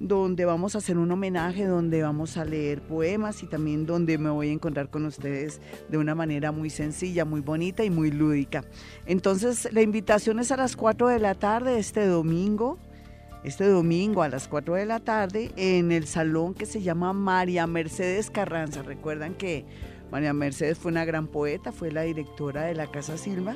donde 0.00 0.46
vamos 0.46 0.74
a 0.74 0.78
hacer 0.78 0.96
un 0.96 1.12
homenaje, 1.12 1.66
donde 1.66 2.02
vamos 2.02 2.38
a 2.38 2.44
leer 2.46 2.80
poemas 2.80 3.42
y 3.42 3.46
también 3.46 3.84
donde 3.84 4.16
me 4.16 4.30
voy 4.30 4.48
a 4.48 4.52
encontrar 4.52 4.88
con 4.88 5.04
ustedes 5.04 5.60
de 5.88 5.98
una 5.98 6.14
manera 6.14 6.52
muy 6.52 6.70
sencilla, 6.70 7.26
muy 7.26 7.42
bonita 7.42 7.84
y 7.84 7.90
muy 7.90 8.10
lúdica. 8.10 8.64
Entonces, 9.04 9.68
la 9.72 9.82
invitación 9.82 10.40
es 10.40 10.50
a 10.50 10.56
las 10.56 10.74
4 10.74 11.08
de 11.08 11.20
la 11.20 11.34
tarde 11.34 11.78
este 11.78 12.06
domingo, 12.06 12.78
este 13.44 13.68
domingo 13.68 14.22
a 14.22 14.30
las 14.30 14.48
4 14.48 14.74
de 14.74 14.86
la 14.86 15.00
tarde 15.00 15.52
en 15.56 15.92
el 15.92 16.06
salón 16.06 16.54
que 16.54 16.64
se 16.64 16.80
llama 16.80 17.12
María 17.12 17.66
Mercedes 17.66 18.30
Carranza. 18.30 18.82
Recuerdan 18.82 19.34
que 19.34 19.66
María 20.10 20.32
Mercedes 20.32 20.78
fue 20.78 20.92
una 20.92 21.04
gran 21.04 21.26
poeta, 21.26 21.72
fue 21.72 21.92
la 21.92 22.02
directora 22.02 22.62
de 22.62 22.74
la 22.74 22.90
Casa 22.90 23.18
Silva. 23.18 23.54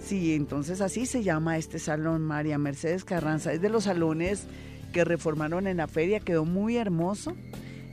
Sí, 0.00 0.34
entonces 0.34 0.80
así 0.80 1.04
se 1.04 1.22
llama 1.22 1.58
este 1.58 1.78
salón, 1.78 2.22
María 2.22 2.56
Mercedes 2.56 3.04
Carranza. 3.04 3.52
Es 3.52 3.60
de 3.60 3.68
los 3.68 3.84
salones 3.84 4.46
que 4.96 5.04
reformaron 5.04 5.66
en 5.66 5.76
la 5.76 5.88
feria, 5.88 6.20
quedó 6.20 6.46
muy 6.46 6.78
hermoso. 6.78 7.36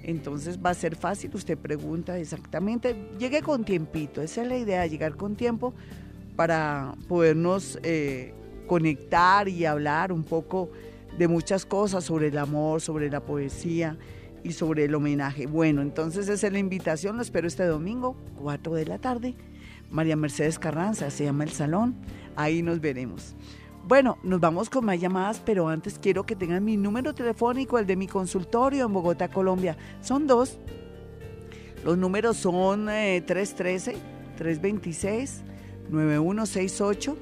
Entonces 0.04 0.58
va 0.66 0.70
a 0.70 0.74
ser 0.74 0.96
fácil, 0.96 1.32
usted 1.34 1.58
pregunta 1.58 2.18
exactamente, 2.18 2.96
llegue 3.20 3.42
con 3.42 3.66
tiempito, 3.66 4.22
esa 4.22 4.42
es 4.42 4.48
la 4.48 4.58
idea, 4.58 4.88
llegar 4.88 5.18
con 5.18 5.36
tiempo 5.36 5.74
para 6.38 6.96
podernos 7.10 7.78
eh, 7.84 8.34
conectar 8.68 9.50
y 9.50 9.66
hablar 9.66 10.14
un 10.14 10.24
poco 10.24 10.72
de 11.18 11.28
muchas 11.28 11.66
cosas 11.66 12.06
sobre 12.06 12.30
el 12.30 12.38
amor, 12.38 12.80
sobre 12.80 13.10
la 13.10 13.20
poesía 13.20 13.98
y 14.42 14.54
sobre 14.54 14.86
el 14.86 14.96
homenaje. 14.96 15.46
Bueno, 15.46 15.82
entonces 15.82 16.30
esa 16.30 16.48
es 16.48 16.54
la 16.54 16.60
invitación, 16.60 17.18
lo 17.18 17.22
espero 17.22 17.48
este 17.50 17.66
domingo, 17.66 18.16
4 18.42 18.76
de 18.76 18.86
la 18.86 18.98
tarde. 18.98 19.36
María 19.92 20.16
Mercedes 20.16 20.58
Carranza, 20.58 21.10
se 21.10 21.26
llama 21.26 21.44
el 21.44 21.52
salón, 21.52 21.96
ahí 22.38 22.62
nos 22.62 22.80
veremos. 22.80 23.36
Bueno, 23.86 24.18
nos 24.24 24.40
vamos 24.40 24.70
con 24.70 24.86
más 24.86 24.98
llamadas, 24.98 25.42
pero 25.46 25.68
antes 25.68 26.00
quiero 26.00 26.26
que 26.26 26.38
tengan 26.38 26.64
mi 26.64 26.78
número 26.78 27.14
telefónico, 27.14 27.78
el 27.78 27.86
de 27.86 27.98
mi 27.98 28.08
consultorio 28.08 28.86
en 28.86 28.94
Bogotá, 28.94 29.28
Colombia. 29.28 29.76
Son 30.02 30.26
dos. 30.26 30.58
Los 31.84 31.98
números 31.98 32.38
son 32.38 32.88
eh, 32.90 33.22
313-326-9168 34.40 37.16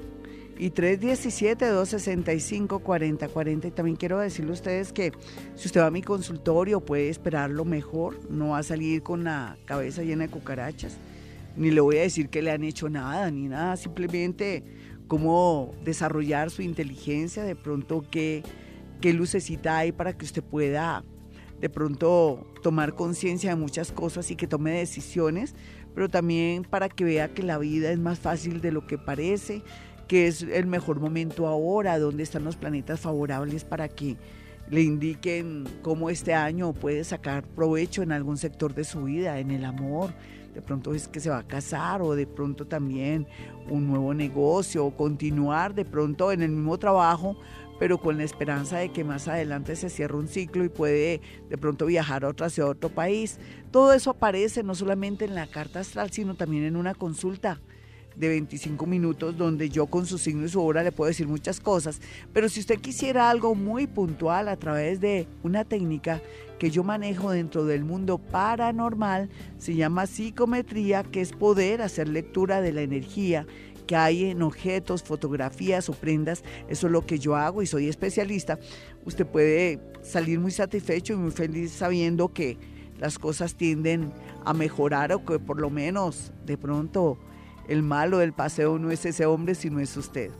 y 0.56 0.70
317-265-4040. 0.70 3.66
Y 3.66 3.70
también 3.72 3.96
quiero 3.96 4.20
decirle 4.20 4.52
a 4.52 4.54
ustedes 4.54 4.92
que 4.92 5.10
si 5.56 5.66
usted 5.66 5.80
va 5.80 5.86
a 5.86 5.90
mi 5.90 6.02
consultorio 6.02 6.80
puede 6.80 7.08
esperarlo 7.08 7.64
mejor, 7.64 8.20
no 8.30 8.50
va 8.50 8.58
a 8.58 8.62
salir 8.62 9.02
con 9.02 9.24
la 9.24 9.56
cabeza 9.64 10.04
llena 10.04 10.26
de 10.26 10.30
cucarachas, 10.30 10.96
ni 11.56 11.72
le 11.72 11.80
voy 11.80 11.96
a 11.96 12.02
decir 12.02 12.28
que 12.28 12.40
le 12.40 12.52
han 12.52 12.62
hecho 12.62 12.88
nada, 12.88 13.28
ni 13.32 13.48
nada, 13.48 13.76
simplemente 13.76 14.91
cómo 15.12 15.74
desarrollar 15.84 16.50
su 16.50 16.62
inteligencia, 16.62 17.44
de 17.44 17.54
pronto 17.54 18.02
qué, 18.10 18.42
qué 19.02 19.12
lucecita 19.12 19.76
hay 19.76 19.92
para 19.92 20.16
que 20.16 20.24
usted 20.24 20.42
pueda 20.42 21.04
de 21.60 21.68
pronto 21.68 22.46
tomar 22.62 22.94
conciencia 22.94 23.50
de 23.50 23.56
muchas 23.56 23.92
cosas 23.92 24.30
y 24.30 24.36
que 24.36 24.46
tome 24.46 24.70
decisiones, 24.70 25.54
pero 25.94 26.08
también 26.08 26.62
para 26.62 26.88
que 26.88 27.04
vea 27.04 27.28
que 27.28 27.42
la 27.42 27.58
vida 27.58 27.90
es 27.90 27.98
más 27.98 28.20
fácil 28.20 28.62
de 28.62 28.72
lo 28.72 28.86
que 28.86 28.96
parece, 28.96 29.60
que 30.08 30.28
es 30.28 30.40
el 30.40 30.66
mejor 30.66 30.98
momento 30.98 31.46
ahora, 31.46 31.98
dónde 31.98 32.22
están 32.22 32.44
los 32.44 32.56
planetas 32.56 32.98
favorables 32.98 33.64
para 33.64 33.88
que 33.88 34.16
le 34.70 34.80
indiquen 34.80 35.64
cómo 35.82 36.08
este 36.08 36.32
año 36.32 36.72
puede 36.72 37.04
sacar 37.04 37.44
provecho 37.46 38.02
en 38.02 38.12
algún 38.12 38.38
sector 38.38 38.72
de 38.74 38.84
su 38.84 39.02
vida, 39.02 39.40
en 39.40 39.50
el 39.50 39.66
amor, 39.66 40.14
de 40.54 40.62
pronto 40.62 40.94
es 40.94 41.08
que 41.08 41.20
se 41.20 41.30
va 41.30 41.38
a 41.38 41.46
casar 41.46 42.02
o 42.02 42.14
de 42.14 42.26
pronto 42.26 42.66
también 42.66 43.26
un 43.70 43.88
nuevo 43.88 44.12
negocio 44.14 44.84
o 44.84 44.96
continuar 44.96 45.74
de 45.74 45.84
pronto 45.84 46.32
en 46.32 46.42
el 46.42 46.50
mismo 46.50 46.78
trabajo, 46.78 47.36
pero 47.78 47.98
con 47.98 48.18
la 48.18 48.24
esperanza 48.24 48.78
de 48.78 48.90
que 48.90 49.04
más 49.04 49.28
adelante 49.28 49.76
se 49.76 49.88
cierre 49.88 50.16
un 50.16 50.28
ciclo 50.28 50.64
y 50.64 50.68
puede 50.68 51.20
de 51.48 51.58
pronto 51.58 51.86
viajar 51.86 52.24
a 52.24 52.28
otra 52.28 52.50
ciudad, 52.50 52.68
a 52.68 52.72
otro 52.72 52.90
país. 52.90 53.38
Todo 53.70 53.92
eso 53.92 54.10
aparece 54.10 54.62
no 54.62 54.74
solamente 54.74 55.24
en 55.24 55.34
la 55.34 55.46
carta 55.46 55.80
astral, 55.80 56.10
sino 56.10 56.34
también 56.34 56.64
en 56.64 56.76
una 56.76 56.94
consulta 56.94 57.60
de 58.16 58.28
25 58.28 58.86
minutos 58.86 59.36
donde 59.36 59.68
yo 59.68 59.86
con 59.86 60.06
su 60.06 60.18
signo 60.18 60.46
y 60.46 60.48
su 60.48 60.62
hora 60.62 60.82
le 60.82 60.92
puedo 60.92 61.08
decir 61.08 61.28
muchas 61.28 61.60
cosas. 61.60 62.00
Pero 62.32 62.48
si 62.48 62.60
usted 62.60 62.80
quisiera 62.80 63.30
algo 63.30 63.54
muy 63.54 63.86
puntual 63.86 64.48
a 64.48 64.56
través 64.56 65.00
de 65.00 65.26
una 65.42 65.64
técnica 65.64 66.20
que 66.58 66.70
yo 66.70 66.84
manejo 66.84 67.30
dentro 67.30 67.64
del 67.64 67.84
mundo 67.84 68.18
paranormal, 68.18 69.28
se 69.58 69.74
llama 69.74 70.06
psicometría, 70.06 71.02
que 71.02 71.20
es 71.20 71.32
poder 71.32 71.82
hacer 71.82 72.08
lectura 72.08 72.60
de 72.60 72.72
la 72.72 72.82
energía 72.82 73.46
que 73.86 73.96
hay 73.96 74.26
en 74.26 74.42
objetos, 74.42 75.02
fotografías 75.02 75.88
o 75.88 75.92
prendas. 75.92 76.44
Eso 76.68 76.86
es 76.86 76.92
lo 76.92 77.04
que 77.04 77.18
yo 77.18 77.36
hago 77.36 77.62
y 77.62 77.66
soy 77.66 77.88
especialista. 77.88 78.58
Usted 79.04 79.26
puede 79.26 79.80
salir 80.02 80.38
muy 80.38 80.52
satisfecho 80.52 81.14
y 81.14 81.16
muy 81.16 81.30
feliz 81.32 81.72
sabiendo 81.72 82.32
que 82.32 82.58
las 82.98 83.18
cosas 83.18 83.56
tienden 83.56 84.12
a 84.44 84.54
mejorar 84.54 85.12
o 85.12 85.24
que 85.24 85.38
por 85.40 85.60
lo 85.60 85.70
menos 85.70 86.32
de 86.46 86.56
pronto 86.56 87.18
el 87.68 87.82
malo 87.82 88.18
del 88.18 88.32
paseo 88.32 88.78
no 88.78 88.90
es 88.90 89.04
ese 89.06 89.26
hombre, 89.26 89.54
sino 89.54 89.80
es 89.80 89.96
usted. 89.96 90.30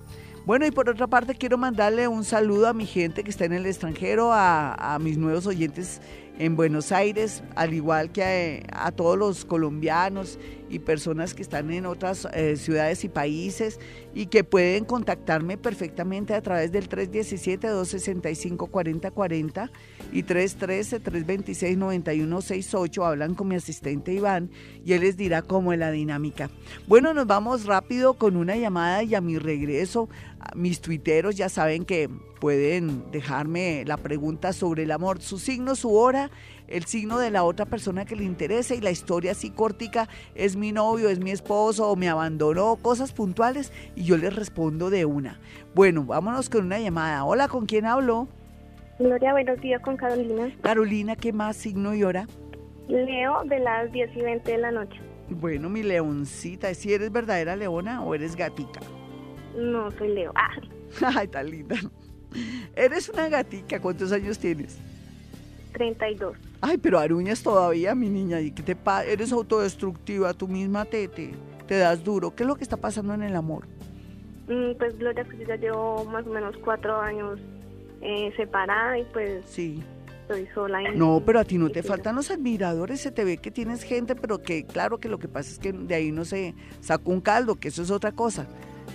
Bueno, 0.45 0.67
y 0.67 0.73
por 0.73 0.91
otra 0.91 1.07
parte 1.07 1.37
quiero 1.37 1.57
mandarle 1.57 2.09
un 2.09 2.25
saludo 2.25 2.67
a 2.67 2.73
mi 2.73 2.85
gente 2.85 3.23
que 3.23 3.31
está 3.31 3.45
en 3.45 3.53
el 3.53 3.65
extranjero, 3.65 4.31
a, 4.33 4.99
mis 5.01 5.17
nuevos 5.17 5.47
oyentes 5.47 6.01
en 6.37 6.57
Buenos 6.57 6.91
Aires, 6.91 7.45
al 7.55 7.75
igual 7.75 8.11
que 8.11 8.67
a, 8.73 8.91
todos 8.91 9.17
los 9.17 9.45
colombianos 9.45 10.41
y 10.73 10.79
personas 10.79 11.35
que 11.35 11.43
están 11.43 11.71
en 11.71 11.85
otras 11.85 12.27
eh, 12.33 12.57
ciudades 12.57 13.05
y 13.05 13.11
países 13.11 13.79
y 14.15 14.25
que 14.27 14.43
pueden 14.43 14.87
contactarme 14.87 15.59
perfectamente 15.59 16.33
a 16.35 16.41
través 16.41 16.73
del 16.73 16.89
317-265-4040 16.89 19.71
y 20.13 20.23
313-326-9168. 20.23 23.07
Hablan 23.07 23.35
con 23.35 23.49
mi 23.49 23.57
asistente 23.57 24.15
Iván 24.15 24.51
y 24.85 24.95
él 24.95 25.03
les 25.03 25.19
dirá 25.19 25.43
cómo 25.43 25.75
es 25.75 25.79
la 25.79 25.91
dinámica. 25.91 26.49
Bueno, 26.87 27.13
nos 27.13 27.27
vamos 27.27 27.67
rápido 27.67 28.15
con 28.15 28.37
una 28.37 28.57
llamada 28.57 29.03
y 29.03 29.15
a 29.15 29.21
mi 29.21 29.37
regreso, 29.39 30.09
mis 30.57 30.81
tuiteros 30.81 31.37
ya 31.37 31.51
saben 31.51 31.85
que 31.85 32.09
pueden 32.41 33.13
dejarme 33.13 33.85
la 33.87 33.99
pregunta 33.99 34.53
sobre 34.53 34.83
el 34.83 34.91
amor, 34.91 35.23
su 35.23 35.39
signo, 35.39 35.77
su 35.77 35.95
hora, 35.95 36.33
el 36.73 36.87
signo 36.87 37.19
de 37.19 37.31
la 37.31 37.45
otra 37.45 37.67
persona 37.67 38.05
que 38.07 38.17
le 38.17 38.25
interesa 38.25 38.75
y 38.75 38.81
la 38.81 38.91
historia 38.91 39.33
así 39.33 39.51
córtica 39.51 40.09
es 40.35 40.57
mi 40.57 40.73
novio, 40.73 41.11
es 41.11 41.21
mi 41.21 41.31
esposo 41.31 41.89
o 41.89 41.97
me 41.97 42.09
abandonó, 42.09 42.77
cosas 42.77 43.13
puntuales 43.13 43.73
y 43.95 44.05
yo 44.05 44.17
les 44.17 44.35
respondo 44.35 44.89
de 44.89 45.05
una. 45.05 45.39
Bueno, 45.75 46.05
vámonos 46.05 46.49
con 46.49 46.65
una 46.65 46.81
llamada. 46.81 47.25
Hola, 47.25 47.49
¿con 47.49 47.67
quién 47.67 47.85
hablo? 47.85 48.27
Gloria, 48.99 49.33
buenos 49.33 49.61
días 49.61 49.83
con 49.83 49.97
Carolina. 49.97 50.51
Carolina, 50.63 51.15
¿qué 51.15 51.33
más 51.33 51.57
signo 51.57 51.95
y 51.95 52.05
hora? 52.05 52.27
Leo 52.89 53.45
de 53.45 53.59
las 53.59 53.93
10 53.93 54.17
y 54.17 54.23
20 54.23 54.51
de 54.51 54.59
la 54.59 54.71
noche. 54.71 54.99
Bueno, 55.29 55.69
mi 55.69 55.83
leoncita, 55.83 56.73
¿si 56.75 56.93
eres 56.93 57.13
verdadera 57.13 57.55
leona 57.55 58.03
o 58.03 58.15
eres 58.15 58.35
gatica? 58.35 58.81
No, 59.57 59.91
soy 59.93 60.09
Leo. 60.09 60.33
Ah. 60.35 60.57
Ay, 61.17 61.29
tan 61.29 61.51
linda. 61.51 61.77
Eres 62.75 63.11
una 63.11 63.29
gatica, 63.29 63.81
¿cuántos 63.81 64.13
años 64.13 64.39
tienes? 64.39 64.79
32. 65.73 66.37
Ay, 66.61 66.79
pero 66.79 66.99
aruñas 66.99 67.43
todavía, 67.43 67.95
mi 67.95 68.09
niña, 68.09 68.41
y 68.41 68.53
que 68.53 68.63
te 68.63 68.77
eres 69.07 69.33
autodestructiva, 69.33 70.33
tú 70.35 70.49
misma 70.49 70.85
te, 70.85 71.09
te, 71.09 71.33
te, 71.67 71.79
das 71.79 72.05
duro. 72.05 72.35
¿Qué 72.35 72.45
es 72.45 72.47
lo 72.47 72.57
que 72.57 72.63
está 72.63 72.77
pasando 72.77 73.15
en 73.15 73.23
el 73.23 73.35
amor? 73.35 73.67
Mm, 74.49 74.77
pues 74.79 74.99
Gloria, 74.99 75.25
que 75.25 75.39
yo 75.39 75.45
ya 75.45 75.57
llevo 75.57 76.05
más 76.05 76.27
o 76.27 76.31
menos 76.31 76.57
cuatro 76.65 77.01
años 77.01 77.41
eh, 78.01 78.33
separada 78.37 78.99
y 78.99 79.05
pues 79.13 79.45
sí. 79.47 79.83
estoy 80.23 80.47
sola. 80.55 80.81
no, 80.95 81.23
pero 81.25 81.41
a 81.41 81.45
ti 81.45 81.59
no 81.59 81.71
te 81.71 81.83
faltan 81.83 82.17
los 82.17 82.31
admiradores, 82.31 83.01
se 83.01 83.13
te 83.13 83.25
ve 83.25 83.39
que 83.39 83.51
tienes 83.51 83.83
gente, 83.83 84.15
pero 84.15 84.43
que 84.43 84.65
claro 84.65 84.99
que 84.99 85.09
lo 85.09 85.19
que 85.19 85.29
pasa 85.29 85.51
es 85.51 85.59
que 85.59 85.73
de 85.73 85.95
ahí 85.95 86.13
no 86.13 86.25
se 86.25 86.55
sacó 86.81 87.13
un 87.13 87.21
caldo, 87.21 87.57
que 87.57 87.69
eso 87.69 87.83
es 87.83 87.91
otra 87.91 88.13
cosa. 88.13 88.47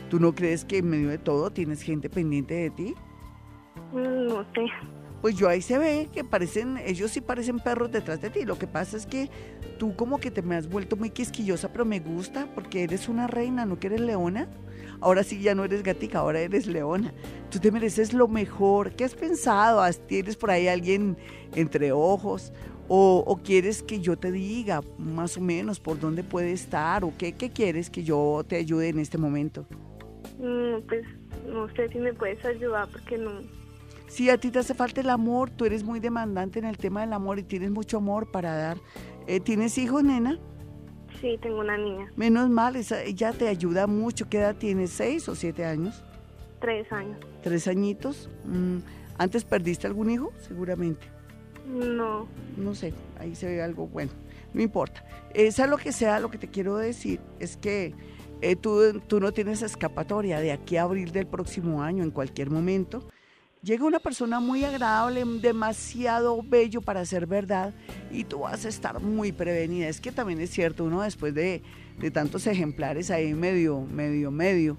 ¿Tú 0.10 0.20
no 0.20 0.34
crees 0.34 0.64
que 0.64 0.78
en 0.78 0.90
medio 0.90 1.10
de 1.10 1.18
todo 1.18 1.50
tienes 1.50 1.82
gente 1.82 2.10
pendiente 2.10 2.54
de 2.54 2.70
ti? 2.70 2.96
Mm, 3.94 4.28
no 4.28 4.46
sé. 4.54 4.66
Pues 5.22 5.36
yo 5.36 5.50
ahí 5.50 5.62
se 5.62 5.78
ve 5.78 6.10
que 6.14 6.24
parecen, 6.24 6.78
ellos 6.78 7.12
sí 7.12 7.22
parecen 7.22 7.60
perros 7.60 7.92
detrás 7.92 8.22
de 8.22 8.30
ti. 8.30 8.46
Lo 8.46 8.58
que 8.60 8.68
pasa 8.68 8.98
es 8.98 9.06
que 9.06 9.30
tú 9.80 9.96
como 9.96 10.20
que 10.20 10.32
te 10.32 10.42
me 10.42 10.56
has 10.56 10.70
vuelto 10.70 10.96
muy 10.96 11.10
quisquillosa, 11.10 11.72
pero 11.72 11.86
me 11.86 12.00
gusta 12.00 12.48
porque 12.54 12.84
eres 12.84 13.10
una 13.10 13.28
reina, 13.28 13.66
¿no 13.66 13.80
que 13.80 13.88
eres 13.88 14.02
leona? 14.02 14.48
Ahora 15.00 15.24
sí 15.24 15.42
ya 15.42 15.56
no 15.56 15.64
eres 15.64 15.84
gatica, 15.84 16.20
ahora 16.20 16.40
eres 16.40 16.68
leona. 16.68 17.14
Tú 17.52 17.60
te 17.60 17.72
mereces 17.72 18.14
lo 18.14 18.28
mejor. 18.28 18.92
¿Qué 18.92 19.04
has 19.04 19.16
pensado? 19.16 19.84
¿Tienes 20.08 20.36
por 20.36 20.52
ahí 20.52 20.68
alguien 20.68 21.18
entre 21.56 21.92
ojos? 21.92 22.52
¿O, 22.90 23.40
quieres 23.44 23.84
que 23.84 24.00
yo 24.00 24.18
te 24.18 24.32
diga 24.32 24.82
más 24.98 25.36
o 25.36 25.42
menos 25.42 25.80
por 25.80 26.00
dónde 26.00 26.24
puede 26.24 26.54
estar? 26.54 27.04
¿O 27.04 27.12
qué, 27.18 27.34
qué 27.34 27.50
quieres 27.50 27.90
que 27.90 28.04
yo 28.04 28.46
te 28.48 28.56
ayude 28.56 28.88
en 28.88 29.00
este 29.00 29.18
momento? 29.18 29.66
Mm, 30.40 30.82
pues 30.88 31.06
no 31.48 31.68
sé 31.76 31.90
si 31.90 31.98
me 31.98 32.14
puedes 32.14 32.44
ayudar 32.46 32.88
porque 32.90 33.18
no, 33.18 33.42
si 34.08 34.30
a 34.30 34.38
ti 34.38 34.52
te 34.52 34.60
hace 34.60 34.74
falta 34.74 35.02
el 35.02 35.10
amor, 35.10 35.50
tú 35.50 35.66
eres 35.66 35.84
muy 35.84 36.00
demandante 36.00 36.60
en 36.60 36.66
el 36.66 36.78
tema 36.78 37.02
del 37.02 37.14
amor 37.14 37.40
y 37.40 37.44
tienes 37.44 37.72
mucho 37.72 37.98
amor 37.98 38.32
para 38.32 38.56
dar. 38.56 38.78
Eh, 39.28 39.40
¿Tienes 39.42 39.78
hijos, 39.78 40.04
nena? 40.04 40.40
Sí, 41.20 41.38
tengo 41.42 41.60
una 41.60 41.78
niña. 41.78 42.12
Menos 42.16 42.50
mal, 42.50 42.76
ella 42.76 43.34
te 43.34 43.48
ayuda 43.48 43.86
mucho. 43.86 44.30
¿Qué 44.30 44.38
edad 44.38 44.56
tienes? 44.56 44.92
¿Seis 44.92 45.28
o 45.28 45.36
siete 45.36 45.66
años? 45.66 46.04
Tres 46.62 46.92
años. 46.92 47.18
¿Tres 47.44 47.68
añitos? 47.68 48.30
Mm, 48.46 48.78
¿Antes 49.18 49.44
perdiste 49.44 49.88
algún 49.88 50.10
hijo? 50.10 50.32
Seguramente. 50.40 51.08
No. 51.68 52.28
No 52.56 52.76
sé, 52.76 52.94
ahí 53.20 53.36
se 53.36 53.48
ve 53.48 53.62
algo 53.62 53.88
bueno. 53.88 54.12
No 54.54 54.62
importa. 54.62 55.04
Eh, 55.34 55.52
sea 55.52 55.68
lo 55.68 55.78
que 55.78 55.92
sea, 55.92 56.20
lo 56.20 56.32
que 56.32 56.38
te 56.38 56.48
quiero 56.48 56.78
decir 56.78 57.20
es 57.40 57.58
que 57.58 57.94
eh, 58.42 58.56
tú, 58.56 59.02
tú 59.08 59.20
no 59.20 59.34
tienes 59.34 59.62
escapatoria 59.64 60.40
de 60.40 60.54
aquí 60.54 60.78
a 60.78 60.84
abril 60.84 61.12
del 61.12 61.28
próximo 61.28 61.84
año, 61.84 62.04
en 62.04 62.12
cualquier 62.12 62.50
momento 62.50 63.08
Llega 63.64 63.86
una 63.86 64.00
persona 64.00 64.40
muy 64.40 64.64
agradable, 64.64 65.24
demasiado 65.42 66.44
bello 66.44 66.82
para 66.82 67.04
ser 67.06 67.26
verdad 67.26 67.74
y 68.12 68.24
tú 68.24 68.40
vas 68.40 68.66
a 68.66 68.70
estar 68.70 69.02
muy 69.02 69.32
prevenida. 69.32 69.88
Es 69.88 70.00
que 70.00 70.12
también 70.12 70.40
es 70.40 70.52
cierto, 70.52 70.86
uno 70.86 71.02
después 71.02 71.34
de, 71.34 71.64
tantos 72.14 72.46
ejemplares 72.46 73.10
ahí 73.10 73.34
medio, 73.34 73.82
medio, 73.82 74.30
medio, 74.30 74.78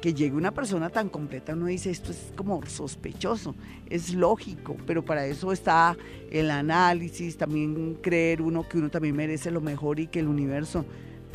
que 0.00 0.14
llegue 0.14 0.36
una 0.36 0.52
persona 0.52 0.88
tan 0.88 1.08
completa, 1.08 1.54
uno 1.54 1.66
dice, 1.66 1.90
esto 1.90 2.12
es 2.12 2.32
como 2.36 2.64
sospechoso, 2.66 3.56
es 3.90 4.14
lógico, 4.14 4.76
pero 4.86 5.04
para 5.04 5.26
eso 5.26 5.50
está 5.50 5.96
el 6.30 6.50
análisis, 6.50 7.36
también 7.36 7.98
creer 8.02 8.40
uno 8.40 8.68
que 8.68 8.78
uno 8.78 8.88
también 8.88 9.16
merece 9.16 9.50
lo 9.50 9.60
mejor 9.60 9.98
y 9.98 10.06
que 10.06 10.20
el 10.20 10.28
universo 10.28 10.84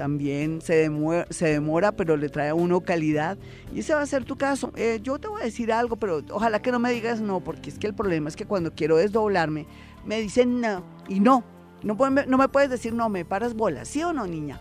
también 0.02 0.62
se 0.62 0.74
demora, 0.74 1.28
se 1.30 1.50
demora, 1.50 1.92
pero 1.92 2.18
le 2.18 2.28
trae 2.28 2.50
a 2.50 2.56
uno 2.56 2.82
calidad. 2.82 3.38
Y 3.72 3.82
ese 3.82 3.94
va 3.94 4.02
a 4.02 4.06
ser 4.08 4.26
tu 4.26 4.36
caso. 4.36 4.72
Eh, 4.76 5.00
yo 5.04 5.20
te 5.20 5.28
voy 5.28 5.44
a 5.44 5.46
decir 5.46 5.72
algo, 5.72 5.96
pero 5.96 6.24
ojalá 6.32 6.60
que 6.60 6.72
no 6.72 6.80
me 6.80 6.92
digas 6.92 7.22
no, 7.22 7.40
porque 7.42 7.70
es 7.70 7.78
que 7.78 7.86
el 7.86 7.94
problema 7.94 8.28
es 8.28 8.36
que 8.36 8.48
cuando 8.48 8.74
quiero 8.74 8.98
desdoblarme, 8.98 9.68
me 10.04 10.20
dicen 10.20 10.60
no 10.60 10.84
y 11.08 11.20
no. 11.20 11.44
No, 11.84 11.96
no 11.96 12.38
me 12.40 12.48
puedes 12.48 12.72
decir 12.72 12.96
no, 12.96 13.10
me 13.10 13.26
paras 13.26 13.54
bolas, 13.54 13.90
¿sí 13.90 14.02
o 14.02 14.12
no, 14.12 14.26
niña? 14.26 14.60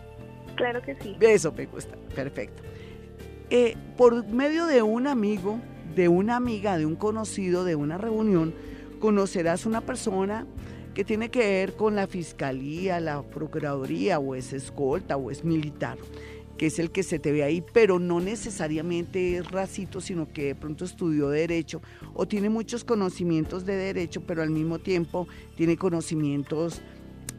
Claro 0.57 0.79
que 0.83 0.95
sí. 1.01 1.17
Eso 1.19 1.51
me 1.51 1.65
gusta, 1.65 1.95
perfecto. 2.13 2.61
Eh, 3.49 3.75
por 3.97 4.23
medio 4.27 4.67
de 4.67 4.83
un 4.83 5.07
amigo, 5.07 5.59
de 5.95 6.07
una 6.07 6.35
amiga, 6.35 6.77
de 6.77 6.85
un 6.85 6.95
conocido, 6.95 7.63
de 7.63 7.75
una 7.75 7.97
reunión, 7.97 8.53
conocerás 8.99 9.65
una 9.65 9.81
persona 9.81 10.45
que 10.93 11.05
tiene 11.05 11.29
que 11.29 11.39
ver 11.39 11.75
con 11.75 11.95
la 11.95 12.07
fiscalía, 12.07 12.99
la 12.99 13.21
procuraduría, 13.21 14.19
o 14.19 14.35
es 14.35 14.53
escolta, 14.53 15.17
o 15.17 15.31
es 15.31 15.43
militar, 15.43 15.97
que 16.57 16.67
es 16.67 16.79
el 16.79 16.91
que 16.91 17.03
se 17.03 17.17
te 17.17 17.31
ve 17.31 17.43
ahí, 17.43 17.63
pero 17.73 17.97
no 17.97 18.19
necesariamente 18.19 19.37
es 19.37 19.49
racito, 19.49 20.01
sino 20.01 20.31
que 20.31 20.47
de 20.47 20.55
pronto 20.55 20.85
estudió 20.85 21.29
derecho 21.29 21.81
o 22.13 22.27
tiene 22.27 22.49
muchos 22.49 22.83
conocimientos 22.83 23.65
de 23.65 23.75
derecho, 23.75 24.21
pero 24.21 24.41
al 24.41 24.49
mismo 24.49 24.79
tiempo 24.79 25.27
tiene 25.55 25.77
conocimientos 25.77 26.81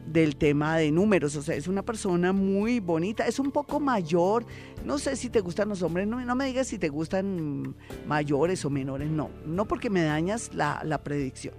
del 0.07 0.35
tema 0.35 0.77
de 0.79 0.91
números, 0.91 1.37
o 1.37 1.43
sea, 1.43 1.55
es 1.55 1.69
una 1.69 1.85
persona 1.85 2.33
muy 2.33 2.81
bonita, 2.81 3.25
es 3.25 3.38
un 3.38 3.53
poco 3.53 3.79
mayor, 3.79 4.45
no 4.85 4.99
sé 4.99 5.15
si 5.15 5.31
te 5.31 5.41
gustan 5.41 5.69
los 5.69 5.83
hombres, 5.83 6.09
no, 6.09 6.35
me 6.35 6.47
digas 6.47 6.67
si 6.67 6.79
te 6.79 6.88
gustan 6.88 7.77
mayores 8.09 8.65
o 8.65 8.71
menores, 8.71 9.09
no, 9.09 9.31
no 9.47 9.69
porque 9.69 9.91
me 9.91 10.03
dañas 10.03 10.51
la 10.55 11.01
predicción 11.05 11.55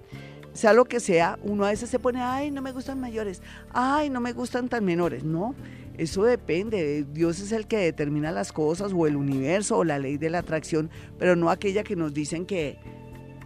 sea 0.54 0.74
lo 0.74 0.86
que 0.86 1.00
sea, 1.00 1.38
uno 1.44 1.66
a 1.66 1.70
veces 1.70 1.90
se 1.90 2.00
pone, 2.00 2.22
ay, 2.22 2.52
no 2.52 2.62
me 2.62 2.72
gustan 2.72 3.00
mayores, 3.00 3.42
ay, 3.72 4.10
no 4.10 4.22
me 4.22 4.34
gustan 4.34 4.70
tan 4.70 4.86
menores. 4.86 5.24
No, 5.24 5.56
eso 5.98 6.24
depende. 6.24 7.06
Dios 7.12 7.40
es 7.40 7.52
el 7.52 7.68
que 7.68 7.78
determina 7.78 8.32
las 8.32 8.52
cosas, 8.52 8.94
o 8.94 9.08
el 9.08 9.16
universo, 9.16 9.78
o 9.78 9.84
la 9.84 10.00
ley 10.00 10.18
de 10.18 10.30
la 10.30 10.40
atracción, 10.40 10.90
pero 11.18 11.36
no 11.36 11.50
aquella 11.50 11.84
que 11.84 11.96
nos 11.96 12.14
dicen 12.14 12.46
que, 12.46 12.78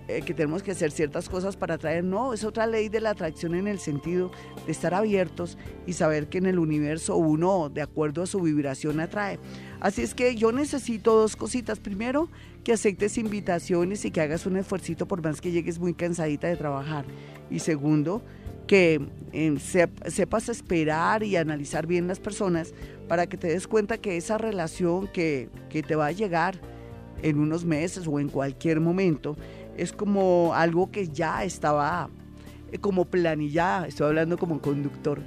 eh, 0.08 0.22
que 0.22 0.34
tenemos 0.34 0.64
que 0.64 0.72
hacer 0.72 0.92
ciertas 0.92 1.30
cosas 1.30 1.56
para 1.56 1.76
atraer. 1.76 2.04
No, 2.04 2.34
es 2.34 2.44
otra 2.44 2.68
ley 2.68 2.90
de 2.90 3.02
la 3.02 3.12
atracción 3.12 3.56
en 3.56 3.68
el 3.68 3.80
sentido 3.80 4.32
de 4.66 4.72
estar 4.72 4.94
abiertos 4.94 5.58
y 5.86 5.94
saber 5.94 6.28
que 6.28 6.38
en 6.38 6.46
el 6.46 6.60
universo 6.60 7.16
uno, 7.16 7.70
de 7.70 7.82
acuerdo 7.82 8.24
a 8.24 8.28
su 8.28 8.42
vibración, 8.42 9.00
atrae. 9.00 9.40
Así 9.80 10.02
es 10.02 10.14
que 10.14 10.36
yo 10.36 10.52
necesito 10.52 11.14
dos 11.16 11.36
cositas. 11.36 11.80
Primero, 11.80 12.30
que 12.64 12.74
aceptes 12.74 13.18
invitaciones 13.18 14.06
y 14.06 14.12
que 14.12 14.22
hagas 14.22 14.46
un 14.46 14.58
esfuerzo 14.58 15.08
por 15.08 15.24
más 15.24 15.42
que 15.42 15.52
llegues 15.52 15.80
muy 15.80 15.94
cansadita 15.94 16.48
de 16.48 16.56
trabajar. 16.56 17.06
Y 17.50 17.60
segundo, 17.60 18.22
que 18.68 19.02
em, 19.32 19.58
sepas 19.58 20.50
esperar 20.50 21.24
y 21.24 21.36
analizar 21.36 21.88
bien 21.88 22.08
las 22.08 22.20
personas 22.20 22.74
para 23.08 23.28
que 23.28 23.38
te 23.38 23.48
des 23.48 23.68
cuenta 23.68 23.98
que 23.98 24.18
esa 24.18 24.38
relación 24.38 25.08
que, 25.08 25.50
que 25.70 25.82
te 25.82 25.96
va 25.96 26.08
a 26.08 26.12
llegar 26.12 26.60
en 27.24 27.40
unos 27.40 27.66
meses 27.66 28.08
o 28.08 28.20
en 28.20 28.30
cualquier 28.30 28.80
momento 28.80 29.38
es 29.78 29.94
como 29.94 30.54
algo 30.54 30.92
que 30.92 31.08
ya 31.08 31.44
estaba 31.44 32.10
eh, 32.72 32.78
como 32.80 33.06
planillada, 33.06 33.88
estoy 33.88 34.08
hablando 34.08 34.38
como 34.38 34.62
conductor, 34.62 35.22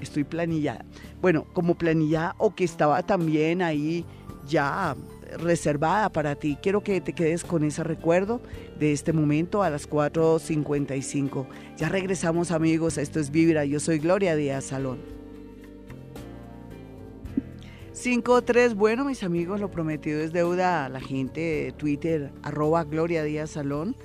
estoy 0.00 0.24
planillada. 0.24 0.84
Bueno, 1.20 1.46
como 1.52 1.74
planillada 1.74 2.34
o 2.38 2.54
que 2.54 2.64
estaba 2.64 3.02
también 3.02 3.62
ahí 3.62 4.04
ya 4.48 4.96
reservada 5.36 6.10
para 6.10 6.36
ti. 6.36 6.56
Quiero 6.62 6.82
que 6.82 7.00
te 7.00 7.12
quedes 7.12 7.44
con 7.44 7.64
ese 7.64 7.84
recuerdo 7.84 8.40
de 8.78 8.92
este 8.92 9.12
momento 9.12 9.62
a 9.62 9.70
las 9.70 9.88
4.55. 9.88 11.46
Ya 11.76 11.88
regresamos 11.88 12.50
amigos, 12.50 12.98
esto 12.98 13.20
es 13.20 13.30
Vibra, 13.30 13.64
yo 13.64 13.80
soy 13.80 13.98
Gloria 13.98 14.36
Díaz 14.36 14.64
Salón. 14.64 14.98
5.3, 17.92 18.74
bueno 18.74 19.04
mis 19.04 19.24
amigos, 19.24 19.60
lo 19.60 19.72
prometido 19.72 20.20
es 20.20 20.32
deuda 20.32 20.84
a 20.84 20.88
la 20.88 21.00
gente 21.00 21.40
de 21.40 21.72
Twitter, 21.72 22.30
arroba 22.42 22.84
Gloria 22.84 23.24
Díaz 23.24 23.50
Salón. 23.50 23.96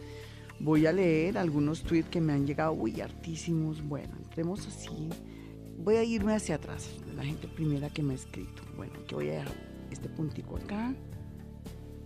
Voy 0.59 0.87
a 0.87 0.91
leer 0.91 1.37
algunos 1.37 1.83
tweets 1.83 2.09
que 2.09 2.21
me 2.21 2.33
han 2.33 2.47
llegado, 2.47 2.73
uy, 2.73 3.01
hartísimos. 3.01 3.83
Bueno, 3.87 4.15
entremos 4.17 4.65
así. 4.65 5.09
Voy 5.83 5.97
a 5.97 6.03
irme 6.05 6.33
hacia 6.33 6.55
atrás, 6.55 6.89
la 7.13 7.25
gente 7.25 7.45
primera 7.45 7.89
que 7.89 8.01
me 8.01 8.13
ha 8.13 8.15
escrito. 8.15 8.61
Bueno, 8.77 8.93
que 9.05 9.15
voy 9.15 9.29
a 9.31 9.33
dejar 9.33 9.53
este 9.91 10.07
puntico 10.07 10.55
acá. 10.55 10.93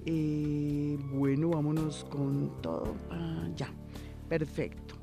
Eh, 0.04 0.98
bueno, 1.12 1.50
vámonos 1.50 2.04
con 2.06 2.60
todo. 2.64 2.96
ya, 3.56 3.70
perfecto. 4.28 4.96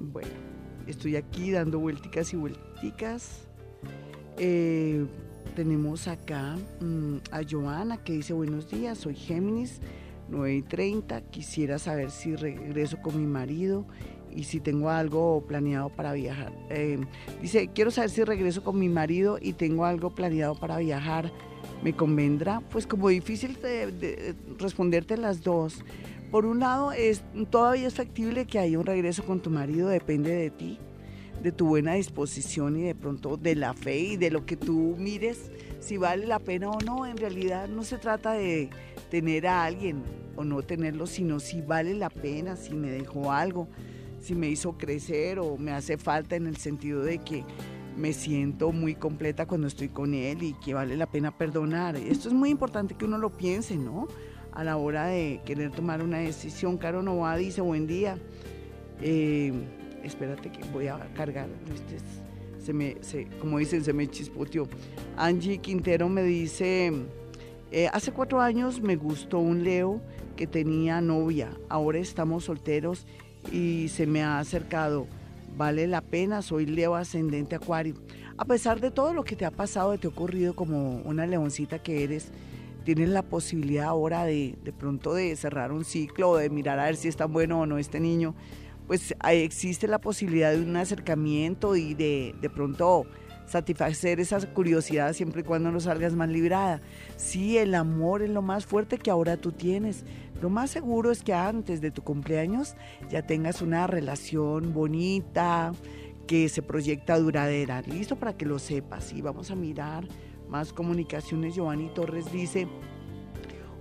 Bueno, 0.00 0.28
estoy 0.86 1.16
aquí 1.16 1.50
dando 1.50 1.78
vuelticas 1.78 2.30
y 2.34 2.36
vuelticas. 2.36 3.48
Eh, 4.36 5.06
tenemos 5.56 6.08
acá 6.08 6.56
mm, 6.80 7.16
a 7.30 7.40
Joana 7.48 7.96
que 8.04 8.12
dice 8.12 8.34
buenos 8.34 8.70
días, 8.70 8.98
soy 8.98 9.14
Géminis, 9.14 9.80
9 10.28 10.56
y 10.56 10.62
30, 10.62 11.22
quisiera 11.30 11.78
saber 11.78 12.10
si 12.10 12.36
regreso 12.36 12.98
con 13.00 13.18
mi 13.18 13.26
marido 13.26 13.86
y 14.34 14.44
si 14.44 14.60
tengo 14.60 14.90
algo 14.90 15.44
planeado 15.46 15.88
para 15.88 16.12
viajar. 16.12 16.52
Eh, 16.70 16.98
dice, 17.40 17.70
quiero 17.74 17.90
saber 17.90 18.10
si 18.10 18.24
regreso 18.24 18.62
con 18.62 18.78
mi 18.78 18.88
marido 18.88 19.38
y 19.40 19.52
tengo 19.52 19.84
algo 19.84 20.10
planeado 20.10 20.54
para 20.54 20.78
viajar 20.78 21.32
me 21.82 21.94
convendrá, 21.94 22.60
pues 22.70 22.86
como 22.86 23.08
difícil 23.08 23.58
de, 23.60 24.34
responderte 24.58 25.16
las 25.16 25.42
dos. 25.42 25.84
Por 26.30 26.44
un 26.44 26.60
lado, 26.60 26.92
es, 26.92 27.22
todavía 27.50 27.86
es 27.86 27.94
factible 27.94 28.46
que 28.46 28.58
haya 28.58 28.78
un 28.78 28.86
regreso 28.86 29.24
con 29.24 29.40
tu 29.40 29.50
marido, 29.50 29.88
depende 29.88 30.30
de 30.30 30.50
ti, 30.50 30.78
de 31.42 31.52
tu 31.52 31.66
buena 31.68 31.94
disposición 31.94 32.76
y 32.76 32.82
de 32.82 32.94
pronto 32.94 33.36
de 33.36 33.54
la 33.54 33.72
fe 33.72 33.98
y 33.98 34.16
de 34.16 34.30
lo 34.30 34.44
que 34.44 34.56
tú 34.56 34.96
mires, 34.98 35.50
si 35.80 35.96
vale 35.96 36.26
la 36.26 36.38
pena 36.38 36.70
o 36.70 36.80
no. 36.80 37.06
En 37.06 37.16
realidad 37.16 37.68
no 37.68 37.82
se 37.82 37.96
trata 37.96 38.32
de 38.32 38.68
tener 39.10 39.46
a 39.46 39.64
alguien 39.64 40.02
o 40.36 40.44
no 40.44 40.62
tenerlo, 40.62 41.06
sino 41.06 41.40
si 41.40 41.62
vale 41.62 41.94
la 41.94 42.10
pena, 42.10 42.56
si 42.56 42.74
me 42.74 42.90
dejó 42.90 43.32
algo, 43.32 43.68
si 44.28 44.34
me 44.34 44.50
hizo 44.50 44.76
crecer 44.76 45.38
o 45.38 45.56
me 45.56 45.72
hace 45.72 45.96
falta 45.96 46.36
en 46.36 46.46
el 46.46 46.58
sentido 46.58 47.02
de 47.02 47.16
que 47.16 47.44
me 47.96 48.12
siento 48.12 48.72
muy 48.72 48.94
completa 48.94 49.46
cuando 49.46 49.66
estoy 49.66 49.88
con 49.88 50.12
él 50.12 50.42
y 50.42 50.52
que 50.52 50.74
vale 50.74 50.98
la 50.98 51.06
pena 51.06 51.36
perdonar. 51.36 51.96
Esto 51.96 52.28
es 52.28 52.34
muy 52.34 52.50
importante 52.50 52.94
que 52.94 53.06
uno 53.06 53.16
lo 53.16 53.30
piense, 53.30 53.78
¿no? 53.78 54.06
A 54.52 54.64
la 54.64 54.76
hora 54.76 55.06
de 55.06 55.40
querer 55.46 55.70
tomar 55.70 56.02
una 56.02 56.18
decisión. 56.18 56.76
Caro 56.76 57.02
Nova 57.02 57.38
dice, 57.38 57.62
buen 57.62 57.86
día. 57.86 58.18
Eh, 59.00 59.50
espérate 60.04 60.52
que 60.52 60.62
voy 60.74 60.88
a 60.88 60.98
cargar. 61.14 61.48
Este 61.74 61.96
se 62.62 62.74
me, 62.74 62.98
como 63.40 63.56
dicen, 63.58 63.82
se 63.82 63.94
me 63.94 64.08
chispoteó. 64.08 64.68
Angie 65.16 65.56
Quintero 65.56 66.10
me 66.10 66.22
dice, 66.22 66.92
eh, 67.70 67.88
hace 67.94 68.12
cuatro 68.12 68.42
años 68.42 68.82
me 68.82 68.96
gustó 68.96 69.38
un 69.38 69.64
Leo 69.64 70.02
que 70.36 70.46
tenía 70.46 71.00
novia. 71.00 71.48
Ahora 71.70 71.98
estamos 71.98 72.44
solteros 72.44 73.06
y 73.52 73.88
se 73.88 74.06
me 74.06 74.22
ha 74.22 74.38
acercado 74.38 75.06
vale 75.58 75.86
la 75.88 76.00
pena, 76.00 76.40
soy 76.40 76.66
Leo 76.66 76.94
ascendente 76.94 77.56
Acuario. 77.56 77.94
A 78.38 78.44
pesar 78.44 78.80
de 78.80 78.90
todo 78.90 79.12
lo 79.12 79.24
que 79.24 79.36
te 79.36 79.44
ha 79.44 79.50
pasado, 79.50 79.98
te 79.98 80.06
ha 80.06 80.10
ocurrido 80.10 80.54
como 80.54 80.98
una 80.98 81.26
leoncita 81.26 81.80
que 81.80 82.04
eres, 82.04 82.30
tienes 82.84 83.08
la 83.08 83.22
posibilidad 83.22 83.86
ahora 83.86 84.24
de, 84.24 84.56
de 84.62 84.72
pronto 84.72 85.12
de 85.14 85.34
cerrar 85.34 85.72
un 85.72 85.84
ciclo 85.84 86.36
de 86.36 86.48
mirar 86.48 86.78
a 86.78 86.84
ver 86.84 86.96
si 86.96 87.08
es 87.08 87.16
tan 87.16 87.32
bueno 87.32 87.60
o 87.60 87.66
no 87.66 87.78
este 87.78 87.98
niño. 87.98 88.34
Pues 88.86 89.14
existe 89.30 89.88
la 89.88 89.98
posibilidad 89.98 90.52
de 90.52 90.62
un 90.62 90.76
acercamiento 90.76 91.76
y 91.76 91.92
de, 91.94 92.34
de 92.40 92.48
pronto 92.48 93.04
satisfacer 93.48 94.20
esa 94.20 94.40
curiosidad 94.52 95.12
siempre 95.12 95.40
y 95.40 95.44
cuando 95.44 95.72
no 95.72 95.80
salgas 95.80 96.14
más 96.14 96.28
librada. 96.28 96.80
Sí, 97.16 97.58
el 97.58 97.74
amor 97.74 98.22
es 98.22 98.30
lo 98.30 98.42
más 98.42 98.66
fuerte 98.66 98.98
que 98.98 99.10
ahora 99.10 99.36
tú 99.36 99.52
tienes. 99.52 100.04
Lo 100.40 100.50
más 100.50 100.70
seguro 100.70 101.10
es 101.10 101.22
que 101.22 101.34
antes 101.34 101.80
de 101.80 101.90
tu 101.90 102.02
cumpleaños 102.02 102.76
ya 103.10 103.22
tengas 103.22 103.60
una 103.62 103.86
relación 103.86 104.72
bonita, 104.72 105.72
que 106.26 106.48
se 106.48 106.62
proyecta 106.62 107.18
duradera. 107.18 107.82
Listo 107.82 108.16
para 108.16 108.36
que 108.36 108.44
lo 108.46 108.58
sepas. 108.58 109.12
Y 109.12 109.22
vamos 109.22 109.50
a 109.50 109.56
mirar 109.56 110.06
más 110.48 110.72
comunicaciones. 110.72 111.54
Giovanni 111.54 111.88
Torres 111.94 112.30
dice, 112.30 112.68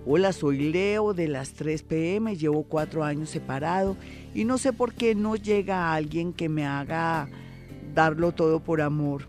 hola, 0.05 0.31
soy 0.31 0.71
Leo 0.71 1.13
de 1.13 1.27
las 1.27 1.53
3 1.53 1.83
pm, 1.83 2.35
llevo 2.37 2.63
cuatro 2.63 3.03
años 3.03 3.29
separado 3.29 3.97
y 4.33 4.45
no 4.45 4.57
sé 4.57 4.73
por 4.73 4.93
qué 4.93 5.13
no 5.13 5.35
llega 5.35 5.93
alguien 5.93 6.33
que 6.33 6.49
me 6.49 6.65
haga 6.65 7.29
darlo 7.93 8.31
todo 8.31 8.61
por 8.61 8.81
amor 8.81 9.23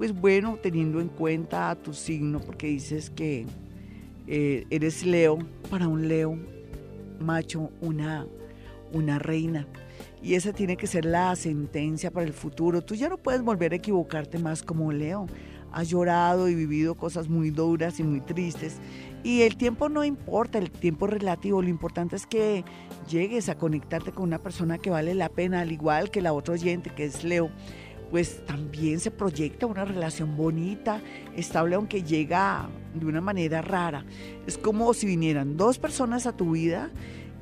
pues 0.00 0.18
bueno, 0.18 0.58
teniendo 0.62 0.98
en 1.02 1.08
cuenta 1.08 1.74
tu 1.74 1.92
signo, 1.92 2.40
porque 2.40 2.68
dices 2.68 3.10
que 3.10 3.44
eh, 4.32 4.64
eres 4.70 5.04
Leo, 5.04 5.40
para 5.70 5.88
un 5.88 6.06
Leo 6.06 6.38
macho, 7.18 7.72
una, 7.80 8.28
una 8.92 9.18
reina. 9.18 9.66
Y 10.22 10.34
esa 10.34 10.52
tiene 10.52 10.76
que 10.76 10.86
ser 10.86 11.04
la 11.04 11.34
sentencia 11.34 12.12
para 12.12 12.26
el 12.26 12.32
futuro. 12.32 12.80
Tú 12.80 12.94
ya 12.94 13.08
no 13.08 13.18
puedes 13.18 13.42
volver 13.42 13.72
a 13.72 13.76
equivocarte 13.76 14.38
más 14.38 14.62
como 14.62 14.92
Leo. 14.92 15.26
Has 15.72 15.88
llorado 15.88 16.48
y 16.48 16.54
vivido 16.54 16.94
cosas 16.94 17.28
muy 17.28 17.50
duras 17.50 17.98
y 17.98 18.04
muy 18.04 18.20
tristes. 18.20 18.76
Y 19.24 19.42
el 19.42 19.56
tiempo 19.56 19.88
no 19.88 20.04
importa, 20.04 20.58
el 20.58 20.70
tiempo 20.70 21.06
es 21.06 21.14
relativo. 21.14 21.60
Lo 21.60 21.68
importante 21.68 22.14
es 22.14 22.24
que 22.24 22.64
llegues 23.10 23.48
a 23.48 23.56
conectarte 23.56 24.12
con 24.12 24.24
una 24.24 24.38
persona 24.38 24.78
que 24.78 24.90
vale 24.90 25.14
la 25.14 25.28
pena, 25.28 25.60
al 25.60 25.72
igual 25.72 26.12
que 26.12 26.22
la 26.22 26.32
otra 26.32 26.54
oyente 26.54 26.90
que 26.90 27.04
es 27.04 27.24
Leo 27.24 27.50
pues 28.10 28.44
también 28.44 29.00
se 29.00 29.10
proyecta 29.10 29.66
una 29.66 29.84
relación 29.84 30.36
bonita, 30.36 31.00
estable, 31.36 31.76
aunque 31.76 32.02
llega 32.02 32.68
de 32.94 33.06
una 33.06 33.20
manera 33.20 33.62
rara. 33.62 34.04
Es 34.46 34.58
como 34.58 34.92
si 34.94 35.06
vinieran 35.06 35.56
dos 35.56 35.78
personas 35.78 36.26
a 36.26 36.36
tu 36.36 36.52
vida 36.52 36.90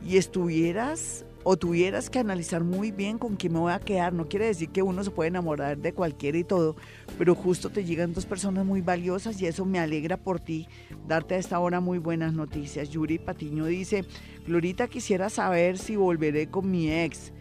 y 0.04 0.16
estuvieras 0.16 1.24
o 1.44 1.56
tuvieras 1.56 2.10
que 2.10 2.18
analizar 2.18 2.62
muy 2.62 2.90
bien 2.90 3.16
con 3.16 3.36
quién 3.36 3.54
me 3.54 3.58
voy 3.60 3.72
a 3.72 3.80
quedar. 3.80 4.12
No 4.12 4.28
quiere 4.28 4.46
decir 4.46 4.68
que 4.68 4.82
uno 4.82 5.02
se 5.02 5.10
puede 5.10 5.28
enamorar 5.28 5.78
de 5.78 5.94
cualquiera 5.94 6.36
y 6.36 6.44
todo, 6.44 6.76
pero 7.16 7.34
justo 7.34 7.70
te 7.70 7.84
llegan 7.84 8.12
dos 8.12 8.26
personas 8.26 8.66
muy 8.66 8.82
valiosas 8.82 9.40
y 9.40 9.46
eso 9.46 9.64
me 9.64 9.78
alegra 9.78 10.18
por 10.18 10.40
ti, 10.40 10.68
darte 11.06 11.36
a 11.36 11.38
esta 11.38 11.58
hora 11.58 11.80
muy 11.80 11.98
buenas 11.98 12.34
noticias. 12.34 12.90
Yuri 12.90 13.18
Patiño 13.18 13.64
dice, 13.64 14.04
Glorita 14.46 14.88
quisiera 14.88 15.30
saber 15.30 15.78
si 15.78 15.96
volveré 15.96 16.48
con 16.48 16.70
mi 16.70 16.92
ex 16.92 17.32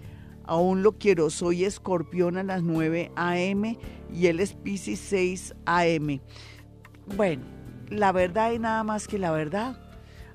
aún 0.47 0.83
lo 0.83 0.93
quiero, 0.93 1.29
soy 1.29 1.65
escorpión 1.65 2.37
a 2.37 2.43
las 2.43 2.63
9 2.63 3.11
a.m. 3.15 3.77
y 4.13 4.27
él 4.27 4.39
es 4.39 4.53
Pisces 4.53 4.99
6 4.99 5.55
a.m. 5.65 6.21
Bueno, 7.15 7.43
la 7.89 8.11
verdad 8.11 8.51
y 8.51 8.59
nada 8.59 8.83
más 8.83 9.07
que 9.07 9.19
la 9.19 9.31
verdad. 9.31 9.86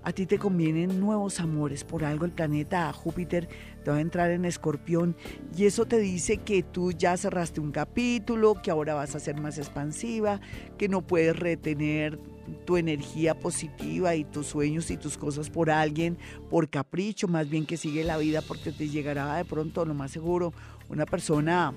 A 0.04 0.12
ti 0.12 0.26
te 0.26 0.38
convienen 0.38 0.98
nuevos 0.98 1.38
amores, 1.38 1.84
por 1.84 2.04
algo 2.04 2.24
el 2.24 2.32
planeta 2.32 2.92
Júpiter 2.92 3.48
te 3.84 3.90
va 3.90 3.98
a 3.98 4.00
entrar 4.00 4.32
en 4.32 4.44
escorpión. 4.44 5.16
Y 5.56 5.66
eso 5.66 5.86
te 5.86 5.98
dice 5.98 6.38
que 6.38 6.64
tú 6.64 6.90
ya 6.90 7.16
cerraste 7.16 7.60
un 7.60 7.70
capítulo, 7.70 8.60
que 8.60 8.72
ahora 8.72 8.94
vas 8.94 9.14
a 9.14 9.20
ser 9.20 9.40
más 9.40 9.58
expansiva, 9.58 10.40
que 10.76 10.88
no 10.88 11.02
puedes 11.02 11.36
retener 11.36 12.18
tu 12.64 12.76
energía 12.76 13.38
positiva 13.38 14.16
y 14.16 14.24
tus 14.24 14.48
sueños 14.48 14.90
y 14.90 14.96
tus 14.96 15.16
cosas 15.16 15.50
por 15.50 15.70
alguien, 15.70 16.18
por 16.50 16.68
capricho, 16.68 17.28
más 17.28 17.48
bien 17.48 17.64
que 17.64 17.76
sigue 17.76 18.02
la 18.02 18.18
vida 18.18 18.42
porque 18.42 18.72
te 18.72 18.88
llegará 18.88 19.36
de 19.36 19.44
pronto, 19.44 19.84
lo 19.84 19.94
más 19.94 20.10
seguro, 20.10 20.52
una 20.88 21.06
persona 21.06 21.72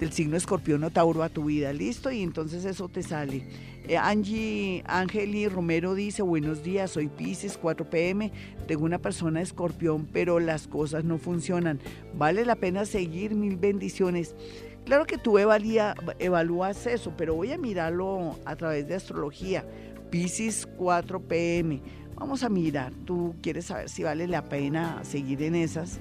del 0.00 0.12
signo 0.12 0.36
escorpión 0.36 0.82
o 0.82 0.90
tauro 0.90 1.22
a 1.22 1.28
tu 1.28 1.44
vida, 1.44 1.72
listo, 1.72 2.10
y 2.10 2.22
entonces 2.22 2.64
eso 2.64 2.88
te 2.88 3.04
sale. 3.04 3.46
Eh, 3.88 3.96
Angie 3.96 4.84
Angeli 4.86 5.48
Romero 5.48 5.94
dice, 5.94 6.22
buenos 6.22 6.62
días, 6.62 6.92
soy 6.92 7.08
Pisces, 7.08 7.58
4 7.58 7.90
pm, 7.90 8.30
tengo 8.68 8.84
una 8.84 9.00
persona 9.00 9.42
escorpión, 9.42 10.06
pero 10.06 10.38
las 10.38 10.68
cosas 10.68 11.04
no 11.04 11.18
funcionan. 11.18 11.80
Vale 12.14 12.44
la 12.44 12.54
pena 12.54 12.84
seguir, 12.84 13.34
mil 13.34 13.56
bendiciones. 13.56 14.36
Claro 14.84 15.04
que 15.04 15.18
tú 15.18 15.36
evalúas 15.38 16.86
eso, 16.86 17.12
pero 17.16 17.34
voy 17.34 17.52
a 17.52 17.58
mirarlo 17.58 18.38
a 18.44 18.54
través 18.54 18.86
de 18.86 18.94
astrología. 18.94 19.64
Pisces 20.10 20.68
4 20.76 21.20
pm. 21.20 21.80
Vamos 22.14 22.44
a 22.44 22.48
mirar, 22.48 22.92
tú 23.04 23.34
quieres 23.42 23.66
saber 23.66 23.88
si 23.88 24.04
vale 24.04 24.28
la 24.28 24.42
pena 24.42 25.02
seguir 25.04 25.42
en 25.42 25.56
esas. 25.56 25.98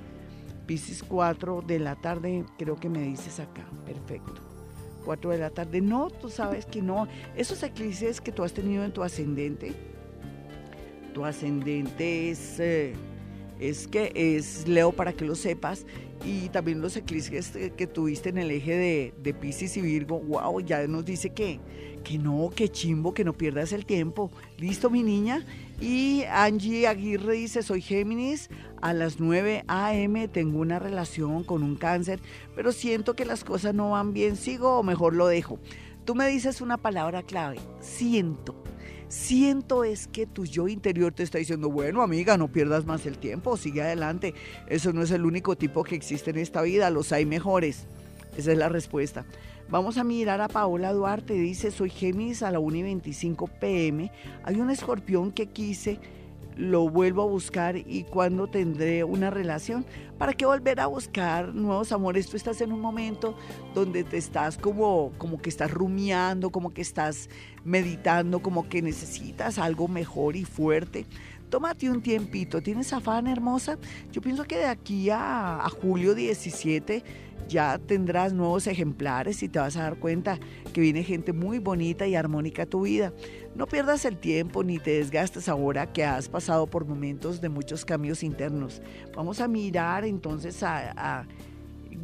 Pisces 0.67 1.01
4 1.01 1.63
de 1.65 1.79
la 1.79 1.95
tarde, 1.95 2.45
creo 2.59 2.75
que 2.75 2.89
me 2.89 3.01
dices 3.01 3.39
acá, 3.39 3.65
perfecto. 3.85 4.50
4 5.01 5.31
de 5.31 5.37
la 5.37 5.49
tarde, 5.49 5.81
no, 5.81 6.09
tú 6.09 6.29
sabes 6.29 6.65
que 6.65 6.81
no. 6.81 7.07
Esos 7.35 7.61
eclipses 7.63 8.21
que 8.21 8.31
tú 8.31 8.43
has 8.43 8.53
tenido 8.53 8.83
en 8.83 8.91
tu 8.91 9.03
ascendente, 9.03 9.73
tu 11.13 11.25
ascendente 11.25 12.31
es, 12.31 12.59
eh, 12.59 12.93
es 13.61 13.87
que 13.87 14.11
es 14.15 14.67
Leo 14.67 14.91
para 14.91 15.13
que 15.13 15.23
lo 15.23 15.35
sepas, 15.35 15.85
y 16.25 16.49
también 16.49 16.81
los 16.81 16.97
eclipses 16.97 17.51
que, 17.77 17.87
tuviste 17.87 18.29
en 18.29 18.37
el 18.37 18.51
eje 18.51 18.75
de, 18.75 19.13
de 19.23 19.33
Pisces 19.33 19.77
y 19.77 19.81
Virgo, 19.81 20.19
wow, 20.19 20.59
ya 20.59 20.85
nos 20.87 21.05
dice 21.05 21.29
que 21.31 21.59
que 22.01 22.17
no, 22.17 22.49
que 22.53 22.69
chimbo, 22.69 23.13
que 23.13 23.23
no 23.23 23.33
pierdas 23.33 23.71
el 23.73 23.85
tiempo. 23.85 24.31
Listo, 24.57 24.89
mi 24.89 25.03
niña. 25.03 25.45
Y 25.79 26.23
Angie 26.29 26.87
Aguirre 26.87 27.33
dice, 27.33 27.63
soy 27.63 27.81
Géminis, 27.81 28.49
a 28.81 28.93
las 28.93 29.19
9 29.19 29.63
a.m. 29.67 30.27
tengo 30.27 30.59
una 30.59 30.79
relación 30.79 31.43
con 31.43 31.63
un 31.63 31.75
cáncer, 31.75 32.19
pero 32.55 32.71
siento 32.71 33.15
que 33.15 33.25
las 33.25 33.43
cosas 33.43 33.73
no 33.73 33.91
van 33.91 34.13
bien, 34.13 34.35
sigo 34.35 34.77
o 34.77 34.83
mejor 34.83 35.15
lo 35.15 35.27
dejo. 35.27 35.59
Tú 36.05 36.15
me 36.15 36.27
dices 36.27 36.61
una 36.61 36.77
palabra 36.77 37.23
clave, 37.23 37.59
siento. 37.79 38.55
Siento 39.11 39.83
es 39.83 40.07
que 40.07 40.25
tu 40.25 40.45
yo 40.45 40.67
interior 40.69 41.11
te 41.11 41.23
está 41.23 41.37
diciendo, 41.37 41.69
bueno 41.69 42.01
amiga, 42.01 42.37
no 42.37 42.47
pierdas 42.47 42.85
más 42.85 43.05
el 43.05 43.17
tiempo, 43.17 43.57
sigue 43.57 43.81
adelante. 43.81 44.33
Eso 44.67 44.93
no 44.93 45.03
es 45.03 45.11
el 45.11 45.25
único 45.25 45.57
tipo 45.57 45.83
que 45.83 45.95
existe 45.95 46.31
en 46.31 46.37
esta 46.37 46.61
vida, 46.61 46.89
los 46.89 47.11
hay 47.11 47.25
mejores. 47.25 47.85
Esa 48.37 48.53
es 48.53 48.57
la 48.57 48.69
respuesta. 48.69 49.25
Vamos 49.69 49.97
a 49.97 50.03
mirar 50.03 50.41
a 50.41 50.47
Paola 50.47 50.93
Duarte, 50.93 51.33
dice, 51.33 51.71
soy 51.71 51.89
Géminis 51.89 52.41
a 52.41 52.51
la 52.51 52.59
1 52.59 52.77
y 52.77 52.83
25 52.83 53.47
pm. 53.47 54.11
Hay 54.43 54.55
un 54.55 54.69
escorpión 54.69 55.31
que 55.31 55.47
quise 55.47 55.99
lo 56.61 56.87
vuelvo 56.87 57.23
a 57.23 57.25
buscar 57.25 57.75
y 57.75 58.03
cuándo 58.03 58.47
tendré 58.47 59.03
una 59.03 59.31
relación. 59.31 59.83
¿Para 60.19 60.33
qué 60.33 60.45
volver 60.45 60.79
a 60.79 60.85
buscar 60.85 61.55
nuevos 61.55 61.91
amores? 61.91 62.27
Tú 62.27 62.37
estás 62.37 62.61
en 62.61 62.71
un 62.71 62.79
momento 62.79 63.35
donde 63.73 64.03
te 64.03 64.17
estás 64.17 64.59
como, 64.59 65.11
como 65.17 65.41
que 65.41 65.49
estás 65.49 65.71
rumiando, 65.71 66.51
como 66.51 66.71
que 66.71 66.81
estás 66.81 67.29
meditando, 67.63 68.43
como 68.43 68.69
que 68.69 68.83
necesitas 68.83 69.57
algo 69.57 69.87
mejor 69.87 70.35
y 70.35 70.45
fuerte. 70.45 71.07
Tómate 71.51 71.89
un 71.89 72.01
tiempito. 72.01 72.61
¿Tienes 72.61 72.93
afán 72.93 73.27
hermosa? 73.27 73.77
Yo 74.13 74.21
pienso 74.21 74.45
que 74.45 74.57
de 74.57 74.67
aquí 74.67 75.09
a, 75.09 75.57
a 75.57 75.69
julio 75.69 76.15
17 76.15 77.03
ya 77.49 77.77
tendrás 77.77 78.31
nuevos 78.31 78.67
ejemplares 78.67 79.43
y 79.43 79.49
te 79.49 79.59
vas 79.59 79.75
a 79.75 79.83
dar 79.83 79.97
cuenta 79.97 80.39
que 80.71 80.79
viene 80.79 81.03
gente 81.03 81.33
muy 81.33 81.59
bonita 81.59 82.07
y 82.07 82.15
armónica 82.15 82.63
a 82.63 82.65
tu 82.65 82.83
vida. 82.83 83.11
No 83.53 83.67
pierdas 83.67 84.05
el 84.05 84.17
tiempo 84.17 84.63
ni 84.63 84.79
te 84.79 84.91
desgastes 84.91 85.49
ahora 85.49 85.91
que 85.91 86.05
has 86.05 86.29
pasado 86.29 86.67
por 86.67 86.85
momentos 86.85 87.41
de 87.41 87.49
muchos 87.49 87.83
cambios 87.83 88.23
internos. 88.23 88.81
Vamos 89.13 89.41
a 89.41 89.49
mirar 89.49 90.05
entonces 90.05 90.63
a, 90.63 90.93
a 90.95 91.25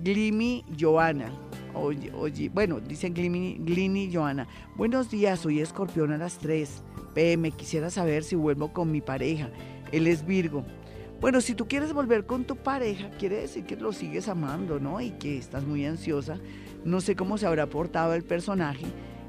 Glimi 0.04 0.66
Joana. 0.78 1.32
Oye, 1.80 2.12
oye, 2.14 2.50
bueno, 2.50 2.80
dicen 2.80 3.14
Glimi, 3.14 3.58
Glini 3.60 4.12
Joana. 4.12 4.48
Buenos 4.76 5.12
días, 5.12 5.40
soy 5.40 5.60
escorpión 5.60 6.12
a 6.12 6.18
las 6.18 6.40
3 6.40 6.82
pm. 7.14 7.52
Quisiera 7.52 7.92
saber 7.92 8.24
si 8.24 8.36
vuelvo 8.36 8.74
con 8.74 8.92
mi 8.92 9.00
pareja. 9.00 9.50
Él 9.92 10.08
es 10.08 10.26
Virgo. 10.26 10.66
Bueno, 11.22 11.40
si 11.40 11.54
tú 11.54 11.68
quieres 11.68 11.94
volver 11.94 12.26
con 12.26 12.46
tu 12.46 12.56
pareja, 12.56 13.12
quiere 13.20 13.42
decir 13.42 13.66
que 13.66 13.76
lo 13.76 13.94
sigues 13.94 14.28
amando, 14.28 14.80
¿no? 14.80 15.00
Y 15.02 15.12
que 15.12 15.38
estás 15.38 15.66
muy 15.66 15.86
ansiosa. 15.86 16.40
No 16.84 17.00
sé 17.00 17.16
cómo 17.16 17.38
se 17.38 17.46
habrá 17.46 17.68
portado 17.68 18.16
el 18.16 18.24
personaje. 18.24 18.86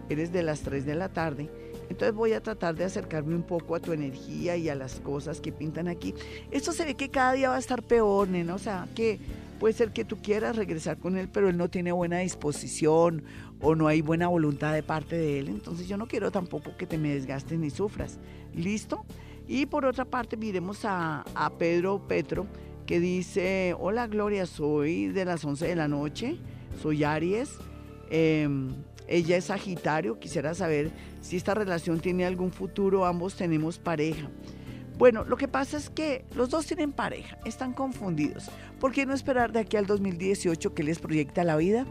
Eres 0.08 0.32
de 0.32 0.42
las 0.42 0.60
3 0.60 0.86
de 0.86 0.94
la 0.94 1.10
tarde. 1.10 1.50
Entonces 1.90 2.14
voy 2.14 2.32
a 2.32 2.42
tratar 2.42 2.74
de 2.76 2.84
acercarme 2.84 3.34
un 3.34 3.42
poco 3.42 3.74
a 3.74 3.80
tu 3.80 3.92
energía 3.92 4.56
y 4.56 4.70
a 4.70 4.74
las 4.74 5.00
cosas 5.00 5.40
que 5.40 5.52
pintan 5.52 5.86
aquí. 5.86 6.14
Esto 6.50 6.72
se 6.72 6.86
ve 6.86 6.94
que 6.94 7.10
cada 7.10 7.32
día 7.32 7.50
va 7.50 7.56
a 7.56 7.60
estar 7.60 7.82
peor, 7.82 8.28
¿no? 8.28 8.54
O 8.54 8.58
sea, 8.58 8.88
que 8.94 9.18
puede 9.58 9.74
ser 9.74 9.92
que 9.92 10.04
tú 10.04 10.18
quieras 10.22 10.56
regresar 10.56 10.98
con 10.98 11.16
él, 11.16 11.28
pero 11.28 11.48
él 11.48 11.56
no 11.56 11.68
tiene 11.68 11.92
buena 11.92 12.18
disposición 12.18 13.24
o 13.60 13.74
no 13.74 13.88
hay 13.88 14.00
buena 14.00 14.28
voluntad 14.28 14.72
de 14.72 14.82
parte 14.82 15.16
de 15.16 15.40
él. 15.40 15.48
Entonces 15.48 15.88
yo 15.88 15.96
no 15.96 16.06
quiero 16.06 16.30
tampoco 16.30 16.76
que 16.76 16.86
te 16.86 16.98
me 16.98 17.14
desgastes 17.14 17.58
ni 17.58 17.70
sufras. 17.70 18.18
¿Listo? 18.54 19.04
Y 19.46 19.66
por 19.66 19.84
otra 19.86 20.04
parte, 20.04 20.36
miremos 20.36 20.80
a, 20.84 21.24
Pedro 21.58 22.06
Petro, 22.06 22.46
que 22.86 23.00
dice, 23.00 23.74
hola 23.78 24.06
Gloria, 24.06 24.46
soy 24.46 25.08
de 25.08 25.24
las 25.24 25.44
11 25.44 25.66
de 25.66 25.76
la 25.76 25.88
noche, 25.88 26.38
soy 26.82 27.02
Aries, 27.02 27.50
em, 28.10 28.68
ella 29.06 29.38
es 29.38 29.46
Sagitario, 29.46 30.18
quisiera 30.18 30.54
saber 30.54 30.90
si 31.22 31.36
esta 31.36 31.54
relación 31.54 31.98
tiene 32.00 32.26
algún 32.26 32.52
futuro, 32.52 33.06
ambos 33.06 33.36
tenemos 33.36 33.78
pareja. 33.78 34.28
Bueno, 34.98 35.24
lo 35.24 35.36
que 35.36 35.46
pasa 35.46 35.76
es 35.76 35.90
que 35.90 36.24
los 36.34 36.50
dos 36.50 36.66
tienen 36.66 36.90
pareja, 36.90 37.38
están 37.44 37.72
confundidos. 37.72 38.50
¿Por 38.80 38.90
qué 38.90 39.06
no 39.06 39.14
esperar 39.14 39.52
de 39.52 39.60
aquí 39.60 39.76
al 39.76 39.86
2018 39.86 40.74
que 40.74 40.82
les 40.82 40.98
proyecta 40.98 41.44
la 41.44 41.56
vida? 41.56 41.86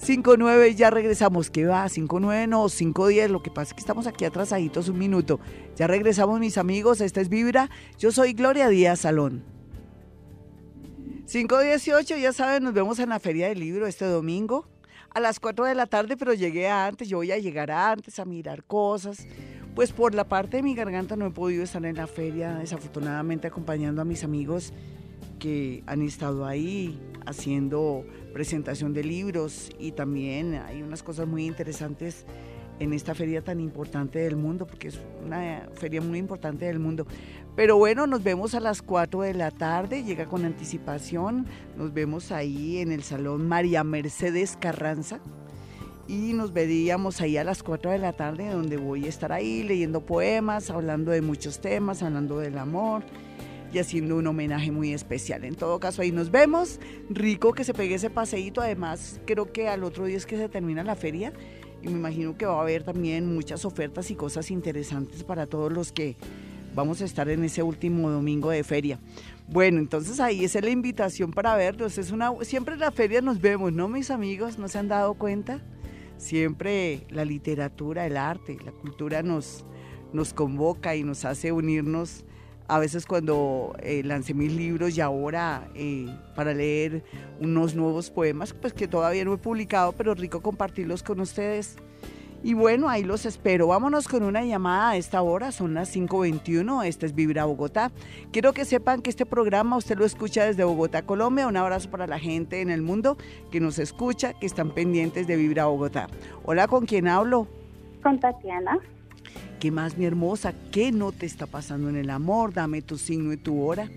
5-9, 0.00 0.74
ya 0.74 0.90
regresamos. 0.90 1.48
¿Qué 1.48 1.64
va? 1.64 1.84
5-9 1.86 2.48
no, 2.48 2.64
5-10. 2.64 3.28
Lo 3.28 3.40
que 3.40 3.52
pasa 3.52 3.68
es 3.68 3.74
que 3.74 3.80
estamos 3.80 4.08
aquí 4.08 4.24
atrasaditos 4.24 4.88
un 4.88 4.98
minuto. 4.98 5.38
Ya 5.76 5.86
regresamos, 5.86 6.40
mis 6.40 6.58
amigos. 6.58 7.00
Esta 7.00 7.20
es 7.20 7.28
Vibra. 7.28 7.70
Yo 7.98 8.10
soy 8.10 8.32
Gloria 8.32 8.68
Díaz 8.68 9.00
Salón. 9.00 9.44
5-18, 11.26 12.18
ya 12.20 12.32
saben, 12.32 12.64
nos 12.64 12.74
vemos 12.74 12.98
en 12.98 13.10
la 13.10 13.20
Feria 13.20 13.48
del 13.48 13.60
Libro 13.60 13.86
este 13.86 14.04
domingo 14.04 14.68
a 15.14 15.20
las 15.20 15.40
4 15.40 15.64
de 15.64 15.74
la 15.74 15.86
tarde, 15.86 16.16
pero 16.16 16.34
llegué 16.34 16.68
antes. 16.68 17.08
Yo 17.08 17.18
voy 17.18 17.30
a 17.30 17.38
llegar 17.38 17.70
antes 17.70 18.18
a 18.18 18.24
mirar 18.24 18.64
cosas. 18.64 19.26
Pues 19.74 19.90
por 19.90 20.14
la 20.14 20.22
parte 20.22 20.58
de 20.58 20.62
mi 20.62 20.76
garganta 20.76 21.16
no 21.16 21.26
he 21.26 21.30
podido 21.30 21.64
estar 21.64 21.84
en 21.84 21.96
la 21.96 22.06
feria, 22.06 22.58
desafortunadamente 22.58 23.48
acompañando 23.48 24.02
a 24.02 24.04
mis 24.04 24.22
amigos 24.22 24.72
que 25.40 25.82
han 25.86 26.00
estado 26.02 26.46
ahí 26.46 26.96
haciendo 27.26 28.04
presentación 28.32 28.92
de 28.92 29.02
libros. 29.02 29.70
Y 29.80 29.90
también 29.90 30.54
hay 30.54 30.80
unas 30.80 31.02
cosas 31.02 31.26
muy 31.26 31.44
interesantes 31.44 32.24
en 32.78 32.92
esta 32.92 33.16
feria 33.16 33.42
tan 33.42 33.58
importante 33.58 34.20
del 34.20 34.36
mundo, 34.36 34.64
porque 34.64 34.88
es 34.88 35.00
una 35.24 35.68
feria 35.74 36.00
muy 36.00 36.20
importante 36.20 36.66
del 36.66 36.78
mundo. 36.78 37.04
Pero 37.56 37.76
bueno, 37.76 38.06
nos 38.06 38.22
vemos 38.22 38.54
a 38.54 38.60
las 38.60 38.80
4 38.80 39.22
de 39.22 39.34
la 39.34 39.50
tarde, 39.50 40.04
llega 40.04 40.26
con 40.26 40.44
anticipación, 40.44 41.46
nos 41.76 41.92
vemos 41.92 42.30
ahí 42.30 42.78
en 42.78 42.92
el 42.92 43.02
Salón 43.02 43.48
María 43.48 43.82
Mercedes 43.82 44.56
Carranza 44.56 45.20
y 46.06 46.32
nos 46.32 46.52
veríamos 46.52 47.20
ahí 47.20 47.36
a 47.36 47.44
las 47.44 47.62
4 47.62 47.90
de 47.90 47.98
la 47.98 48.12
tarde, 48.12 48.50
donde 48.50 48.76
voy 48.76 49.06
a 49.06 49.08
estar 49.08 49.32
ahí 49.32 49.62
leyendo 49.62 50.04
poemas, 50.04 50.70
hablando 50.70 51.10
de 51.10 51.22
muchos 51.22 51.60
temas, 51.60 52.02
hablando 52.02 52.38
del 52.38 52.58
amor 52.58 53.04
y 53.72 53.78
haciendo 53.78 54.16
un 54.16 54.26
homenaje 54.26 54.70
muy 54.70 54.92
especial. 54.92 55.44
En 55.44 55.54
todo 55.56 55.80
caso, 55.80 56.02
ahí 56.02 56.12
nos 56.12 56.30
vemos. 56.30 56.78
Rico 57.10 57.52
que 57.52 57.64
se 57.64 57.74
pegue 57.74 57.96
ese 57.96 58.10
paseíto. 58.10 58.60
Además, 58.60 59.20
creo 59.26 59.52
que 59.52 59.68
al 59.68 59.82
otro 59.82 60.04
día 60.04 60.16
es 60.16 60.26
que 60.26 60.36
se 60.36 60.48
termina 60.48 60.84
la 60.84 60.94
feria 60.94 61.32
y 61.82 61.88
me 61.88 61.94
imagino 61.94 62.36
que 62.36 62.46
va 62.46 62.58
a 62.58 62.62
haber 62.62 62.84
también 62.84 63.34
muchas 63.34 63.64
ofertas 63.64 64.10
y 64.10 64.14
cosas 64.14 64.50
interesantes 64.50 65.24
para 65.24 65.46
todos 65.46 65.72
los 65.72 65.92
que 65.92 66.16
vamos 66.74 67.02
a 67.02 67.04
estar 67.04 67.28
en 67.28 67.44
ese 67.44 67.62
último 67.62 68.10
domingo 68.10 68.50
de 68.50 68.62
feria. 68.62 68.98
Bueno, 69.48 69.78
entonces 69.78 70.20
ahí 70.20 70.44
es 70.44 70.54
la 70.54 70.70
invitación 70.70 71.32
para 71.32 71.56
verlos. 71.56 71.98
Es 71.98 72.10
una, 72.10 72.32
siempre 72.42 72.74
en 72.74 72.80
la 72.80 72.90
feria 72.90 73.20
nos 73.20 73.40
vemos, 73.40 73.72
¿no, 73.72 73.88
mis 73.88 74.10
amigos? 74.10 74.58
¿No 74.58 74.68
se 74.68 74.78
han 74.78 74.88
dado 74.88 75.14
cuenta? 75.14 75.60
Siempre 76.16 77.06
la 77.10 77.24
literatura, 77.24 78.06
el 78.06 78.16
arte, 78.16 78.56
la 78.64 78.72
cultura 78.72 79.22
nos, 79.22 79.64
nos 80.12 80.32
convoca 80.32 80.96
y 80.96 81.02
nos 81.02 81.24
hace 81.24 81.52
unirnos 81.52 82.24
a 82.66 82.78
veces 82.78 83.04
cuando 83.04 83.76
eh, 83.80 84.02
lancé 84.04 84.32
mis 84.32 84.52
libros 84.52 84.96
y 84.96 85.00
ahora 85.00 85.68
eh, 85.74 86.06
para 86.34 86.54
leer 86.54 87.04
unos 87.40 87.74
nuevos 87.74 88.10
poemas, 88.10 88.54
pues 88.54 88.72
que 88.72 88.88
todavía 88.88 89.24
no 89.24 89.34
he 89.34 89.38
publicado, 89.38 89.92
pero 89.92 90.14
rico 90.14 90.40
compartirlos 90.40 91.02
con 91.02 91.20
ustedes. 91.20 91.76
Y 92.44 92.52
bueno, 92.52 92.90
ahí 92.90 93.02
los 93.02 93.24
espero. 93.24 93.68
Vámonos 93.68 94.06
con 94.06 94.22
una 94.22 94.44
llamada 94.44 94.90
a 94.90 94.96
esta 94.98 95.22
hora, 95.22 95.50
son 95.50 95.72
las 95.72 95.96
5.21, 95.96 96.84
esta 96.84 97.06
es 97.06 97.14
Vibra 97.14 97.46
Bogotá. 97.46 97.90
Quiero 98.32 98.52
que 98.52 98.66
sepan 98.66 99.00
que 99.00 99.08
este 99.08 99.24
programa 99.24 99.78
usted 99.78 99.96
lo 99.96 100.04
escucha 100.04 100.44
desde 100.44 100.62
Bogotá, 100.62 101.06
Colombia. 101.06 101.46
Un 101.46 101.56
abrazo 101.56 101.90
para 101.90 102.06
la 102.06 102.18
gente 102.18 102.60
en 102.60 102.68
el 102.68 102.82
mundo 102.82 103.16
que 103.50 103.60
nos 103.60 103.78
escucha, 103.78 104.34
que 104.34 104.44
están 104.44 104.72
pendientes 104.72 105.26
de 105.26 105.36
Vibra 105.36 105.64
Bogotá. 105.64 106.08
Hola, 106.44 106.68
¿con 106.68 106.84
quién 106.84 107.08
hablo? 107.08 107.48
Con 108.02 108.20
Tatiana. 108.20 108.78
¿Qué 109.58 109.70
más, 109.70 109.96
mi 109.96 110.04
hermosa? 110.04 110.52
¿Qué 110.70 110.92
no 110.92 111.12
te 111.12 111.24
está 111.24 111.46
pasando 111.46 111.88
en 111.88 111.96
el 111.96 112.10
amor? 112.10 112.52
Dame 112.52 112.82
tu 112.82 112.98
signo 112.98 113.32
y 113.32 113.38
tu 113.38 113.64
hora. 113.64 113.88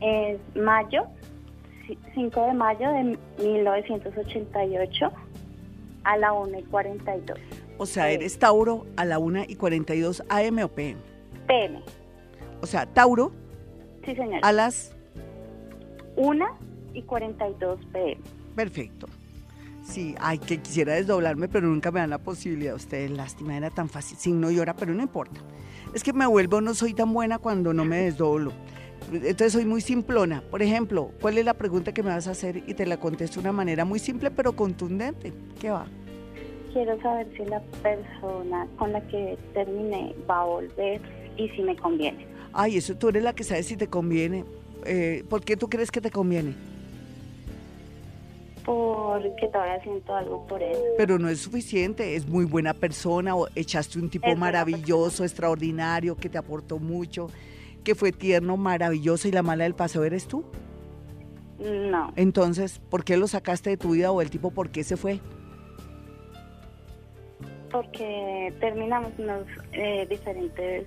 Es 0.00 0.38
mayo, 0.56 1.04
5 2.14 2.46
de 2.46 2.54
mayo 2.54 2.88
de 2.90 3.18
1988 3.44 5.12
a 6.04 6.16
la 6.16 6.32
1 6.32 6.58
y 6.58 6.62
42. 6.62 7.65
O 7.78 7.86
sea, 7.86 8.10
eres 8.10 8.38
Tauro 8.38 8.86
a 8.96 9.04
la 9.04 9.18
1 9.18 9.44
y 9.48 9.56
42 9.56 10.22
AM 10.28 10.58
o 10.64 10.68
PM. 10.68 11.00
PM. 11.46 11.82
O 12.60 12.66
sea, 12.66 12.86
Tauro. 12.86 13.32
Sí, 14.04 14.14
señor. 14.14 14.40
A 14.42 14.52
las 14.52 14.94
1 16.16 16.46
y 16.94 17.02
42 17.02 17.80
PM. 17.92 18.20
Perfecto. 18.54 19.06
Sí, 19.84 20.14
ay, 20.18 20.38
que 20.38 20.58
quisiera 20.58 20.94
desdoblarme, 20.94 21.48
pero 21.48 21.68
nunca 21.68 21.90
me 21.92 22.00
dan 22.00 22.10
la 22.10 22.18
posibilidad. 22.18 22.74
Ustedes, 22.74 23.10
lástima, 23.10 23.56
era 23.56 23.70
tan 23.70 23.88
fácil. 23.88 24.18
Signo 24.18 24.50
y 24.50 24.58
hora, 24.58 24.74
pero 24.74 24.94
no 24.94 25.02
importa. 25.02 25.40
Es 25.94 26.02
que 26.02 26.12
me 26.12 26.26
vuelvo, 26.26 26.60
no 26.60 26.74
soy 26.74 26.92
tan 26.92 27.12
buena 27.12 27.38
cuando 27.38 27.72
no 27.72 27.84
me 27.84 27.98
desdoblo. 27.98 28.52
Entonces 29.12 29.52
soy 29.52 29.64
muy 29.64 29.80
simplona. 29.80 30.42
Por 30.50 30.62
ejemplo, 30.62 31.12
¿cuál 31.20 31.38
es 31.38 31.44
la 31.44 31.54
pregunta 31.54 31.94
que 31.94 32.02
me 32.02 32.08
vas 32.10 32.26
a 32.26 32.32
hacer? 32.32 32.64
Y 32.66 32.74
te 32.74 32.86
la 32.86 32.98
contesto 32.98 33.36
de 33.36 33.40
una 33.40 33.52
manera 33.52 33.84
muy 33.84 33.98
simple, 33.98 34.30
pero 34.30 34.56
contundente. 34.56 35.32
¿Qué 35.60 35.70
va? 35.70 35.86
Quiero 36.72 37.00
saber 37.00 37.26
si 37.36 37.44
la 37.44 37.60
persona 37.82 38.66
con 38.78 38.92
la 38.92 39.00
que 39.08 39.38
terminé 39.54 40.14
va 40.28 40.42
a 40.42 40.44
volver 40.44 41.00
y 41.36 41.48
si 41.50 41.62
me 41.62 41.76
conviene. 41.76 42.26
Ay, 42.52 42.76
eso 42.76 42.94
tú 42.96 43.08
eres 43.08 43.22
la 43.22 43.34
que 43.34 43.44
sabe 43.44 43.62
si 43.62 43.76
te 43.76 43.88
conviene. 43.88 44.44
Eh, 44.84 45.24
¿Por 45.28 45.44
qué 45.44 45.56
tú 45.56 45.68
crees 45.68 45.90
que 45.90 46.00
te 46.00 46.10
conviene? 46.10 46.54
porque 48.66 49.46
todavía 49.46 49.80
siento 49.80 50.14
algo 50.14 50.44
por 50.48 50.60
él. 50.60 50.76
Pero 50.98 51.20
no 51.20 51.28
es 51.28 51.38
suficiente, 51.38 52.16
es 52.16 52.26
muy 52.26 52.44
buena 52.44 52.74
persona, 52.74 53.36
o 53.36 53.46
echaste 53.54 54.00
un 54.00 54.10
tipo 54.10 54.34
maravilloso, 54.34 55.22
extraordinario, 55.22 56.16
que 56.16 56.28
te 56.28 56.36
aportó 56.36 56.80
mucho, 56.80 57.30
que 57.84 57.94
fue 57.94 58.10
tierno, 58.10 58.56
maravilloso 58.56 59.28
y 59.28 59.30
la 59.30 59.44
mala 59.44 59.62
del 59.62 59.76
paseo 59.76 60.02
eres 60.02 60.26
tú. 60.26 60.44
No. 61.60 62.12
Entonces, 62.16 62.80
¿por 62.90 63.04
qué 63.04 63.16
lo 63.16 63.28
sacaste 63.28 63.70
de 63.70 63.76
tu 63.76 63.90
vida 63.90 64.10
o 64.10 64.20
el 64.20 64.30
tipo 64.30 64.50
por 64.50 64.70
qué 64.70 64.82
se 64.82 64.96
fue? 64.96 65.20
Porque 67.76 68.54
terminamos 68.58 69.12
unos 69.18 69.44
eh, 69.72 70.06
diferentes... 70.08 70.86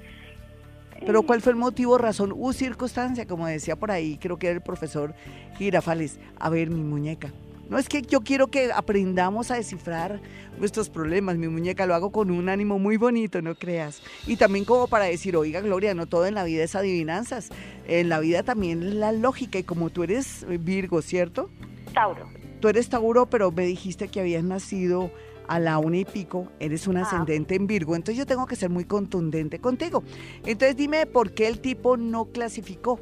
Pero 1.06 1.20
eh, 1.20 1.24
¿cuál 1.26 1.42
fue 1.42 1.52
el 1.52 1.58
motivo, 1.58 2.00
razón 2.00 2.34
u 2.36 2.52
circunstancia? 2.52 3.28
Como 3.28 3.46
decía 3.46 3.76
por 3.76 3.92
ahí, 3.92 4.18
creo 4.18 4.40
que 4.40 4.48
era 4.48 4.56
el 4.56 4.64
profesor 4.64 5.14
Girafales. 5.58 6.20
A 6.40 6.50
ver, 6.50 6.72
mi 6.72 6.82
muñeca. 6.82 7.32
No 7.70 7.78
es 7.78 7.88
que 7.88 8.02
yo 8.02 8.22
quiero 8.22 8.48
que 8.48 8.72
aprendamos 8.74 9.52
a 9.52 9.56
descifrar 9.56 10.20
nuestros 10.58 10.90
problemas. 10.90 11.38
Mi 11.38 11.48
muñeca 11.48 11.86
lo 11.86 11.94
hago 11.94 12.12
con 12.12 12.32
un 12.32 12.50
ánimo 12.50 12.80
muy 12.80 12.98
bonito, 12.98 13.40
no 13.44 13.54
creas. 13.54 14.02
Y 14.26 14.38
también 14.38 14.66
como 14.66 14.88
para 14.88 15.06
decir, 15.06 15.38
oiga, 15.38 15.62
Gloria, 15.62 15.94
no 15.94 16.08
todo 16.08 16.26
en 16.26 16.34
la 16.34 16.44
vida 16.44 16.64
es 16.64 16.76
adivinanzas. 16.76 17.50
En 17.88 18.10
la 18.10 18.20
vida 18.20 18.42
también 18.42 18.82
es 18.82 18.96
la 18.96 19.12
lógica. 19.12 19.60
Y 19.60 19.64
como 19.64 19.92
tú 19.92 20.02
eres 20.02 20.44
Virgo, 20.48 21.04
¿cierto? 21.04 21.52
Tauro. 21.94 22.28
Tú 22.60 22.68
eres 22.68 22.90
Tauro, 22.90 23.28
pero 23.28 23.52
me 23.52 23.66
dijiste 23.66 24.08
que 24.08 24.20
habías 24.20 24.44
nacido 24.44 25.12
a 25.50 25.60
la 25.60 25.78
una 25.80 25.98
y 25.98 26.06
pico, 26.06 26.48
eres 26.60 26.88
un 26.88 26.98
Ah. 26.98 27.02
ascendente 27.02 27.56
en 27.56 27.68
Virgo, 27.68 27.96
entonces 27.96 28.18
yo 28.18 28.26
tengo 28.26 28.46
que 28.46 28.56
ser 28.56 28.70
muy 28.70 28.86
contundente 28.86 29.60
contigo. 29.60 30.04
Entonces 30.46 30.76
dime 30.78 31.06
por 31.06 31.32
qué 31.32 31.48
el 31.48 31.60
tipo 31.60 31.98
no 31.98 32.26
clasificó. 32.26 33.00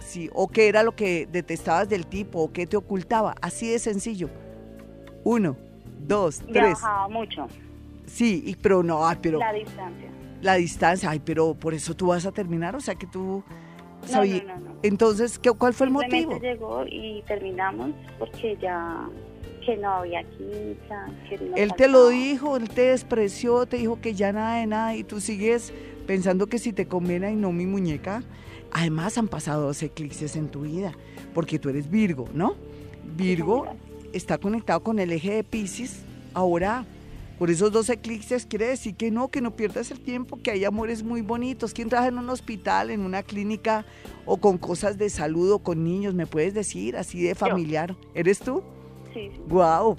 Sí, 0.00 0.30
o 0.34 0.48
qué 0.48 0.68
era 0.68 0.82
lo 0.82 0.94
que 0.94 1.26
detestabas 1.30 1.88
del 1.88 2.06
tipo, 2.06 2.40
o 2.40 2.52
qué 2.52 2.66
te 2.66 2.76
ocultaba. 2.76 3.34
Así 3.40 3.68
de 3.70 3.78
sencillo. 3.78 4.28
Uno, 5.24 5.56
dos, 6.06 6.38
tres. 6.40 6.52
Viajaba 6.52 7.08
mucho. 7.08 7.46
Sí, 8.06 8.42
y, 8.46 8.54
pero 8.56 8.82
no, 8.82 9.06
ay, 9.06 9.16
pero 9.22 9.38
La 9.38 9.52
distancia. 9.52 10.10
la 10.42 10.54
distancia, 10.56 11.10
ay, 11.10 11.20
pero 11.24 11.54
por 11.54 11.72
eso 11.74 11.94
tú 11.94 12.08
vas 12.08 12.26
a 12.26 12.32
terminar, 12.32 12.76
o 12.76 12.80
sea 12.80 12.94
que 12.94 13.06
tú 13.06 13.42
No, 14.12 14.22
no, 14.22 14.58
no. 14.60 14.76
Entonces, 14.82 15.38
¿qué, 15.38 15.50
¿cuál 15.52 15.72
fue 15.72 15.86
el 15.86 15.92
motivo? 15.92 16.38
llegó 16.38 16.84
y 16.86 17.22
terminamos 17.26 17.90
porque 18.18 18.58
ya 18.60 19.08
que 19.64 19.76
no 19.76 19.90
había 19.90 20.22
química, 20.24 21.10
que 21.28 21.38
no 21.38 21.56
Él 21.56 21.72
te 21.76 21.88
lo 21.88 22.08
dijo, 22.08 22.56
él 22.56 22.68
te 22.68 22.82
despreció, 22.82 23.66
te 23.66 23.78
dijo 23.78 24.00
que 24.00 24.14
ya 24.14 24.32
nada 24.32 24.58
de 24.58 24.66
nada 24.66 24.94
y 24.94 25.04
tú 25.04 25.20
sigues 25.20 25.72
pensando 26.06 26.46
que 26.46 26.58
si 26.58 26.72
te 26.72 26.86
conviene 26.86 27.32
y 27.32 27.36
no 27.36 27.52
mi 27.52 27.66
muñeca. 27.66 28.22
Además 28.72 29.16
han 29.18 29.28
pasado 29.28 29.66
dos 29.66 29.82
eclipses 29.82 30.36
en 30.36 30.48
tu 30.48 30.62
vida, 30.62 30.92
porque 31.32 31.58
tú 31.58 31.68
eres 31.68 31.88
Virgo, 31.88 32.28
¿no? 32.34 32.56
Virgo 33.16 33.66
está 34.12 34.38
conectado 34.38 34.82
con 34.82 34.98
el 34.98 35.12
eje 35.12 35.34
de 35.34 35.44
Pisces. 35.44 36.02
Ahora, 36.32 36.84
por 37.38 37.50
esos 37.50 37.70
dos 37.70 37.88
eclipses 37.88 38.46
quiere 38.46 38.66
decir 38.66 38.96
que 38.96 39.10
no, 39.10 39.28
que 39.28 39.40
no 39.40 39.54
pierdas 39.54 39.90
el 39.90 40.00
tiempo, 40.00 40.40
que 40.42 40.50
hay 40.50 40.64
amores 40.64 41.02
muy 41.02 41.20
bonitos. 41.20 41.72
¿Quién 41.72 41.88
trabaja 41.88 42.08
en 42.08 42.18
un 42.18 42.28
hospital, 42.30 42.90
en 42.90 43.00
una 43.00 43.22
clínica 43.22 43.84
o 44.26 44.38
con 44.38 44.58
cosas 44.58 44.98
de 44.98 45.08
salud 45.08 45.52
o 45.52 45.58
con 45.60 45.84
niños? 45.84 46.14
¿Me 46.14 46.26
puedes 46.26 46.54
decir 46.54 46.96
así 46.96 47.22
de 47.22 47.34
familiar? 47.34 47.96
¿Eres 48.14 48.40
tú? 48.40 48.62
Sí. 49.14 49.30
Wow. 49.48 49.96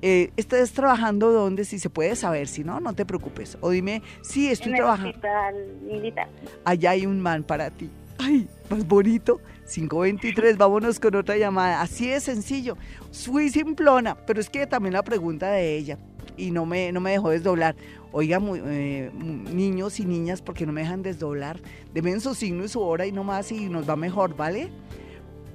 Eh, 0.00 0.30
¿Estás 0.36 0.72
trabajando 0.72 1.30
dónde? 1.30 1.64
Si 1.64 1.78
se 1.78 1.90
puede 1.90 2.16
saber, 2.16 2.48
si 2.48 2.64
no, 2.64 2.80
no 2.80 2.92
te 2.94 3.04
preocupes. 3.04 3.56
O 3.60 3.70
dime, 3.70 4.02
sí, 4.22 4.48
estoy 4.48 4.70
en 4.70 4.74
el 4.74 4.78
trabajando. 4.80 5.10
hospital 5.10 5.54
militar. 5.82 6.28
Allá 6.64 6.90
hay 6.90 7.06
un 7.06 7.20
man 7.20 7.44
para 7.44 7.70
ti. 7.70 7.90
Ay, 8.18 8.48
más 8.70 8.86
bonito. 8.86 9.40
523, 9.72 10.56
vámonos 10.58 10.98
con 11.00 11.14
otra 11.14 11.36
llamada. 11.36 11.80
Así 11.82 12.08
de 12.08 12.20
sencillo. 12.20 12.76
Fui 13.12 13.48
simplona, 13.50 14.16
pero 14.26 14.40
es 14.40 14.50
que 14.50 14.66
también 14.66 14.92
la 14.94 15.02
pregunta 15.02 15.50
de 15.52 15.76
ella, 15.76 15.98
y 16.36 16.50
no 16.50 16.66
me, 16.66 16.90
no 16.92 17.00
me 17.00 17.12
dejó 17.12 17.30
desdoblar. 17.30 17.76
Oiga, 18.10 18.38
mu- 18.40 18.56
eh, 18.56 19.10
niños 19.14 19.98
y 20.00 20.04
niñas, 20.04 20.42
porque 20.42 20.66
no 20.66 20.72
me 20.72 20.82
dejan 20.82 21.02
desdoblar? 21.02 21.60
Deben 21.94 22.20
su 22.20 22.34
signo 22.34 22.64
y 22.64 22.68
su 22.68 22.80
hora 22.80 23.06
y 23.06 23.12
no 23.12 23.24
más 23.24 23.50
y 23.52 23.68
nos 23.68 23.88
va 23.88 23.96
mejor, 23.96 24.36
¿vale? 24.36 24.68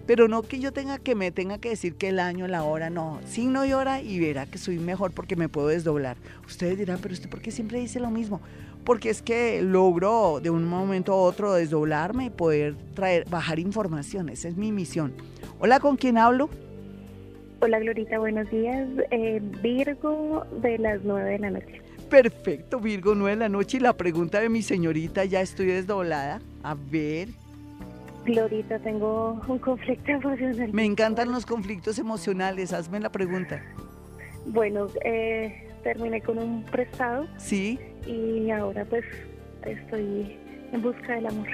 Pero 0.07 0.29
no 0.29 0.41
que 0.41 0.59
yo 0.59 0.71
tenga 0.71 0.99
que 0.99 1.15
me 1.15 1.31
tenga 1.31 1.57
que 1.57 1.69
decir 1.69 1.95
que 1.95 2.07
el 2.07 2.19
año, 2.19 2.47
la 2.47 2.63
hora, 2.63 2.89
no. 2.89 3.19
Signo 3.27 3.65
y 3.65 3.73
hora 3.73 4.01
y 4.01 4.19
verá 4.21 4.45
que 4.45 4.57
soy 4.57 4.79
mejor 4.79 5.11
porque 5.11 5.35
me 5.35 5.49
puedo 5.49 5.67
desdoblar. 5.67 6.15
Ustedes 6.47 6.77
dirán, 6.77 6.99
pero 7.01 7.13
usted 7.13 7.29
por 7.29 7.41
qué 7.41 7.51
siempre 7.51 7.79
dice 7.79 7.99
lo 7.99 8.09
mismo? 8.09 8.39
Porque 8.85 9.09
es 9.09 9.21
que 9.21 9.61
logro 9.61 10.39
de 10.41 10.49
un 10.49 10.63
momento 10.63 11.11
a 11.11 11.17
otro 11.17 11.53
desdoblarme 11.53 12.25
y 12.25 12.29
poder 12.29 12.75
traer, 12.95 13.27
bajar 13.29 13.59
información. 13.59 14.29
Esa 14.29 14.47
es 14.47 14.55
mi 14.55 14.71
misión. 14.71 15.13
Hola, 15.59 15.81
¿con 15.81 15.97
quién 15.97 16.17
hablo? 16.17 16.49
Hola 17.59 17.79
Glorita, 17.79 18.17
buenos 18.17 18.49
días. 18.49 18.87
Eh, 19.11 19.41
Virgo 19.61 20.45
de 20.61 20.77
las 20.77 21.01
9 21.03 21.31
de 21.31 21.39
la 21.39 21.49
noche. 21.49 21.81
Perfecto, 22.09 22.79
Virgo, 22.79 23.13
9 23.13 23.31
de 23.31 23.39
la 23.39 23.49
noche. 23.49 23.75
Y 23.75 23.79
la 23.81 23.91
pregunta 23.91 24.39
de 24.39 24.47
mi 24.47 24.61
señorita, 24.61 25.25
ya 25.25 25.41
estoy 25.41 25.65
desdoblada. 25.65 26.39
A 26.63 26.75
ver, 26.75 27.27
Glorita, 28.27 28.77
tengo 28.79 29.41
un 29.47 29.57
conflicto 29.59 30.11
emocional. 30.11 30.69
me 30.73 30.83
encantan 30.83 31.31
los 31.31 31.45
conflictos 31.45 31.97
emocionales. 31.97 32.73
Hazme 32.73 32.99
la 32.99 33.09
pregunta. 33.09 33.63
Bueno, 34.45 34.87
eh, 35.03 35.69
terminé 35.83 36.21
con 36.21 36.37
un 36.37 36.63
prestado 36.65 37.27
¿Sí? 37.37 37.79
y 38.05 38.51
ahora 38.51 38.85
pues 38.85 39.05
estoy 39.65 40.37
en 40.73 40.81
busca 40.81 41.15
del 41.15 41.27
amor. 41.27 41.47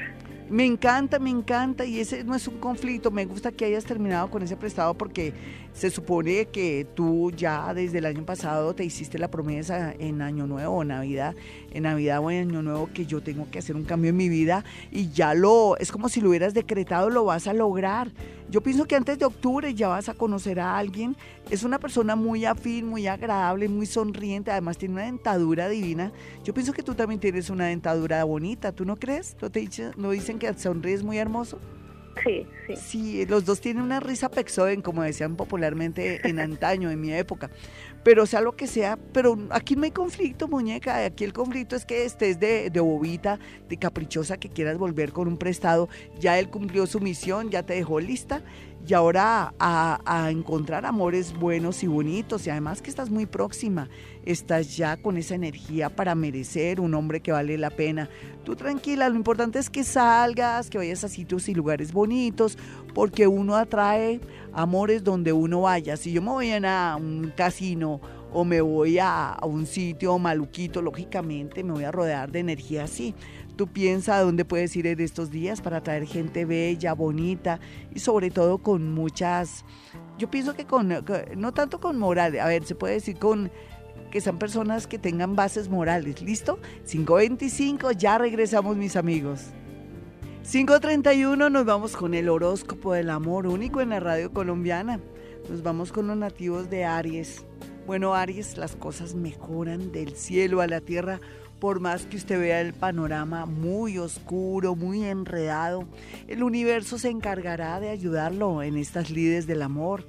Me 0.50 0.66
encanta, 0.66 1.20
me 1.20 1.30
encanta 1.30 1.86
y 1.86 2.00
ese 2.00 2.24
no 2.24 2.36
es 2.36 2.48
un 2.48 2.60
conflicto. 2.60 3.12
Me 3.12 3.26
gusta 3.26 3.52
que 3.52 3.66
hayas 3.66 3.86
terminado 3.86 4.30
con 4.30 4.44
ese 4.44 4.58
prestado 4.58 4.94
porque 4.94 5.34
se 5.74 5.90
supone 5.90 6.46
que 6.46 6.86
tú 6.94 7.32
ya 7.32 7.74
desde 7.74 7.98
el 7.98 8.06
año 8.06 8.26
pasado 8.26 8.74
te 8.76 8.86
hiciste 8.86 9.18
la 9.18 9.30
promesa 9.30 9.94
en 9.98 10.22
Año 10.22 10.46
Nuevo 10.48 10.78
o 10.78 10.84
Navidad, 10.84 11.36
en 11.72 11.84
Navidad 11.84 12.20
o 12.20 12.30
en 12.30 12.50
Año 12.50 12.62
Nuevo 12.62 12.90
que 12.94 13.06
yo 13.06 13.22
tengo 13.22 13.50
que 13.50 13.60
hacer 13.60 13.76
un 13.76 13.84
cambio 13.84 14.10
en 14.10 14.18
mi 14.18 14.30
vida 14.30 14.64
y 14.92 15.10
ya 15.10 15.34
lo, 15.34 15.76
es 15.78 15.92
como 15.92 16.10
si 16.10 16.22
lo 16.22 16.30
hubieras 16.30 16.54
decretado, 16.54 17.10
lo 17.10 17.26
vas 17.26 17.48
a 17.48 17.54
lograr. 17.54 18.12
Yo 18.50 18.62
pienso 18.62 18.86
que 18.86 18.96
antes 18.96 19.18
de 19.18 19.26
octubre 19.26 19.74
ya 19.74 19.88
vas 19.88 20.10
a 20.10 20.14
conocer 20.14 20.60
a 20.60 20.78
alguien. 20.78 21.16
Es 21.50 21.64
una 21.64 21.80
persona 21.80 22.16
muy 22.16 22.46
afín, 22.46 22.88
muy 22.88 23.08
agradable, 23.08 23.68
muy 23.68 23.88
sonriente, 23.88 24.52
además 24.52 24.78
tiene 24.78 24.94
una 24.94 25.06
dentadura 25.06 25.70
divina. 25.70 26.12
Yo 26.44 26.54
pienso 26.54 26.72
que 26.72 26.84
tú 26.84 26.94
también 26.94 27.20
tienes 27.20 27.50
una 27.50 27.66
dentadura 27.66 28.24
bonita, 28.24 28.72
¿tú 28.72 28.86
no 28.86 28.96
crees? 28.96 29.36
¿No, 29.42 29.50
te 29.50 29.60
dicen, 29.62 30.38
que 30.38 30.54
sonríes 30.54 31.04
muy 31.04 31.18
hermoso? 31.18 31.58
Sí, 32.24 32.46
sí. 32.68 32.76
Sí, 32.76 33.26
los 33.26 33.46
dos 33.46 33.60
tienen 33.62 33.84
una 33.84 34.00
risa 34.00 34.30
pexoden, 34.30 34.82
como 34.82 35.04
decían 35.04 35.36
popularmente 35.36 36.28
en 36.28 36.40
antaño, 36.40 36.92
en 36.92 37.02
mi 37.02 37.14
época. 37.14 37.50
Pero 38.04 38.26
sea 38.26 38.42
lo 38.42 38.56
que 38.56 38.68
sea, 38.68 38.98
pero 39.14 39.38
aquí 39.50 39.76
no 39.76 39.84
hay 39.84 39.92
conflicto, 39.92 40.48
muñeca. 40.48 41.06
Aquí 41.06 41.24
el 41.24 41.32
conflicto 41.32 41.76
es 41.76 41.86
que 41.86 42.04
estés 42.04 42.40
de, 42.40 42.70
de 42.70 42.80
bobita, 42.82 43.40
de 43.70 43.78
caprichosa, 43.78 44.38
que 44.38 44.50
quieras 44.50 44.78
volver 44.78 45.14
con 45.14 45.28
un 45.28 45.38
prestado. 45.38 45.88
Ya 46.20 46.38
él 46.38 46.50
cumplió 46.50 46.86
su 46.86 47.00
misión, 47.00 47.50
ya 47.50 47.64
te 47.64 47.74
dejó 47.76 48.00
lista. 48.00 48.44
Y 48.86 48.94
ahora 48.94 49.54
a, 49.60 50.02
a 50.06 50.30
encontrar 50.30 50.86
amores 50.86 51.34
buenos 51.38 51.84
y 51.84 51.88
bonitos. 51.88 52.46
Y 52.46 52.50
además 52.50 52.82
que 52.82 52.90
estás 52.90 53.10
muy 53.10 53.26
próxima. 53.26 53.90
Estás 54.26 54.76
ya 54.76 54.98
con 54.98 55.18
esa 55.18 55.36
energía 55.36 55.90
para 55.90 56.16
merecer 56.16 56.80
un 56.80 56.94
hombre 56.94 57.22
que 57.22 57.32
vale 57.32 57.58
la 57.58 57.70
pena. 57.70 58.10
Tú 58.44 58.56
tranquila, 58.56 59.08
lo 59.10 59.16
importante 59.16 59.60
es 59.60 59.70
que 59.70 59.84
salgas, 59.84 60.70
que 60.70 60.78
vayas 60.78 61.04
a 61.04 61.10
sitios 61.10 61.48
y 61.48 61.54
lugares 61.54 61.94
bonitos, 61.94 62.58
porque 62.94 63.28
uno 63.28 63.56
atrae 63.56 64.20
amores 64.54 65.04
donde 65.04 65.32
uno 65.32 65.62
vaya. 65.62 65.98
Si 65.98 66.12
yo 66.12 66.22
me 66.22 66.30
voy 66.30 66.52
a 66.52 66.98
un 66.98 67.32
casino 67.36 68.02
o 68.34 68.44
me 68.44 68.62
voy 68.62 68.98
a, 69.00 69.38
un 69.44 69.66
sitio 69.66 70.18
maluquito, 70.18 70.82
lógicamente 70.82 71.64
me 71.64 71.74
voy 71.74 71.84
a 71.84 71.92
rodear 71.92 72.32
de 72.32 72.40
energía 72.40 72.86
así. 72.86 73.14
Tú 73.56 73.68
piensa 73.68 74.20
dónde 74.20 74.46
puedes 74.46 74.76
ir 74.76 74.88
en 74.88 75.00
estos 75.00 75.30
días 75.30 75.62
para 75.62 75.82
traer 75.82 76.08
gente 76.08 76.44
bella, 76.44 76.94
bonita 76.94 77.60
y 77.94 78.00
sobre 78.00 78.32
todo 78.32 78.58
con 78.58 78.92
muchas, 78.94 79.64
yo 80.18 80.30
pienso 80.32 80.56
que 80.56 80.66
con, 80.66 80.90
no 81.38 81.54
tanto 81.54 81.80
con 81.80 82.00
moral, 82.00 82.40
a 82.40 82.48
ver, 82.48 82.66
se 82.66 82.74
puede 82.74 82.96
decir 82.96 83.18
con 83.18 83.52
que 84.10 84.22
sean 84.22 84.38
personas 84.38 84.86
que 84.86 85.00
tengan 85.00 85.36
bases 85.36 85.70
morales. 85.70 86.22
¿Listo? 86.22 86.60
525, 86.86 87.92
ya 87.94 88.18
regresamos 88.20 88.78
mis 88.78 88.96
amigos. 88.96 89.48
531 90.44 91.50
nos 91.50 91.66
vamos 91.66 91.96
con 91.96 92.14
el 92.14 92.30
horóscopo 92.30 92.94
del 92.94 93.10
amor 93.10 93.48
único 93.48 93.82
en 93.82 93.90
la 93.90 94.00
radio 94.00 94.32
colombiana. 94.32 95.00
Nos 95.50 95.64
vamos 95.64 95.92
con 95.92 96.08
los 96.08 96.18
nativos 96.18 96.70
de 96.70 96.86
Aries. 96.86 97.46
Bueno, 97.86 98.16
Aries, 98.16 98.58
las 98.58 98.78
cosas 98.78 99.14
mejoran 99.14 99.92
del 99.92 100.16
cielo 100.16 100.62
a 100.62 100.68
la 100.68 100.80
tierra 100.80 101.20
por 101.60 101.82
más 101.82 102.06
que 102.06 102.16
usted 102.16 102.40
vea 102.40 102.62
el 102.62 102.74
panorama 102.74 103.46
muy 103.46 103.98
oscuro, 103.98 104.76
muy 104.76 105.04
enredado. 105.04 105.86
El 106.28 106.44
universo 106.44 106.98
se 106.98 107.10
encargará 107.10 107.82
de 107.82 107.90
ayudarlo 107.90 108.64
en 108.64 108.78
estas 108.78 109.10
lides 109.10 109.48
del 109.48 109.62
amor, 109.62 110.06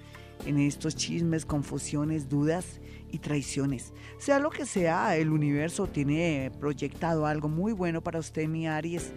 en 0.47 0.59
estos 0.59 0.95
chismes, 0.95 1.45
confusiones, 1.47 2.29
dudas 2.29 2.81
y 3.11 3.19
traiciones. 3.19 3.93
Sea 4.19 4.39
lo 4.39 4.51
que 4.51 4.67
sea, 4.67 5.17
el 5.17 5.31
universo 5.31 5.89
tiene 5.89 6.53
proyectado 6.61 7.27
algo 7.27 7.49
muy 7.49 7.73
bueno 7.73 8.03
para 8.03 8.21
usted, 8.21 8.47
mi 8.47 8.69
Aries. 8.69 9.13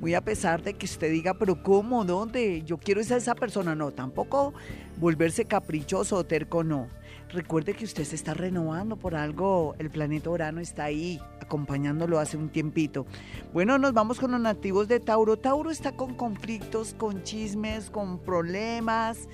Muy 0.00 0.14
a 0.14 0.20
pesar 0.20 0.62
de 0.62 0.74
que 0.74 0.86
usted 0.86 1.12
diga, 1.12 1.34
pero 1.34 1.62
¿cómo? 1.62 2.04
¿Dónde? 2.04 2.62
Yo 2.64 2.78
quiero 2.78 3.02
ser 3.04 3.18
esa 3.18 3.36
persona. 3.36 3.76
No, 3.76 3.92
tampoco 3.92 4.52
volverse 4.98 5.44
caprichoso 5.44 6.16
o 6.16 6.24
terco, 6.24 6.64
no. 6.64 6.88
Recuerde 7.32 7.72
que 7.72 7.84
usted 7.84 8.04
se 8.04 8.14
está 8.14 8.34
renovando 8.34 8.96
por 8.96 9.14
algo. 9.14 9.74
El 9.78 9.88
planeta 9.90 10.28
Urano 10.28 10.60
está 10.60 10.84
ahí 10.84 11.18
acompañándolo 11.40 12.18
hace 12.18 12.36
un 12.36 12.50
tiempito. 12.50 13.06
Bueno, 13.54 13.78
nos 13.78 13.94
vamos 13.94 14.20
con 14.20 14.32
los 14.32 14.40
nativos 14.40 14.86
de 14.86 15.00
Tauro. 15.00 15.38
Tauro 15.38 15.70
está 15.70 15.92
con 15.92 16.14
conflictos, 16.14 16.94
con 16.94 17.22
chismes, 17.22 17.88
con 17.88 18.18
problemas. 18.18 19.28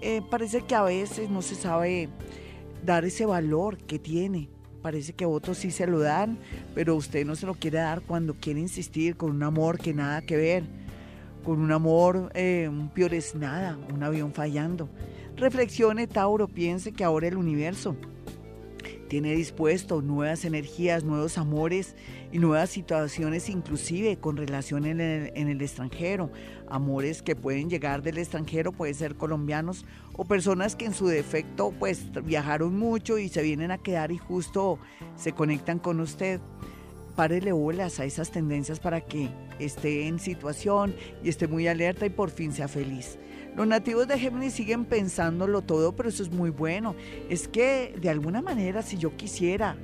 Eh, 0.00 0.22
parece 0.28 0.62
que 0.62 0.74
a 0.74 0.82
veces 0.82 1.30
no 1.30 1.40
se 1.40 1.54
sabe 1.54 2.08
dar 2.84 3.04
ese 3.04 3.26
valor 3.26 3.78
que 3.78 3.98
tiene 3.98 4.48
parece 4.86 5.14
que 5.14 5.26
otros 5.26 5.58
sí 5.58 5.72
se 5.72 5.84
lo 5.88 5.98
dan, 5.98 6.38
pero 6.72 6.94
usted 6.94 7.26
no 7.26 7.34
se 7.34 7.44
lo 7.44 7.54
quiere 7.54 7.78
dar 7.78 8.02
cuando 8.02 8.34
quiere 8.34 8.60
insistir 8.60 9.16
con 9.16 9.32
un 9.32 9.42
amor 9.42 9.78
que 9.78 9.92
nada 9.92 10.22
que 10.22 10.36
ver, 10.36 10.62
con 11.44 11.60
un 11.60 11.72
amor, 11.72 12.30
eh, 12.34 12.68
un 12.70 12.90
peor 12.90 13.12
es 13.12 13.34
nada, 13.34 13.76
un 13.92 14.04
avión 14.04 14.32
fallando. 14.32 14.88
Reflexione, 15.36 16.06
Tauro, 16.06 16.48
piense 16.48 16.92
que 16.92 17.04
ahora 17.04 17.28
el 17.28 17.36
universo 17.36 17.94
tiene 19.08 19.36
dispuesto 19.36 20.02
nuevas 20.02 20.44
energías, 20.44 21.04
nuevos 21.04 21.38
amores 21.38 21.94
y 22.32 22.38
nuevas 22.38 22.70
situaciones, 22.70 23.48
inclusive 23.48 24.16
con 24.16 24.36
relación 24.36 24.84
en 24.86 25.00
el, 25.00 25.60
extranjero. 25.60 26.30
Amores 26.68 27.22
que 27.22 27.36
pueden 27.36 27.70
llegar 27.70 28.02
del 28.02 28.18
extranjero, 28.18 28.72
pueden 28.72 28.94
ser 28.94 29.14
colombianos 29.14 29.84
o 30.14 30.24
personas 30.24 30.74
que 30.74 30.86
en 30.86 30.94
su 30.94 31.06
defecto 31.06 31.72
pues 31.78 32.10
viajaron 32.24 32.76
mucho 32.76 33.18
y 33.18 33.28
se 33.28 33.42
vienen 33.42 33.70
a 33.70 33.78
quedar 33.78 34.10
y 34.10 34.18
justo 34.18 34.78
se 35.16 35.32
conectan 35.32 35.78
con 35.78 36.00
usted. 36.00 36.40
Párele 37.14 37.52
bolas 37.52 38.00
a 38.00 38.04
esas 38.04 38.30
tendencias 38.30 38.80
para 38.80 39.00
que 39.00 39.30
esté 39.58 40.06
en 40.06 40.18
situación 40.18 40.94
y 41.22 41.28
esté 41.28 41.46
muy 41.46 41.68
alerta 41.68 42.06
y 42.06 42.10
por 42.10 42.30
fin 42.30 42.52
sea 42.52 42.68
feliz. 42.68 43.18
Los 43.56 43.66
nativos 43.66 44.06
de 44.06 44.18
Géminis 44.18 44.52
siguen 44.52 44.84
pensándolo 44.84 45.62
todo, 45.62 45.96
pero 45.96 46.10
eso 46.10 46.22
es 46.22 46.30
muy 46.30 46.50
bueno. 46.50 46.94
Es 47.30 47.48
que 47.48 47.94
de 47.98 48.10
alguna 48.10 48.42
manera, 48.42 48.82
si 48.82 48.98
yo 48.98 49.16
quisiera 49.16 49.76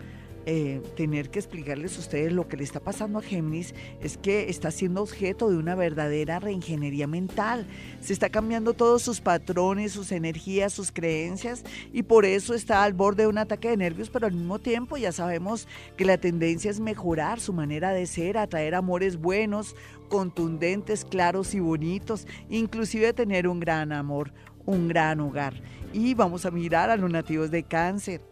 eh, 0.44 0.82
tener 0.96 1.30
que 1.30 1.38
explicarles 1.38 1.96
a 1.96 2.00
ustedes 2.00 2.32
lo 2.32 2.48
que 2.48 2.56
le 2.56 2.64
está 2.64 2.80
pasando 2.80 3.18
a 3.18 3.22
Géminis 3.22 3.74
es 4.00 4.16
que 4.16 4.48
está 4.50 4.70
siendo 4.70 5.02
objeto 5.02 5.48
de 5.48 5.56
una 5.56 5.74
verdadera 5.74 6.40
reingeniería 6.40 7.06
mental. 7.06 7.66
Se 8.00 8.12
está 8.12 8.28
cambiando 8.28 8.74
todos 8.74 9.02
sus 9.02 9.20
patrones, 9.20 9.92
sus 9.92 10.10
energías, 10.10 10.72
sus 10.72 10.90
creencias 10.90 11.64
y 11.92 12.02
por 12.02 12.24
eso 12.24 12.54
está 12.54 12.82
al 12.82 12.92
borde 12.92 13.22
de 13.22 13.28
un 13.28 13.38
ataque 13.38 13.70
de 13.70 13.76
nervios, 13.76 14.10
pero 14.10 14.26
al 14.26 14.32
mismo 14.32 14.58
tiempo 14.58 14.96
ya 14.96 15.12
sabemos 15.12 15.68
que 15.96 16.04
la 16.04 16.18
tendencia 16.18 16.70
es 16.70 16.80
mejorar 16.80 17.38
su 17.38 17.52
manera 17.52 17.92
de 17.92 18.06
ser, 18.06 18.36
atraer 18.36 18.74
amores 18.74 19.18
buenos, 19.18 19.76
contundentes, 20.08 21.04
claros 21.04 21.54
y 21.54 21.60
bonitos, 21.60 22.26
inclusive 22.50 23.12
tener 23.12 23.46
un 23.46 23.60
gran 23.60 23.92
amor, 23.92 24.32
un 24.66 24.88
gran 24.88 25.20
hogar. 25.20 25.54
Y 25.92 26.14
vamos 26.14 26.46
a 26.46 26.50
mirar 26.50 26.90
a 26.90 26.96
los 26.96 27.10
nativos 27.10 27.50
de 27.50 27.62
cáncer. 27.62 28.22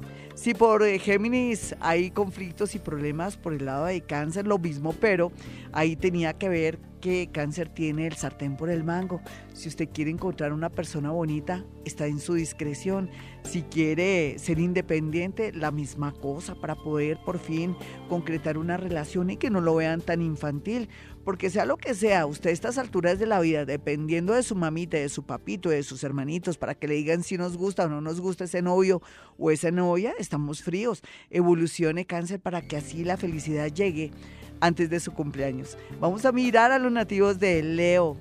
Si 0.41 0.55
por 0.55 0.83
eh, 0.83 0.99
Géminis 0.99 1.77
hay 1.81 2.11
conflictos 2.11 2.75
y 2.75 2.79
problemas 2.79 3.37
por 3.37 3.53
el 3.53 3.67
lado 3.67 3.85
de 3.85 4.01
cáncer, 4.01 4.47
lo 4.47 4.57
mismo, 4.57 4.95
pero 4.99 5.33
ahí 5.71 5.97
tenía 5.97 6.33
que 6.33 6.49
ver 6.49 6.79
que 7.01 7.31
cáncer 7.33 7.69
tiene 7.69 8.07
el 8.07 8.15
sartén 8.15 8.57
por 8.57 8.71
el 8.71 8.85
mango. 8.85 9.21
Si 9.53 9.69
usted 9.69 9.89
quiere 9.93 10.11
encontrar 10.11 10.53
una 10.53 10.71
persona 10.71 11.11
bonita, 11.11 11.65
está 11.85 12.07
en 12.07 12.21
su 12.21 12.35
discreción. 12.35 13.11
Si 13.43 13.63
quiere 13.63 14.39
ser 14.39 14.59
independiente, 14.59 15.53
la 15.53 15.71
misma 15.71 16.13
cosa 16.13 16.55
para 16.55 16.77
poder 16.77 17.19
por 17.25 17.39
fin 17.39 17.75
concretar 18.09 18.59
una 18.59 18.77
relación 18.77 19.31
y 19.31 19.37
que 19.37 19.51
no 19.51 19.61
lo 19.61 19.75
vean 19.75 20.01
tan 20.01 20.23
infantil 20.23 20.89
porque 21.25 21.51
sea 21.51 21.67
lo 21.67 21.77
que 21.77 21.95
sea, 21.95 22.27
usted 22.27 22.51
a 22.51 22.53
estas 22.53 22.79
alturas 22.79 23.19
de 23.19 23.27
la 23.27 23.41
vida, 23.41 23.65
dependiendo 23.65 24.33
de 24.33 24.43
su 24.43 24.55
mamita, 24.55 24.97
de 24.97 25.09
su 25.09 25.25
papito, 25.25 25.69
de 25.69 25.83
sus 25.83 26.03
hermanitos, 26.03 26.57
para 26.57 26.75
que 26.75 26.89
le 26.89 26.95
digan 26.95 27.23
si 27.23 27.37
nos 27.37 27.57
gusta 27.57 27.85
o 27.85 27.89
no 27.89 28.01
nos 28.01 28.21
gusta 28.21 28.45
ese 28.45 28.63
novio 28.63 29.03
o 29.39 29.51
esa 29.51 29.71
novia, 29.71 30.15
estamos 30.19 30.63
fríos. 30.63 31.03
Evolucione 31.29 32.07
cáncer 32.07 32.41
para 32.41 32.63
que 32.63 32.77
así 32.77 33.05
la 33.05 33.17
felicidad 33.17 33.69
llegue 33.69 34.13
antes 34.61 34.91
de 34.91 35.01
su 35.01 35.13
cumpleaños. 35.13 35.77
Vamos 35.99 36.25
a 36.25 36.33
mirar 36.33 36.71
a 36.73 36.79
los 36.79 36.93
nativos 36.93 37.39
de 37.39 37.63
Leo. 37.63 38.17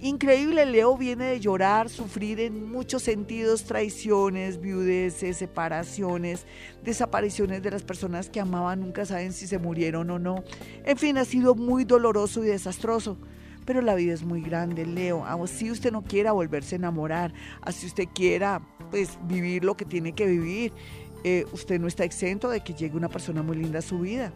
Increíble, 0.00 0.64
Leo 0.66 0.96
viene 0.96 1.24
de 1.26 1.40
llorar, 1.40 1.88
sufrir 1.88 2.40
en 2.40 2.70
muchos 2.70 3.02
sentidos 3.02 3.64
traiciones, 3.64 4.60
viudeces, 4.60 5.36
separaciones, 5.36 6.46
desapariciones 6.84 7.62
de 7.62 7.70
las 7.70 7.82
personas 7.82 8.28
que 8.28 8.40
amaban, 8.40 8.80
nunca 8.80 9.04
saben 9.06 9.32
si 9.32 9.46
se 9.46 9.58
murieron 9.58 10.10
o 10.10 10.18
no. 10.18 10.44
En 10.84 10.96
fin, 10.96 11.18
ha 11.18 11.24
sido 11.24 11.54
muy 11.54 11.84
doloroso 11.84 12.44
y 12.44 12.48
desastroso. 12.48 13.16
Pero 13.64 13.82
la 13.82 13.94
vida 13.94 14.14
es 14.14 14.22
muy 14.22 14.40
grande, 14.40 14.86
Leo. 14.86 15.26
Así 15.26 15.70
usted 15.70 15.92
no 15.92 16.02
quiera 16.02 16.32
volverse 16.32 16.76
a 16.76 16.78
enamorar, 16.78 17.34
así 17.60 17.86
usted 17.86 18.04
quiera 18.14 18.62
pues 18.90 19.18
vivir 19.24 19.64
lo 19.64 19.76
que 19.76 19.84
tiene 19.84 20.14
que 20.14 20.26
vivir 20.26 20.72
eh, 21.24 21.44
usted 21.52 21.80
no 21.80 21.88
está 21.88 22.04
exento 22.04 22.48
de 22.48 22.60
que 22.60 22.74
llegue 22.74 22.96
una 22.96 23.08
persona 23.08 23.42
muy 23.42 23.56
linda 23.56 23.80
a 23.80 23.82
su 23.82 23.98
vida. 24.00 24.32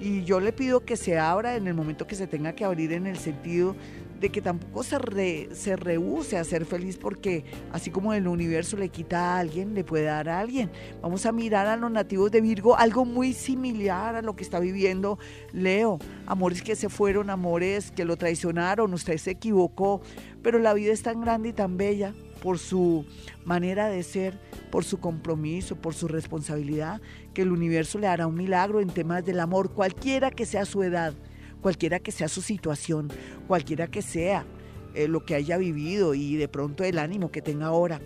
Y 0.00 0.24
yo 0.24 0.40
le 0.40 0.52
pido 0.52 0.84
que 0.84 0.96
se 0.96 1.18
abra 1.18 1.56
en 1.56 1.66
el 1.66 1.74
momento 1.74 2.06
que 2.06 2.14
se 2.14 2.26
tenga 2.26 2.54
que 2.54 2.64
abrir 2.64 2.92
en 2.92 3.06
el 3.06 3.16
sentido 3.16 3.74
de 4.20 4.30
que 4.30 4.40
tampoco 4.40 4.82
se, 4.82 5.54
se 5.54 5.76
rehúse 5.76 6.38
a 6.38 6.44
ser 6.44 6.64
feliz 6.64 6.96
porque 6.96 7.44
así 7.72 7.90
como 7.90 8.14
el 8.14 8.26
universo 8.26 8.76
le 8.76 8.88
quita 8.88 9.34
a 9.34 9.38
alguien, 9.38 9.74
le 9.74 9.84
puede 9.84 10.04
dar 10.04 10.28
a 10.28 10.40
alguien. 10.40 10.70
Vamos 11.02 11.26
a 11.26 11.32
mirar 11.32 11.66
a 11.66 11.76
los 11.76 11.90
nativos 11.90 12.30
de 12.30 12.40
Virgo 12.40 12.76
algo 12.76 13.04
muy 13.04 13.32
similar 13.32 14.16
a 14.16 14.22
lo 14.22 14.34
que 14.34 14.42
está 14.42 14.58
viviendo 14.58 15.18
Leo. 15.52 15.98
Amores 16.26 16.62
que 16.62 16.76
se 16.76 16.88
fueron, 16.88 17.30
amores 17.30 17.90
que 17.90 18.04
lo 18.04 18.16
traicionaron, 18.16 18.92
usted 18.94 19.18
se 19.18 19.32
equivocó, 19.32 20.00
pero 20.42 20.58
la 20.58 20.74
vida 20.74 20.92
es 20.92 21.02
tan 21.02 21.20
grande 21.20 21.50
y 21.50 21.52
tan 21.52 21.76
bella 21.76 22.14
por 22.46 22.60
su 22.60 23.04
manera 23.44 23.88
de 23.88 24.04
ser, 24.04 24.38
por 24.70 24.84
su 24.84 25.00
compromiso, 25.00 25.74
por 25.74 25.94
su 25.94 26.06
responsabilidad, 26.06 27.00
que 27.34 27.42
el 27.42 27.50
universo 27.50 27.98
le 27.98 28.06
hará 28.06 28.28
un 28.28 28.36
milagro 28.36 28.80
en 28.80 28.88
temas 28.88 29.24
del 29.24 29.40
amor, 29.40 29.72
cualquiera 29.72 30.30
que 30.30 30.46
sea 30.46 30.64
su 30.64 30.84
edad, 30.84 31.12
cualquiera 31.60 31.98
que 31.98 32.12
sea 32.12 32.28
su 32.28 32.42
situación, 32.42 33.08
cualquiera 33.48 33.88
que 33.88 34.00
sea 34.00 34.46
eh, 34.94 35.08
lo 35.08 35.24
que 35.24 35.34
haya 35.34 35.56
vivido 35.56 36.14
y 36.14 36.36
de 36.36 36.46
pronto 36.46 36.84
el 36.84 37.00
ánimo 37.00 37.32
que 37.32 37.42
tenga 37.42 37.66
ahora. 37.66 38.00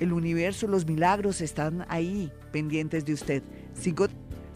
El 0.00 0.12
universo, 0.12 0.66
los 0.66 0.84
milagros 0.84 1.40
están 1.40 1.86
ahí 1.88 2.32
pendientes 2.50 3.04
de 3.04 3.12
usted. 3.12 3.44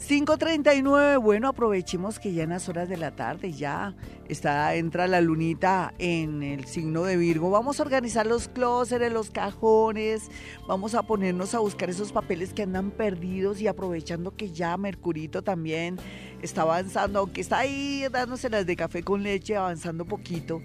5.39, 0.01 1.23
bueno, 1.23 1.49
aprovechemos 1.49 2.19
que 2.19 2.33
ya 2.33 2.45
en 2.45 2.51
las 2.51 2.69
horas 2.71 2.89
de 2.89 2.97
la 2.97 3.11
tarde 3.11 3.53
ya 3.53 3.95
está, 4.29 4.75
entra 4.75 5.07
la 5.07 5.21
lunita 5.21 5.93
en 5.99 6.43
el 6.43 6.65
signo 6.65 7.05
de 7.05 7.19
Virgo. 7.19 7.51
Vamos 7.51 7.79
a 7.79 7.83
organizar 7.83 8.27
los 8.27 8.49
clóseres, 8.49 9.13
los 9.13 9.31
cajones, 9.31 10.31
vamos 10.67 10.95
a 10.95 11.03
ponernos 11.03 11.55
a 11.55 11.59
buscar 11.59 11.91
esos 11.91 12.13
papeles 12.13 12.55
que 12.55 12.63
andan 12.63 12.91
perdidos 12.91 13.61
y 13.61 13.69
aprovechando 13.69 14.35
que 14.35 14.51
ya 14.51 14.75
Mercurito 14.79 15.43
también 15.43 15.99
está 16.41 16.63
avanzando, 16.63 17.19
aunque 17.19 17.43
está 17.43 17.59
ahí 17.59 18.07
dándose 18.11 18.49
las 18.49 18.65
de 18.65 18.77
café 18.77 19.03
con 19.03 19.23
leche, 19.23 19.55
avanzando 19.55 20.07
poquito. 20.07 20.63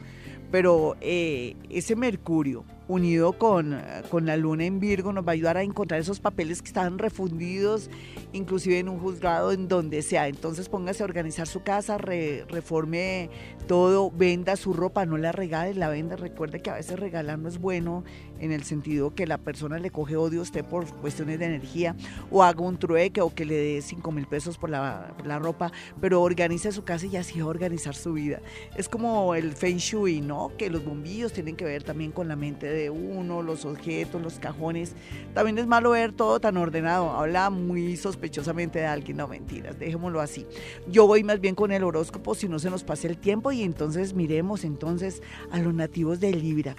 Pero 0.50 0.96
eh, 1.02 1.58
ese 1.70 1.98
Mercurio 1.98 2.64
unido 2.88 3.34
con, 3.34 3.82
con, 4.10 4.26
la 4.26 4.38
luna 4.38 4.66
en 4.66 4.80
Virgo 4.80 5.12
nos 5.12 5.26
va 5.26 5.32
a 5.32 5.34
ayudar 5.34 5.58
a 5.58 5.64
encontrar 5.64 6.00
esos 6.00 6.20
papeles 6.20 6.62
que 6.62 6.68
están 6.68 7.00
refundidos, 7.00 7.90
inclusive 8.34 8.80
en 8.80 8.90
un 8.90 9.00
juzgado, 9.00 9.52
en 9.52 9.68
donde 9.68 10.02
sea. 10.02 10.28
Entonces 10.28 10.70
póngase 10.70 11.04
a 11.04 11.06
organizar 11.06 11.48
su 11.48 11.64
casa, 11.64 11.98
reforme 11.98 13.30
todo, 13.68 14.12
venda 14.12 14.56
su 14.56 14.74
ropa, 14.74 15.06
no 15.06 15.18
la 15.18 15.32
regale, 15.32 15.74
la 15.74 15.90
venda. 15.90 16.16
Recuerde 16.16 16.62
que 16.62 16.70
a 16.70 16.76
veces 16.76 17.00
regalar 17.00 17.40
no 17.40 17.50
es 17.50 17.60
bueno 17.60 18.04
en 18.40 18.52
el 18.52 18.64
sentido 18.64 19.16
que 19.16 19.26
la 19.26 19.38
persona 19.38 19.80
le 19.80 19.90
coge 19.90 20.18
odio 20.18 20.40
a 20.40 20.44
usted 20.44 20.64
por 20.66 20.86
cuestiones 20.98 21.40
de 21.40 21.46
energía 21.46 21.96
o 22.30 22.44
haga 22.44 22.62
un 22.62 22.78
trueque 22.78 23.22
o 23.22 23.34
que 23.34 23.46
le 23.46 23.56
dé 23.56 23.82
5 23.82 24.12
mil 24.12 24.28
pesos 24.28 24.58
por 24.58 24.70
la, 24.70 25.16
la, 25.24 25.40
ropa, 25.40 25.72
pero 26.02 26.22
organice 26.22 26.72
su 26.72 26.84
casa 26.84 27.06
y 27.06 27.16
así 27.16 27.40
va 27.40 27.46
a 27.46 27.50
organizar 27.50 27.96
su 27.96 28.14
vida. 28.14 28.42
Es 28.76 28.90
como 28.90 29.36
el 29.36 29.54
Feng 29.54 29.78
Shui, 29.78 30.22
¿no? 30.22 30.52
Que 30.58 30.70
los 30.70 30.84
bombillos 30.84 31.34
tienen 31.34 31.56
que 31.56 31.66
ver 31.66 31.84
también 31.84 32.12
con 32.12 32.28
la 32.28 32.36
mente 32.36 32.68
de 32.76 32.90
uno, 32.90 33.42
los 33.42 33.66
objetos, 33.66 34.22
los 34.22 34.40
cajones. 34.40 34.94
También 35.34 35.58
es 35.58 35.68
malo 35.68 35.92
ver 35.92 36.14
todo 36.14 36.40
tan 36.40 36.58
ordenado. 36.58 37.12
Habla 37.12 37.50
muy 37.50 37.98
sospechosamente 37.98 38.80
de 38.80 38.86
alguien. 38.86 39.18
No, 39.18 39.28
mentiras, 39.28 39.80
dejémoslo 39.80 40.22
así. 40.22 40.46
Yo 40.88 41.08
voy 41.08 41.24
más 41.24 41.40
bien 41.40 41.56
con 41.56 41.72
el 41.72 41.84
horóscopo 41.84 42.36
si 42.36 42.48
no 42.48 42.60
se 42.60 42.70
nos 42.70 42.84
pase 42.84 43.08
el 43.08 43.18
tiempo 43.18 43.52
y 43.52 43.64
entonces 43.64 44.14
miremos 44.14 44.64
entonces 44.64 45.22
a 45.52 45.60
los 45.60 45.74
nativos 45.74 46.20
de 46.20 46.32
Libra. 46.32 46.76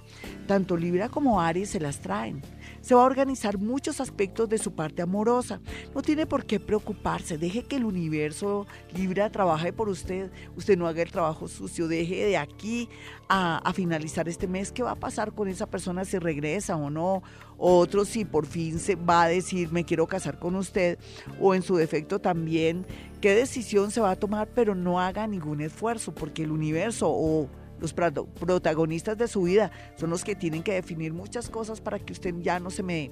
Tanto 0.46 0.76
Libra 0.76 1.08
como 1.08 1.40
Aries 1.40 1.70
se 1.70 1.80
las 1.80 2.00
traen 2.00 2.42
se 2.86 2.94
va 2.94 3.02
a 3.02 3.06
organizar 3.06 3.58
muchos 3.58 4.00
aspectos 4.00 4.48
de 4.48 4.58
su 4.58 4.70
parte 4.70 5.02
amorosa. 5.02 5.60
No 5.92 6.02
tiene 6.02 6.24
por 6.24 6.46
qué 6.46 6.60
preocuparse, 6.60 7.36
deje 7.36 7.64
que 7.64 7.74
el 7.74 7.84
universo 7.84 8.64
Libra 8.94 9.28
trabaje 9.28 9.72
por 9.72 9.88
usted, 9.88 10.30
usted 10.54 10.78
no 10.78 10.86
haga 10.86 11.02
el 11.02 11.10
trabajo 11.10 11.48
sucio, 11.48 11.88
deje 11.88 12.26
de 12.26 12.36
aquí 12.36 12.88
a, 13.28 13.72
finalizar 13.74 14.28
este 14.28 14.46
mes. 14.46 14.70
Qué 14.70 14.84
va 14.84 14.92
a 14.92 14.94
pasar 14.94 15.32
con 15.32 15.48
esa 15.48 15.66
persona 15.66 16.04
si 16.04 16.20
regresa 16.20 16.76
o 16.76 16.88
no, 16.88 17.24
otro 17.58 18.04
si 18.04 18.24
por 18.24 18.46
fin 18.46 18.78
se 18.78 18.94
va 18.94 19.24
a 19.24 19.28
decir 19.28 19.72
me 19.72 19.84
quiero 19.84 20.06
casar 20.06 20.38
con 20.38 20.54
usted 20.54 20.96
o 21.40 21.56
en 21.56 21.62
su 21.62 21.74
defecto 21.74 22.20
también 22.20 22.86
qué 23.20 23.34
decisión 23.34 23.90
se 23.90 24.00
va 24.00 24.12
a 24.12 24.16
tomar, 24.16 24.46
pero 24.54 24.76
no 24.76 25.00
haga 25.00 25.26
ningún 25.26 25.60
esfuerzo 25.60 26.14
porque 26.14 26.44
el 26.44 26.52
universo 26.52 27.10
o 27.10 27.48
los 27.80 27.92
protagonistas 27.92 29.18
de 29.18 29.28
su 29.28 29.42
vida 29.42 29.70
son 29.96 30.10
los 30.10 30.24
que 30.24 30.34
tienen 30.34 30.62
que 30.62 30.74
definir 30.74 31.12
muchas 31.12 31.48
cosas 31.48 31.80
para 31.80 31.98
que 31.98 32.12
usted 32.12 32.34
ya 32.40 32.58
no 32.60 32.70
se 32.70 32.82
me, 32.82 33.10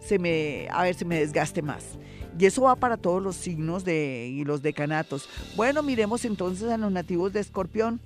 se 0.00 0.18
me, 0.18 0.68
a 0.70 0.82
ver, 0.82 0.94
se 0.94 1.04
me 1.04 1.18
desgaste 1.18 1.62
más. 1.62 1.98
Y 2.38 2.46
eso 2.46 2.62
va 2.62 2.76
para 2.76 2.96
todos 2.96 3.22
los 3.22 3.36
signos 3.36 3.84
de, 3.84 4.28
y 4.30 4.44
los 4.44 4.62
decanatos. 4.62 5.28
Bueno, 5.56 5.82
miremos 5.82 6.24
entonces 6.24 6.70
a 6.70 6.76
los 6.76 6.92
nativos 6.92 7.32
de 7.32 7.40
Escorpión. 7.40 8.00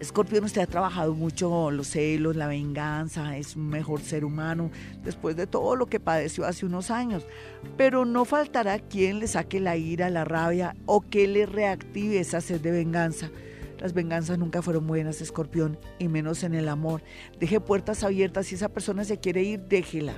Escorpión, 0.00 0.44
usted 0.44 0.62
ha 0.62 0.66
trabajado 0.66 1.14
mucho 1.14 1.70
los 1.70 1.86
celos, 1.86 2.34
la 2.34 2.48
venganza, 2.48 3.36
es 3.36 3.54
un 3.54 3.68
mejor 3.68 4.00
ser 4.00 4.24
humano 4.24 4.70
después 5.04 5.36
de 5.36 5.46
todo 5.46 5.76
lo 5.76 5.86
que 5.86 6.00
padeció 6.00 6.44
hace 6.44 6.66
unos 6.66 6.90
años. 6.90 7.24
Pero 7.76 8.04
no 8.04 8.24
faltará 8.24 8.80
quien 8.80 9.20
le 9.20 9.28
saque 9.28 9.60
la 9.60 9.76
ira, 9.76 10.10
la 10.10 10.24
rabia 10.24 10.74
o 10.86 11.02
que 11.02 11.28
le 11.28 11.46
reactive 11.46 12.18
esa 12.18 12.40
sed 12.40 12.60
de 12.60 12.72
venganza. 12.72 13.30
Las 13.82 13.94
venganzas 13.94 14.38
nunca 14.38 14.62
fueron 14.62 14.86
buenas, 14.86 15.20
escorpión, 15.20 15.76
y 15.98 16.06
menos 16.06 16.44
en 16.44 16.54
el 16.54 16.68
amor. 16.68 17.02
Deje 17.40 17.58
puertas 17.58 18.04
abiertas. 18.04 18.46
Si 18.46 18.54
esa 18.54 18.68
persona 18.68 19.02
se 19.02 19.18
quiere 19.18 19.42
ir, 19.42 19.58
déjela. 19.62 20.14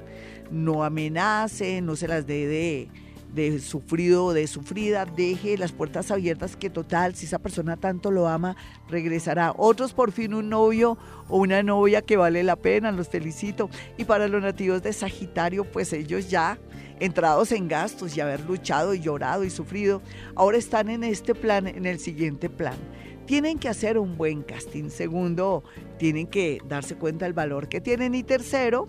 No 0.50 0.84
amenace, 0.84 1.80
no 1.80 1.96
se 1.96 2.06
las 2.06 2.26
dé 2.26 2.46
de 2.46 2.90
de 3.34 3.58
sufrido 3.58 4.26
o 4.26 4.32
de 4.32 4.46
sufrida, 4.46 5.06
deje 5.06 5.58
las 5.58 5.72
puertas 5.72 6.10
abiertas 6.12 6.56
que 6.56 6.70
total, 6.70 7.16
si 7.16 7.26
esa 7.26 7.40
persona 7.40 7.76
tanto 7.76 8.12
lo 8.12 8.28
ama, 8.28 8.56
regresará. 8.88 9.52
Otros 9.56 9.92
por 9.92 10.12
fin 10.12 10.34
un 10.34 10.48
novio 10.48 10.96
o 11.28 11.38
una 11.38 11.62
novia 11.62 12.00
que 12.02 12.16
vale 12.16 12.44
la 12.44 12.54
pena, 12.54 12.92
los 12.92 13.08
felicito. 13.08 13.70
Y 13.98 14.04
para 14.04 14.28
los 14.28 14.40
nativos 14.40 14.82
de 14.82 14.92
Sagitario, 14.92 15.64
pues 15.64 15.92
ellos 15.92 16.30
ya 16.30 16.58
entrados 17.00 17.50
en 17.50 17.66
gastos 17.66 18.16
y 18.16 18.20
haber 18.20 18.40
luchado 18.42 18.94
y 18.94 19.00
llorado 19.00 19.42
y 19.42 19.50
sufrido, 19.50 20.00
ahora 20.36 20.56
están 20.56 20.88
en 20.88 21.02
este 21.02 21.34
plan, 21.34 21.66
en 21.66 21.86
el 21.86 21.98
siguiente 21.98 22.48
plan. 22.48 22.76
Tienen 23.26 23.58
que 23.58 23.68
hacer 23.68 23.98
un 23.98 24.16
buen 24.16 24.42
casting. 24.42 24.90
Segundo, 24.90 25.64
tienen 25.98 26.26
que 26.26 26.60
darse 26.68 26.96
cuenta 26.96 27.24
del 27.24 27.34
valor 27.34 27.68
que 27.68 27.80
tienen. 27.80 28.14
Y 28.14 28.22
tercero, 28.22 28.88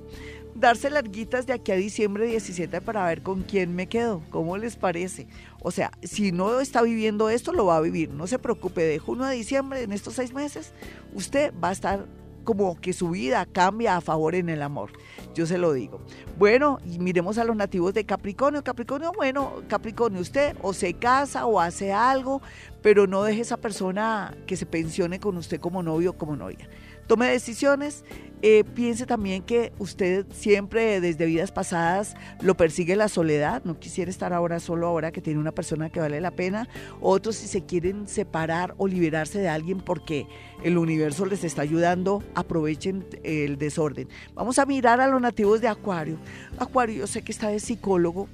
darse 0.56 0.90
larguitas 0.90 1.46
de 1.46 1.54
aquí 1.54 1.72
a 1.72 1.76
diciembre 1.76 2.26
17 2.26 2.82
para 2.82 3.06
ver 3.06 3.22
con 3.22 3.44
quién 3.44 3.76
me 3.76 3.88
quedo. 3.88 4.24
¿Cómo 4.30 4.58
les 4.58 4.76
parece? 4.78 5.28
O 5.62 5.72
sea, 5.72 5.92
si 6.02 6.32
no 6.32 6.60
está 6.60 6.82
viviendo 6.82 7.30
esto, 7.30 7.54
lo 7.54 7.66
va 7.66 7.78
a 7.78 7.82
vivir. 7.82 8.10
No 8.10 8.26
se 8.28 8.40
preocupe, 8.40 8.84
de 8.84 9.00
junio 9.00 9.26
a 9.26 9.32
diciembre, 9.32 9.84
en 9.84 9.92
estos 9.92 10.16
seis 10.16 10.34
meses, 10.34 10.74
usted 11.14 11.54
va 11.62 11.70
a 11.70 11.74
estar 11.74 12.06
como 12.46 12.80
que 12.80 12.94
su 12.94 13.10
vida 13.10 13.46
cambia 13.46 13.98
a 13.98 14.02
favor 14.02 14.36
en 14.36 14.48
el 14.50 14.62
amor. 14.62 14.92
Yo 15.34 15.46
se 15.46 15.58
lo 15.58 15.74
digo. 15.74 16.00
Bueno, 16.38 16.80
y 16.86 17.00
miremos 17.00 17.38
a 17.38 17.44
los 17.44 17.56
nativos 17.56 17.94
de 17.94 18.06
Capricornio. 18.06 18.64
Capricornio, 18.64 19.12
bueno, 19.14 19.64
Capricornio, 19.68 20.22
usted 20.22 20.56
o 20.62 20.72
se 20.72 20.94
casa 20.94 21.46
o 21.46 21.60
hace 21.60 21.92
algo, 21.92 22.42
pero 22.86 23.08
no 23.08 23.24
deje 23.24 23.42
esa 23.42 23.58
persona 23.58 24.38
que 24.46 24.56
se 24.56 24.68
pensione 24.68 25.20
con 25.20 25.38
usted 25.38 25.60
como 25.60 25.82
novio 25.82 26.12
o 26.12 26.18
como 26.20 26.36
novia. 26.36 26.70
Tome 27.08 27.26
decisiones 27.26 28.04
eh, 28.44 28.64
piense 28.64 29.08
también 29.08 29.42
que 29.42 29.74
usted 29.80 30.24
siempre 30.32 31.02
desde 31.02 31.26
vidas 31.26 31.52
pasadas 31.52 32.14
lo 32.42 32.56
persigue 32.56 32.96
la 32.96 33.08
soledad, 33.10 33.64
no 33.64 33.80
quisiera 33.80 34.12
estar 34.12 34.34
ahora 34.34 34.60
solo 34.60 34.86
ahora 34.86 35.12
que 35.12 35.20
tiene 35.20 35.40
una 35.40 35.52
persona 35.52 35.90
que 35.90 36.00
vale 36.00 36.22
la 36.22 36.30
pena. 36.30 36.70
Otros 37.02 37.38
si 37.38 37.48
se 37.48 37.66
quieren 37.66 38.08
separar 38.08 38.76
o 38.78 38.88
liberarse 38.88 39.40
de 39.40 39.50
alguien 39.50 39.80
porque 39.80 40.28
el 40.64 40.78
universo 40.78 41.26
les 41.26 41.44
está 41.44 41.64
ayudando, 41.64 42.22
aprovechen 42.36 43.04
el 43.24 43.58
desorden. 43.58 44.10
Vamos 44.36 44.60
a 44.60 44.68
mirar 44.68 45.02
a 45.02 45.08
los 45.08 45.20
nativos 45.20 45.60
de 45.60 45.70
Acuario. 45.70 46.20
Acuario, 46.60 46.98
yo 46.98 47.08
sé 47.08 47.24
que 47.24 47.32
está 47.32 47.48
de 47.48 47.60
psicólogo 47.60 48.30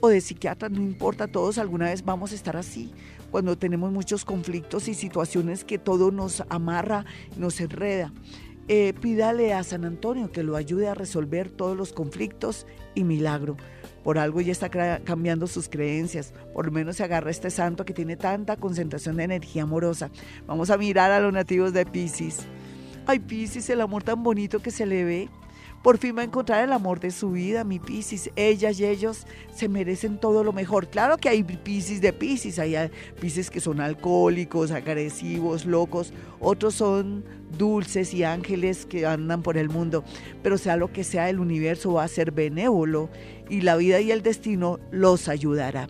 o 0.00 0.08
de 0.08 0.20
psiquiatra, 0.20 0.68
no 0.68 0.80
importa, 0.82 1.26
todos 1.26 1.58
alguna 1.58 1.86
vez 1.86 2.04
vamos 2.04 2.32
a 2.32 2.34
estar 2.34 2.56
así 2.56 2.92
cuando 3.30 3.58
tenemos 3.58 3.92
muchos 3.92 4.24
conflictos 4.24 4.88
y 4.88 4.94
situaciones 4.94 5.64
que 5.64 5.78
todo 5.78 6.10
nos 6.10 6.42
amarra, 6.48 7.04
nos 7.36 7.60
enreda. 7.60 8.12
Eh, 8.68 8.94
pídale 9.00 9.54
a 9.54 9.62
San 9.62 9.84
Antonio 9.84 10.32
que 10.32 10.42
lo 10.42 10.56
ayude 10.56 10.88
a 10.88 10.94
resolver 10.94 11.50
todos 11.50 11.76
los 11.76 11.92
conflictos 11.92 12.66
y 12.94 13.04
milagro. 13.04 13.56
Por 14.02 14.18
algo 14.18 14.40
ya 14.40 14.52
está 14.52 14.70
cambiando 15.00 15.46
sus 15.46 15.68
creencias. 15.68 16.32
Por 16.52 16.66
lo 16.66 16.72
menos 16.72 16.96
se 16.96 17.04
agarra 17.04 17.30
este 17.30 17.50
santo 17.50 17.84
que 17.84 17.92
tiene 17.92 18.16
tanta 18.16 18.56
concentración 18.56 19.16
de 19.16 19.24
energía 19.24 19.64
amorosa. 19.64 20.10
Vamos 20.46 20.70
a 20.70 20.78
mirar 20.78 21.12
a 21.12 21.20
los 21.20 21.32
nativos 21.32 21.72
de 21.72 21.86
Pisces. 21.86 22.40
Ay, 23.06 23.20
Pisces, 23.20 23.70
el 23.70 23.80
amor 23.80 24.02
tan 24.02 24.22
bonito 24.22 24.60
que 24.60 24.70
se 24.70 24.86
le 24.86 25.04
ve 25.04 25.28
por 25.86 25.98
fin 25.98 26.16
va 26.16 26.22
a 26.22 26.24
encontrar 26.24 26.64
el 26.64 26.72
amor 26.72 26.98
de 26.98 27.12
su 27.12 27.30
vida, 27.30 27.62
mi 27.62 27.78
Piscis. 27.78 28.28
Ellas 28.34 28.80
y 28.80 28.84
ellos 28.84 29.24
se 29.54 29.68
merecen 29.68 30.18
todo 30.18 30.42
lo 30.42 30.52
mejor. 30.52 30.88
Claro 30.88 31.16
que 31.16 31.28
hay 31.28 31.44
Piscis 31.44 32.00
de 32.00 32.12
Piscis, 32.12 32.58
hay 32.58 32.74
Piscis 33.20 33.50
que 33.50 33.60
son 33.60 33.80
alcohólicos, 33.80 34.72
agresivos, 34.72 35.64
locos. 35.64 36.12
Otros 36.40 36.74
son 36.74 37.24
dulces 37.56 38.12
y 38.14 38.24
ángeles 38.24 38.84
que 38.84 39.06
andan 39.06 39.44
por 39.44 39.56
el 39.56 39.68
mundo. 39.68 40.02
Pero 40.42 40.58
sea 40.58 40.76
lo 40.76 40.92
que 40.92 41.04
sea, 41.04 41.30
el 41.30 41.38
universo 41.38 41.92
va 41.92 42.02
a 42.02 42.08
ser 42.08 42.32
benévolo 42.32 43.08
y 43.48 43.60
la 43.60 43.76
vida 43.76 44.00
y 44.00 44.10
el 44.10 44.22
destino 44.24 44.80
los 44.90 45.28
ayudará. 45.28 45.86